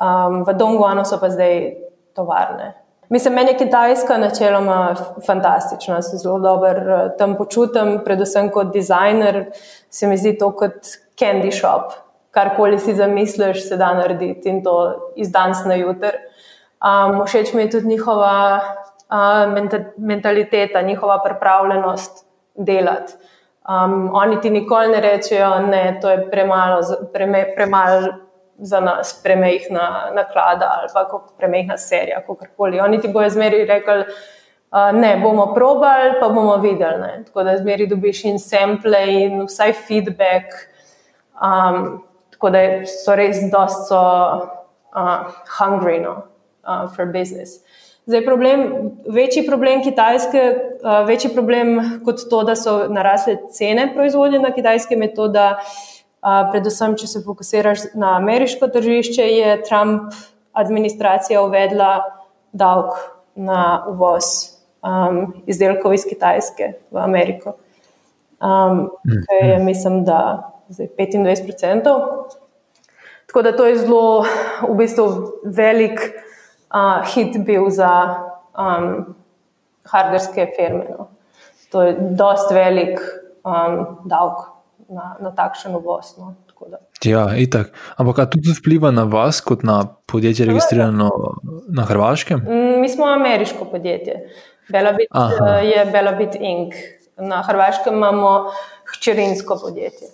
um, 0.00 0.42
v 0.46 0.54
Dongguanu 0.54 1.04
so 1.04 1.20
pa 1.20 1.30
zdaj 1.30 1.74
tovarne. 2.14 2.74
Mislim, 3.08 3.34
meni 3.34 3.50
je 3.50 3.58
Kitajska 3.58 4.18
načeloma 4.18 4.94
fantastična, 5.26 6.02
se 6.02 6.16
zelo 6.16 6.38
dobro 6.38 6.72
eh, 6.72 7.16
tam 7.18 7.36
počutim, 7.36 8.00
predvsem 8.04 8.50
kot 8.50 8.72
dizajner, 8.72 9.44
se 9.90 10.06
mi 10.06 10.16
zdi 10.18 10.38
to 10.38 10.50
kot 10.56 10.86
candy 11.18 11.52
shop. 11.52 11.92
Karkoli 12.30 12.78
si 12.78 12.94
zamisliš, 12.94 13.68
se 13.68 13.76
da 13.76 13.94
narediti 13.94 14.48
in 14.48 14.64
to 14.64 15.12
iz 15.16 15.30
danes 15.30 15.64
na 15.64 15.74
jutr. 15.74 16.18
Um, 16.76 17.24
všeč 17.26 17.52
mi 17.52 17.62
je 17.62 17.70
tudi 17.70 17.86
njihova 17.86 18.60
uh, 19.08 19.52
mentaliteta, 19.96 20.82
njihova 20.82 21.22
pripravljenost 21.24 22.26
delati. 22.54 23.12
Um, 23.68 24.10
oni 24.12 24.40
ti 24.40 24.50
nikoli 24.50 24.88
ne 24.88 25.00
rečejo, 25.00 25.50
da 26.00 26.10
je 26.10 26.30
premalo, 26.30 26.80
preme, 27.12 27.54
premalo 27.54 28.02
za 28.58 28.80
nas 28.80 29.20
premehna 29.22 30.10
naklada 30.14 30.78
ali 30.78 30.88
pa 30.94 31.18
premehna 31.38 31.76
serija, 31.76 32.20
kako 32.20 32.46
koli. 32.56 32.80
Oni 32.80 33.00
ti 33.00 33.08
bojo 33.08 33.30
zmeri 33.30 33.64
rekli, 33.64 34.00
uh, 34.00 34.92
ne, 34.92 35.16
bomo 35.22 35.54
probali, 35.54 36.12
pa 36.20 36.28
bomo 36.28 36.56
videli. 36.56 37.00
Ne. 37.00 37.24
Tako 37.26 37.42
da 37.42 37.56
zmeri 37.56 37.86
dobiš 37.86 38.24
in 38.24 38.38
sample 38.38 39.12
in 39.12 39.42
vsaj 39.46 39.72
feedback. 39.72 40.44
Um, 41.42 42.04
tako 42.30 42.50
da 42.50 42.58
so 42.86 43.16
res 43.16 43.36
dosto 43.52 43.98
uh, 44.94 45.32
hungry 45.58 46.02
no, 46.02 46.22
uh, 46.66 46.96
for 46.96 47.06
business. 47.06 47.60
Zdaj, 48.06 48.24
problem, 48.24 48.60
večji 49.10 49.46
problem 49.46 49.82
Kitajske, 49.82 50.42
uh, 50.82 51.06
večji 51.06 51.30
problem 51.34 52.00
kot 52.04 52.22
to, 52.30 52.42
da 52.42 52.54
so 52.56 52.76
narasle 52.88 53.36
cene 53.50 53.88
proizvodnje 53.94 54.38
na 54.38 54.52
kitajskem, 54.54 55.02
je 55.02 55.14
to, 55.14 55.28
da 55.28 55.46
uh, 55.58 56.46
predvsem, 56.52 56.94
če 56.96 57.06
se 57.06 57.22
fokusiraš 57.24 57.88
na 57.94 58.16
ameriško 58.16 58.68
tržišče, 58.68 59.22
je 59.22 59.62
Trump 59.66 60.14
administracija 60.52 61.42
uvedla 61.42 62.04
davek 62.52 62.94
na 63.34 63.84
uvoz 63.90 64.24
um, 64.80 65.42
izdelkov 65.46 65.94
iz 65.94 66.06
Kitajske 66.08 66.72
v 66.90 67.02
Ameriko. 67.02 67.56
Um, 68.40 68.86
kaj 69.02 69.48
je, 69.50 69.58
mislim, 69.64 70.04
da 70.04 70.52
zdaj 70.68 70.88
25%. 70.98 71.96
Tako 73.26 73.42
da 73.42 73.56
to 73.56 73.66
je 73.66 73.76
zelo, 73.78 74.24
v 74.68 74.74
bistvu, 74.78 75.06
velik 75.44 76.00
uh, 76.74 77.04
hit 77.14 77.38
bil 77.46 77.70
za 77.70 77.92
um, 78.58 79.14
hardverske 79.84 80.48
firme. 80.56 80.84
No. 80.98 81.08
To 81.70 81.82
je 81.82 81.96
dost 82.18 82.50
velik 82.54 83.00
um, 83.44 84.00
davek 84.04 84.46
na, 84.88 85.16
na 85.20 85.30
takšen 85.34 85.74
uvoz. 85.76 86.16
No. 86.18 86.34
Ja, 87.04 87.36
itak. 87.36 87.70
Ampak 88.00 88.32
tudi 88.32 88.54
vpliva 88.56 88.90
na 88.90 89.04
vas, 89.04 89.40
kot 89.44 89.62
na 89.62 89.84
podjetje, 90.08 90.46
registrirano 90.48 91.10
na 91.68 91.84
Hrvaškem? 91.84 92.40
Mm, 92.40 92.80
mi 92.80 92.88
smo 92.88 93.06
ameriško 93.06 93.64
podjetje. 93.64 94.14
Belabit 94.68 95.08
Aha. 95.10 95.58
Eh, 95.60 95.66
je 95.66 95.84
Belabit 95.92 96.34
Inc. 96.40 96.74
Na 97.16 97.42
Hrvaškem 97.42 97.94
imamo 97.94 98.50
hčerinsko 98.92 99.58
podjetje. 99.62 100.08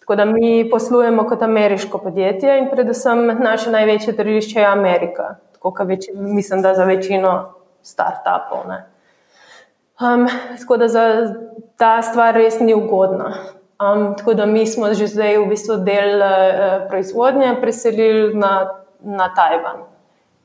Tako 0.00 0.16
da 0.16 0.24
mi 0.24 0.70
poslujemo 0.70 1.26
kot 1.26 1.42
ameriško 1.42 1.98
podjetje 1.98 2.58
in 2.58 2.70
predvsem 2.70 3.26
naše 3.26 3.70
največje 3.70 4.16
tržišče 4.16 4.60
je 4.60 4.66
Amerika. 4.66 5.34
Tako 5.60 5.84
več, 5.84 6.08
mislim, 6.14 6.62
da 6.64 6.74
za 6.74 6.84
večino 6.88 7.34
start-upov. 7.84 8.70
Um, 10.00 10.26
tako 10.58 10.76
da 10.80 10.88
za 10.88 11.04
ta 11.76 12.02
stvar 12.02 12.34
res 12.34 12.60
ni 12.60 12.74
ugodna. 12.74 13.34
Um, 13.80 14.14
tako 14.16 14.34
da 14.34 14.46
mi 14.46 14.66
smo 14.66 14.94
že 14.94 15.06
zdaj 15.06 15.38
v 15.38 15.48
bistvu 15.48 15.76
del 15.84 16.20
uh, 16.20 16.88
proizvodnje 16.88 17.54
preselili 17.60 18.34
na, 18.36 18.68
na 19.00 19.30
Tajvan 19.34 19.86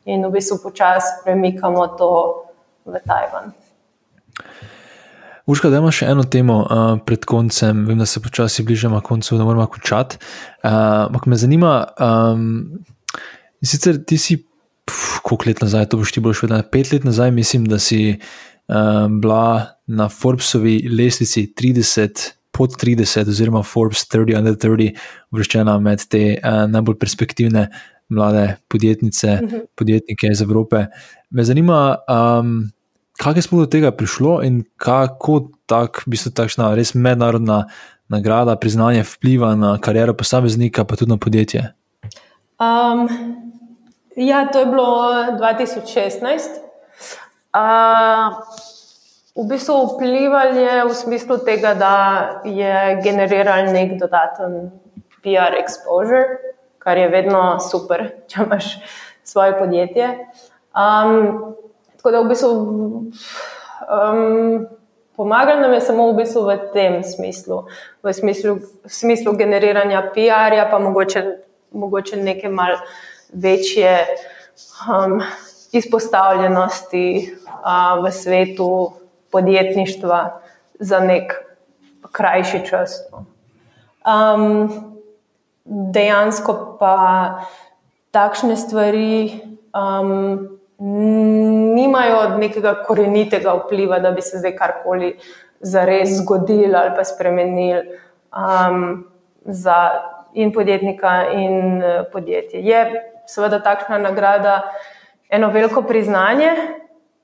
in 0.06 0.24
v 0.24 0.32
bistvu 0.32 0.62
počasi 0.64 1.24
premikamo 1.24 1.88
to 2.00 2.12
v 2.86 3.00
Tajvan. 3.04 3.52
Užka, 5.46 5.70
da 5.70 5.78
imaš 5.78 6.00
še 6.02 6.08
eno 6.10 6.24
temo 6.24 6.62
uh, 6.64 6.96
pred 7.06 7.26
koncem, 7.28 7.84
vem, 7.86 8.00
da 8.00 8.08
se 8.10 8.22
počasi 8.24 8.64
bližamo 8.66 9.02
koncu, 9.06 9.38
da 9.38 9.46
moramo 9.46 9.68
končati. 9.70 10.18
Uh, 10.64 11.06
ampak 11.06 11.28
me 11.30 11.38
zanima, 11.38 11.74
um, 12.02 12.80
sicer 13.62 14.00
ti 14.08 14.18
si, 14.18 14.40
pf, 14.86 15.20
koliko 15.24 15.50
let 15.50 15.62
nazaj, 15.62 15.90
to 15.90 15.98
boš 15.98 16.12
ti 16.12 16.24
boš 16.24 16.44
vedel, 16.46 16.64
pet 16.72 16.92
let 16.94 17.04
nazaj, 17.04 17.32
mislim, 17.32 17.66
da 17.66 17.80
si 17.80 18.20
um, 18.68 19.22
bila 19.22 19.78
na 19.88 20.10
Forbesovi 20.10 20.90
lestvici 20.90 21.48
30 21.58 22.32
pod 22.52 22.78
30, 22.82 23.30
oziroma 23.30 23.64
Forbes 23.64 24.06
30 24.08 24.38
under 24.38 24.56
30, 24.56 24.96
vrščena 25.32 25.80
med 25.80 26.06
te 26.10 26.24
uh, 26.38 26.64
najbolj 26.72 27.00
perspektivne 27.00 27.68
mlade 28.10 28.56
podjetnice, 28.68 29.40
uh 29.44 29.50
-huh. 29.50 29.66
podjetnike 29.76 30.28
iz 30.32 30.42
Evrope. 30.42 30.86
Me 31.30 31.44
zanima, 31.44 31.96
um, 32.40 32.72
kako 33.18 33.38
je 33.38 33.42
sploh 33.42 33.62
do 33.62 33.66
tega 33.66 33.92
prišlo 33.92 34.44
in 34.44 34.64
kako 34.78 35.50
tak, 35.66 36.04
v 36.08 36.10
bistvu 36.10 36.32
takšna 36.32 36.76
res 36.76 36.94
mednarodna 36.94 37.66
nagrada, 38.08 38.56
priznanje 38.56 39.04
vpliva 39.04 39.56
na 39.56 39.78
kariero 39.82 40.14
posameznika, 40.14 40.84
pa 40.84 40.96
tudi 40.96 41.10
na 41.10 41.18
podjetje. 41.18 41.74
Um, 42.60 43.08
ja, 44.16 44.48
to 44.52 44.60
je 44.60 44.66
bilo 44.66 45.14
2016. 45.40 46.60
Uh, 47.56 48.36
v 49.36 49.48
bistvu 49.48 49.96
vplival 49.96 50.56
je 50.56 50.86
v 50.86 50.94
smislu 50.96 51.38
tega, 51.38 51.74
da 51.76 51.96
je 52.44 53.00
generiral 53.04 53.72
nek 53.72 54.00
dodaten 54.00 54.72
PR 55.24 55.56
exposure, 55.60 56.40
kar 56.80 56.98
je 56.98 57.10
vedno 57.10 57.60
super, 57.60 58.06
če 58.32 58.44
imaš 58.44 58.80
svoje 59.24 59.58
podjetje. 59.60 60.10
Um, 60.76 61.56
tako 61.98 62.12
da 62.12 62.22
v 62.22 62.30
bistvu 62.32 62.52
um, 63.88 64.68
pomagal 65.16 65.62
nam 65.64 65.74
je 65.74 65.82
samo 65.82 66.12
v, 66.12 66.22
bistvu 66.22 66.46
v 66.48 66.58
tem 66.76 67.04
smislu, 67.04 67.66
v 68.04 68.14
smislu, 68.14 68.60
v 68.84 68.92
smislu 68.92 69.36
generiranja 69.36 70.12
PR-ja, 70.16 70.68
pa 70.72 70.80
mogoče, 70.80 71.24
mogoče 71.72 72.20
neke 72.24 72.52
mal 72.52 72.80
večje 73.34 74.06
um, 74.90 75.22
izpostavljenosti 75.72 77.36
uh, 77.44 78.06
v 78.06 78.12
svetu 78.12 78.92
podjetništva 79.32 80.42
za 80.80 81.00
nek 81.00 81.34
krajši 82.12 82.66
čas. 82.66 83.00
Um, 84.06 84.70
dejansko 85.66 86.78
pa 86.80 86.98
takšne 88.12 88.56
stvari 88.56 89.42
um, 89.74 90.50
nimajo 91.76 92.38
nekega 92.38 92.76
korenitega 92.88 93.54
vpliva, 93.54 94.00
da 94.00 94.12
bi 94.12 94.22
se 94.22 94.38
zdaj 94.38 94.56
karkoli 94.56 95.18
zares 95.60 96.10
zgodil 96.20 96.76
ali 96.76 96.92
pa 96.96 97.04
spremenil 97.04 97.82
um, 98.32 99.06
za 99.46 99.90
in 100.34 100.52
podjetnika 100.54 101.26
in 101.34 101.78
uh, 101.78 102.06
podjetje. 102.12 102.62
Je 102.62 103.12
seveda 103.28 103.60
takšna 103.64 103.98
nagrada 103.98 104.62
eno 105.30 105.50
veliko 105.50 105.82
priznanje, 105.82 106.52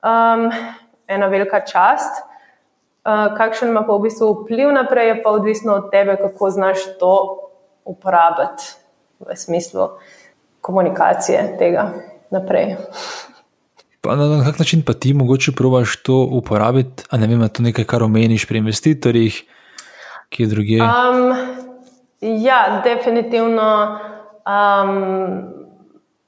um, 0.02 0.50
ena 1.06 1.26
velika 1.26 1.60
čast. 1.60 2.22
Uh, 3.02 3.34
kakšen 3.36 3.68
ima 3.68 3.82
pa 3.82 3.96
v 3.98 4.06
bistvu 4.06 4.30
vpliv 4.42 4.70
naprej, 4.72 5.08
je 5.08 5.22
pa 5.22 5.30
odvisno 5.30 5.74
od 5.74 5.90
tebe, 5.90 6.16
kako 6.16 6.50
znaš 6.50 6.84
to 7.00 7.14
uporabiti 7.84 8.62
v 9.18 9.36
smislu 9.36 9.88
komunikacije 10.60 11.56
tega 11.58 11.90
naprej. 12.30 12.76
Pa 14.00 14.16
na, 14.16 14.26
na 14.26 14.44
kak 14.44 14.58
način 14.58 14.82
pa 14.86 14.92
ti 14.92 15.14
mogoče 15.14 15.52
probaš 15.56 15.96
to 16.02 16.28
uporabiti, 16.30 17.04
a 17.10 17.16
ne 17.16 17.26
vem, 17.26 17.48
to 17.48 17.62
nekaj, 17.62 17.84
kar 17.84 18.02
omeniš 18.02 18.46
pri 18.48 18.58
investitorjih, 18.58 19.42
ki 20.28 20.42
je 20.42 20.46
druge? 20.46 20.78
Um, 20.82 21.34
ja, 22.20 22.82
definitivno. 22.84 23.98
Um, 24.46 25.61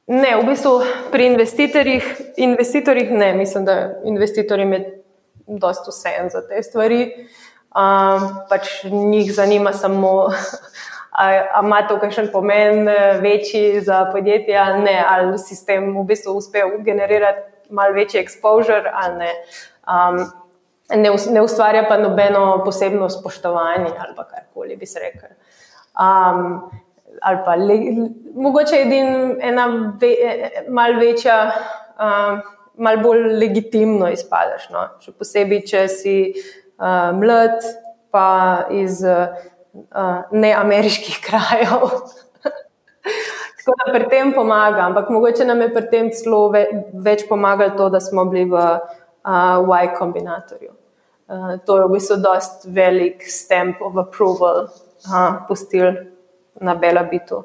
ne, 0.07 0.37
v 0.37 0.47
bistvu 0.47 0.75
pri 1.13 1.27
investitorjih, 1.27 2.21
investitorjih 2.37 3.11
ne, 3.11 3.35
mislim, 3.35 3.65
da 3.65 4.01
investitorjem 4.05 4.73
je 4.73 4.83
dosta 5.47 5.91
vse 5.91 6.15
en 6.19 6.31
za 6.31 6.43
te 6.49 6.63
stvari. 6.63 7.03
Um, 7.75 8.29
pač 8.49 8.85
njih 8.85 9.33
zanima 9.35 9.73
samo 9.73 10.29
ali 11.19 11.41
ima 11.63 11.87
to 11.89 11.99
kakšen 12.01 12.29
pomen 12.33 12.89
eh, 12.89 13.19
večji 13.23 13.81
za 13.81 14.05
podjetja, 14.13 14.77
ne, 14.77 15.05
ali 15.09 15.39
sistem 15.39 15.97
v 15.99 16.05
bistvu 16.05 16.37
uspe 16.37 16.63
generirati 16.79 17.71
malo 17.71 17.95
večji 17.95 18.25
exposure 18.25 18.91
ali 18.93 19.19
ne. 19.19 19.31
Um, 19.87 20.27
ne, 20.91 21.11
ne 21.31 21.43
ustvarja 21.43 21.87
pa 21.89 21.99
nobeno 21.99 22.63
posebno 22.65 23.11
spoštovanje 23.11 23.91
ali 23.99 24.15
karkoli 24.31 24.77
bi 24.77 24.87
se 24.87 25.01
rekel. 25.01 25.31
Um, 25.95 26.71
ali 27.23 27.39
pa 27.47 27.55
le, 27.61 27.79
mogoče 28.35 28.83
edin, 28.87 29.39
ena 29.43 29.69
ve, 30.01 30.13
mal 30.69 30.99
večja, 31.01 31.39
um, 31.95 32.43
mal 32.79 33.01
bolj 33.03 33.27
legitimno 33.39 34.11
izpadeš. 34.11 34.69
No? 34.75 34.87
Še 35.05 35.15
posebej, 35.15 35.65
če 35.71 35.89
si 35.93 36.19
uh, 36.35 37.11
mlad, 37.17 37.61
pa 38.11 38.29
iz. 38.73 39.03
Uh, 39.05 39.51
uh, 39.75 40.23
neameriških 40.31 41.21
krajev. 41.27 41.91
Tako 43.65 43.77
da 43.87 43.93
pri 43.93 44.09
tem 44.09 44.33
pomaga, 44.33 44.81
ampak 44.85 45.11
mogoče 45.11 45.45
nam 45.45 45.61
je 45.61 45.75
pri 45.75 45.87
tem 45.91 46.11
celo 46.13 46.49
ve, 46.53 46.67
več 46.93 47.25
pomagalo 47.29 47.77
to, 47.79 47.89
da 47.89 48.01
smo 48.01 48.27
bili 48.29 48.45
v 48.51 48.61
uh, 48.61 49.85
Y 49.85 49.95
kombinatorju. 49.99 50.75
Uh, 51.29 51.55
to 51.65 51.79
je 51.79 51.87
v 51.87 51.93
bistvu 51.95 52.19
dost 52.21 52.67
velik 52.69 53.25
stamp 53.25 53.81
of 53.81 53.97
approval, 53.97 54.69
uh, 55.09 55.41
postil 55.49 55.97
na 56.61 56.75
Bela 56.75 57.03
Bitu, 57.03 57.43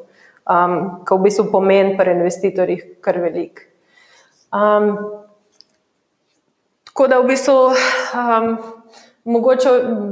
um, 0.49 0.75
ki 1.05 1.15
v 1.15 1.23
bistvu 1.23 1.47
pomeni 1.51 1.97
pri 1.97 2.17
investitorjih 2.17 2.83
kar 3.01 3.19
velik. 3.21 3.65
Um, 4.53 4.91
tako 6.89 7.07
da 7.07 7.21
v 7.21 7.29
bistvu 7.29 7.55
um, 7.69 8.51
mogoče 9.29 9.69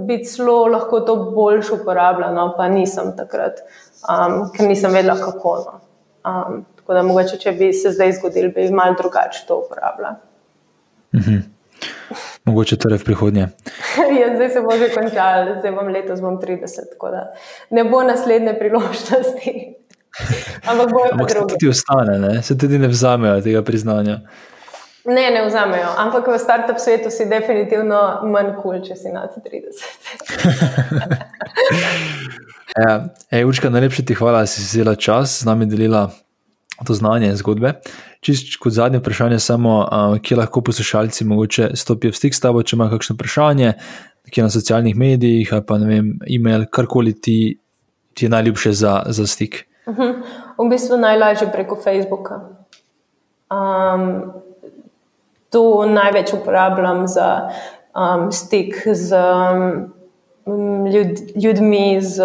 bi 0.08 0.22
celo 0.26 0.66
lahko 0.72 1.00
to 1.00 1.16
boljš 1.36 1.72
uporabljal, 1.80 2.34
no, 2.36 2.54
pa 2.58 2.70
nisem 2.70 3.14
takrat, 3.18 3.62
um, 4.06 4.48
ker 4.54 4.68
nisem 4.70 4.94
vedela, 4.94 5.18
kako. 5.20 5.58
No. 5.66 5.84
Um, 6.28 6.66
tako 6.80 6.94
da 6.94 7.04
mogoče, 7.04 7.38
če 7.42 7.52
bi 7.58 7.74
se 7.74 7.92
zdaj 7.96 8.18
zgodil, 8.20 8.52
bi 8.56 8.70
malo 8.72 8.96
drugače 9.00 9.46
to 9.48 9.62
uporabljal. 9.66 10.20
Mhm. 11.16 11.46
Mogoče 12.46 12.78
torej 12.80 13.02
v 13.02 13.04
prihodnje. 13.04 13.48
ja, 14.20 14.28
zdaj 14.36 14.50
se 14.50 14.62
bo 14.62 14.78
že 14.78 14.90
končal, 14.94 15.58
zdaj 15.60 15.72
bom 15.76 15.88
letos 15.92 16.22
bom 16.22 16.40
30, 16.42 16.94
tako 16.94 17.12
da 17.12 17.28
ne 17.70 17.84
bo 17.84 18.04
naslednje 18.04 18.54
priložnosti. 18.60 19.54
Ampak 20.70 20.92
bojo 20.92 21.12
pa 21.12 21.26
drugi. 21.26 21.54
Tudi 21.54 21.70
ostane, 21.70 22.44
se 22.44 22.58
tudi 22.58 22.80
ne 22.80 22.88
vzamejo 22.88 23.42
tega 23.42 23.62
priznanja. 23.62 24.20
Ne, 25.08 25.32
ne 25.32 25.46
vzamejo, 25.48 25.88
ampak 25.98 26.28
v 26.28 26.36
startup 26.36 26.80
svetu 26.84 27.08
si 27.08 27.30
definitivno 27.32 28.28
manj 28.28 28.50
kul, 28.60 28.76
cool, 28.76 28.82
če 28.84 28.96
si 29.00 29.08
nad 29.08 29.32
30. 29.32 29.48
ja, 32.84 33.08
ej, 33.32 33.46
Učka, 33.48 33.72
najlepše 33.72 34.04
ti 34.04 34.18
hvala, 34.20 34.44
da 34.44 34.52
si 34.52 34.60
vzela 34.60 34.98
čas 35.00 35.40
z 35.40 35.48
nami 35.48 35.64
delila 35.64 36.10
to 36.86 36.94
znanje 36.94 37.28
in 37.28 37.36
zgodbe. 37.36 37.74
Čist 38.22 38.58
kot 38.62 38.74
zadnje 38.74 39.00
vprašanje, 39.00 39.40
samo 39.40 39.80
uh, 39.80 40.18
kje 40.22 40.38
lahko 40.38 40.62
poslušalci 40.62 41.26
mogoče 41.26 41.70
stopijo 41.74 42.12
v 42.12 42.16
stik 42.16 42.36
s 42.36 42.44
tabo, 42.44 42.64
če 42.64 42.76
ima 42.76 42.90
kakšno 42.90 43.16
vprašanje, 43.16 43.74
ki 44.32 44.42
je 44.42 44.44
na 44.44 44.50
socialnih 44.54 44.96
medijih, 44.96 45.54
ali 45.54 45.66
pa 45.66 45.78
ne 45.78 45.88
vem, 45.88 46.12
e-mail, 46.28 46.66
karkoli 46.72 47.14
ti, 47.22 47.60
ti 48.14 48.26
je 48.26 48.30
najljubše 48.30 48.74
za, 48.74 49.04
za 49.08 49.28
stik. 49.28 49.66
Uh 49.86 49.94
mhm. 49.94 50.02
-huh. 50.02 50.66
V 50.66 50.70
bistvu 50.70 50.98
najlažje 50.98 51.52
preko 51.52 51.76
Facebooka. 51.84 52.42
Um, 53.52 54.34
to 55.50 55.86
največ 55.86 56.34
uporabljam 56.34 57.08
za 57.08 57.50
um, 57.96 58.32
stik 58.32 58.76
z 58.94 59.16
um, 59.16 59.94
ljud, 60.94 61.08
ljudmi, 61.44 62.02
z 62.02 62.24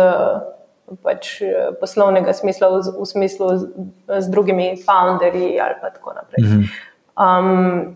pač, 1.03 1.39
poslovnega 1.81 2.35
smisla, 2.37 2.69
v, 2.75 2.95
v 2.99 3.07
smislu 3.09 3.51
z, 3.59 3.69
z 4.09 4.27
drugimi 4.33 4.75
founderji 4.83 5.61
ali 5.61 5.79
pa 5.81 5.93
tako 5.95 6.17
naprej. 6.19 6.45
Mhm. 6.45 6.65
Um, 7.13 7.95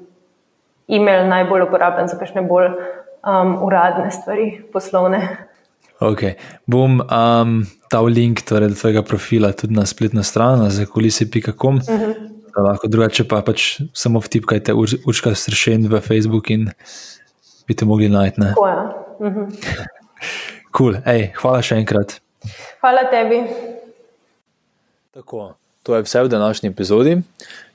e-mail 0.89 1.27
najbolj 1.28 1.66
uporabljam 1.66 2.09
za 2.09 2.18
kakšne 2.20 2.44
bolj 2.47 2.70
um, 2.73 3.56
uradne 3.66 4.10
stvari, 4.10 4.62
poslovne. 4.73 5.23
Okay. 5.97 6.36
Bom 6.68 7.01
um, 7.01 7.64
dal 7.90 8.06
link 8.12 8.44
torej, 8.44 8.74
do 8.74 8.77
tvojega 8.77 9.02
profila 9.02 9.52
tudi 9.56 9.74
na 9.74 9.86
spletno 9.89 10.23
stran, 10.23 10.68
za 10.70 10.85
kulisi.com. 10.86 11.81
Uh 11.81 12.01
-huh 12.01 12.36
lahko 12.62 12.89
drugače 12.89 13.27
pa 13.28 13.43
pač 13.44 13.81
samo 13.97 14.20
vtipkajte 14.24 14.74
urška 14.77 15.35
sršen 15.36 15.89
v 15.93 16.01
Facebook 16.01 16.51
in 16.51 16.70
bi 17.68 17.74
te 17.74 17.85
mogli 17.85 18.09
najti. 18.09 18.40
Mhm. 19.20 19.48
cool. 20.77 20.97
Ej, 21.05 21.32
hvala 21.40 21.62
še 21.62 21.81
enkrat. 21.81 22.20
Hvala 22.81 23.06
tebi. 23.10 23.43
Tako, 25.14 25.55
to 25.82 25.97
je 25.97 26.02
vse 26.02 26.23
v 26.23 26.28
današnji 26.28 26.68
epizodi. 26.68 27.16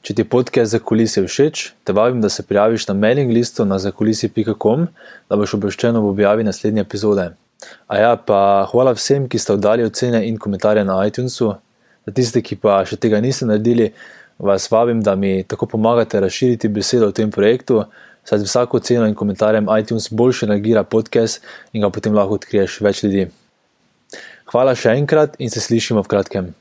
Če 0.01 0.13
ti 0.17 0.23
podcast 0.23 0.71
za 0.71 0.79
kulise 0.79 1.23
všeč, 1.25 1.61
te 1.83 1.93
vabim, 1.93 2.21
da 2.21 2.29
se 2.29 2.43
prijaviš 2.43 2.87
na 2.87 2.93
mailing 2.93 3.31
listu 3.31 3.65
na 3.65 3.77
zakulisi.com, 3.79 4.87
da 5.29 5.37
boš 5.37 5.53
obveščen 5.57 5.97
ob 5.97 6.09
objavi 6.09 6.43
naslednje 6.43 6.81
epizode. 6.81 7.27
A 7.87 7.97
ja, 7.97 8.15
pa 8.17 8.67
hvala 8.71 8.95
vsem, 8.97 9.27
ki 9.29 9.39
ste 9.39 9.53
oddali 9.53 9.85
ocene 9.85 10.23
in 10.27 10.39
komentarje 10.41 10.85
na 10.85 10.97
iTunesu. 11.07 11.53
Za 12.05 12.13
tiste, 12.17 12.41
ki 12.41 12.57
pa 12.57 12.79
še 12.89 12.97
tega 12.97 13.19
niste 13.21 13.45
naredili, 13.45 13.91
vas 14.41 14.65
vabim, 14.71 15.03
da 15.05 15.15
mi 15.15 15.43
tako 15.43 15.69
pomagate 15.75 16.19
razširiti 16.19 16.69
besedo 16.73 17.11
o 17.11 17.15
tem 17.15 17.29
projektu, 17.31 17.83
saj 18.25 18.41
z 18.41 18.49
vsako 18.49 18.79
ceno 18.79 19.05
in 19.09 19.15
komentarjem 19.15 19.69
iTunes 19.79 20.09
boljše 20.09 20.49
nagira 20.49 20.83
podcast 20.83 21.41
in 21.73 21.85
ga 21.85 21.89
potem 21.89 22.17
lahko 22.17 22.41
odkriješ 22.41 22.81
več 22.81 23.03
ljudi. 23.05 23.29
Hvala 24.51 24.75
še 24.75 24.97
enkrat 24.99 25.37
in 25.39 25.51
se 25.51 25.63
slišimo 25.63 26.03
v 26.03 26.11
kratkem. 26.11 26.51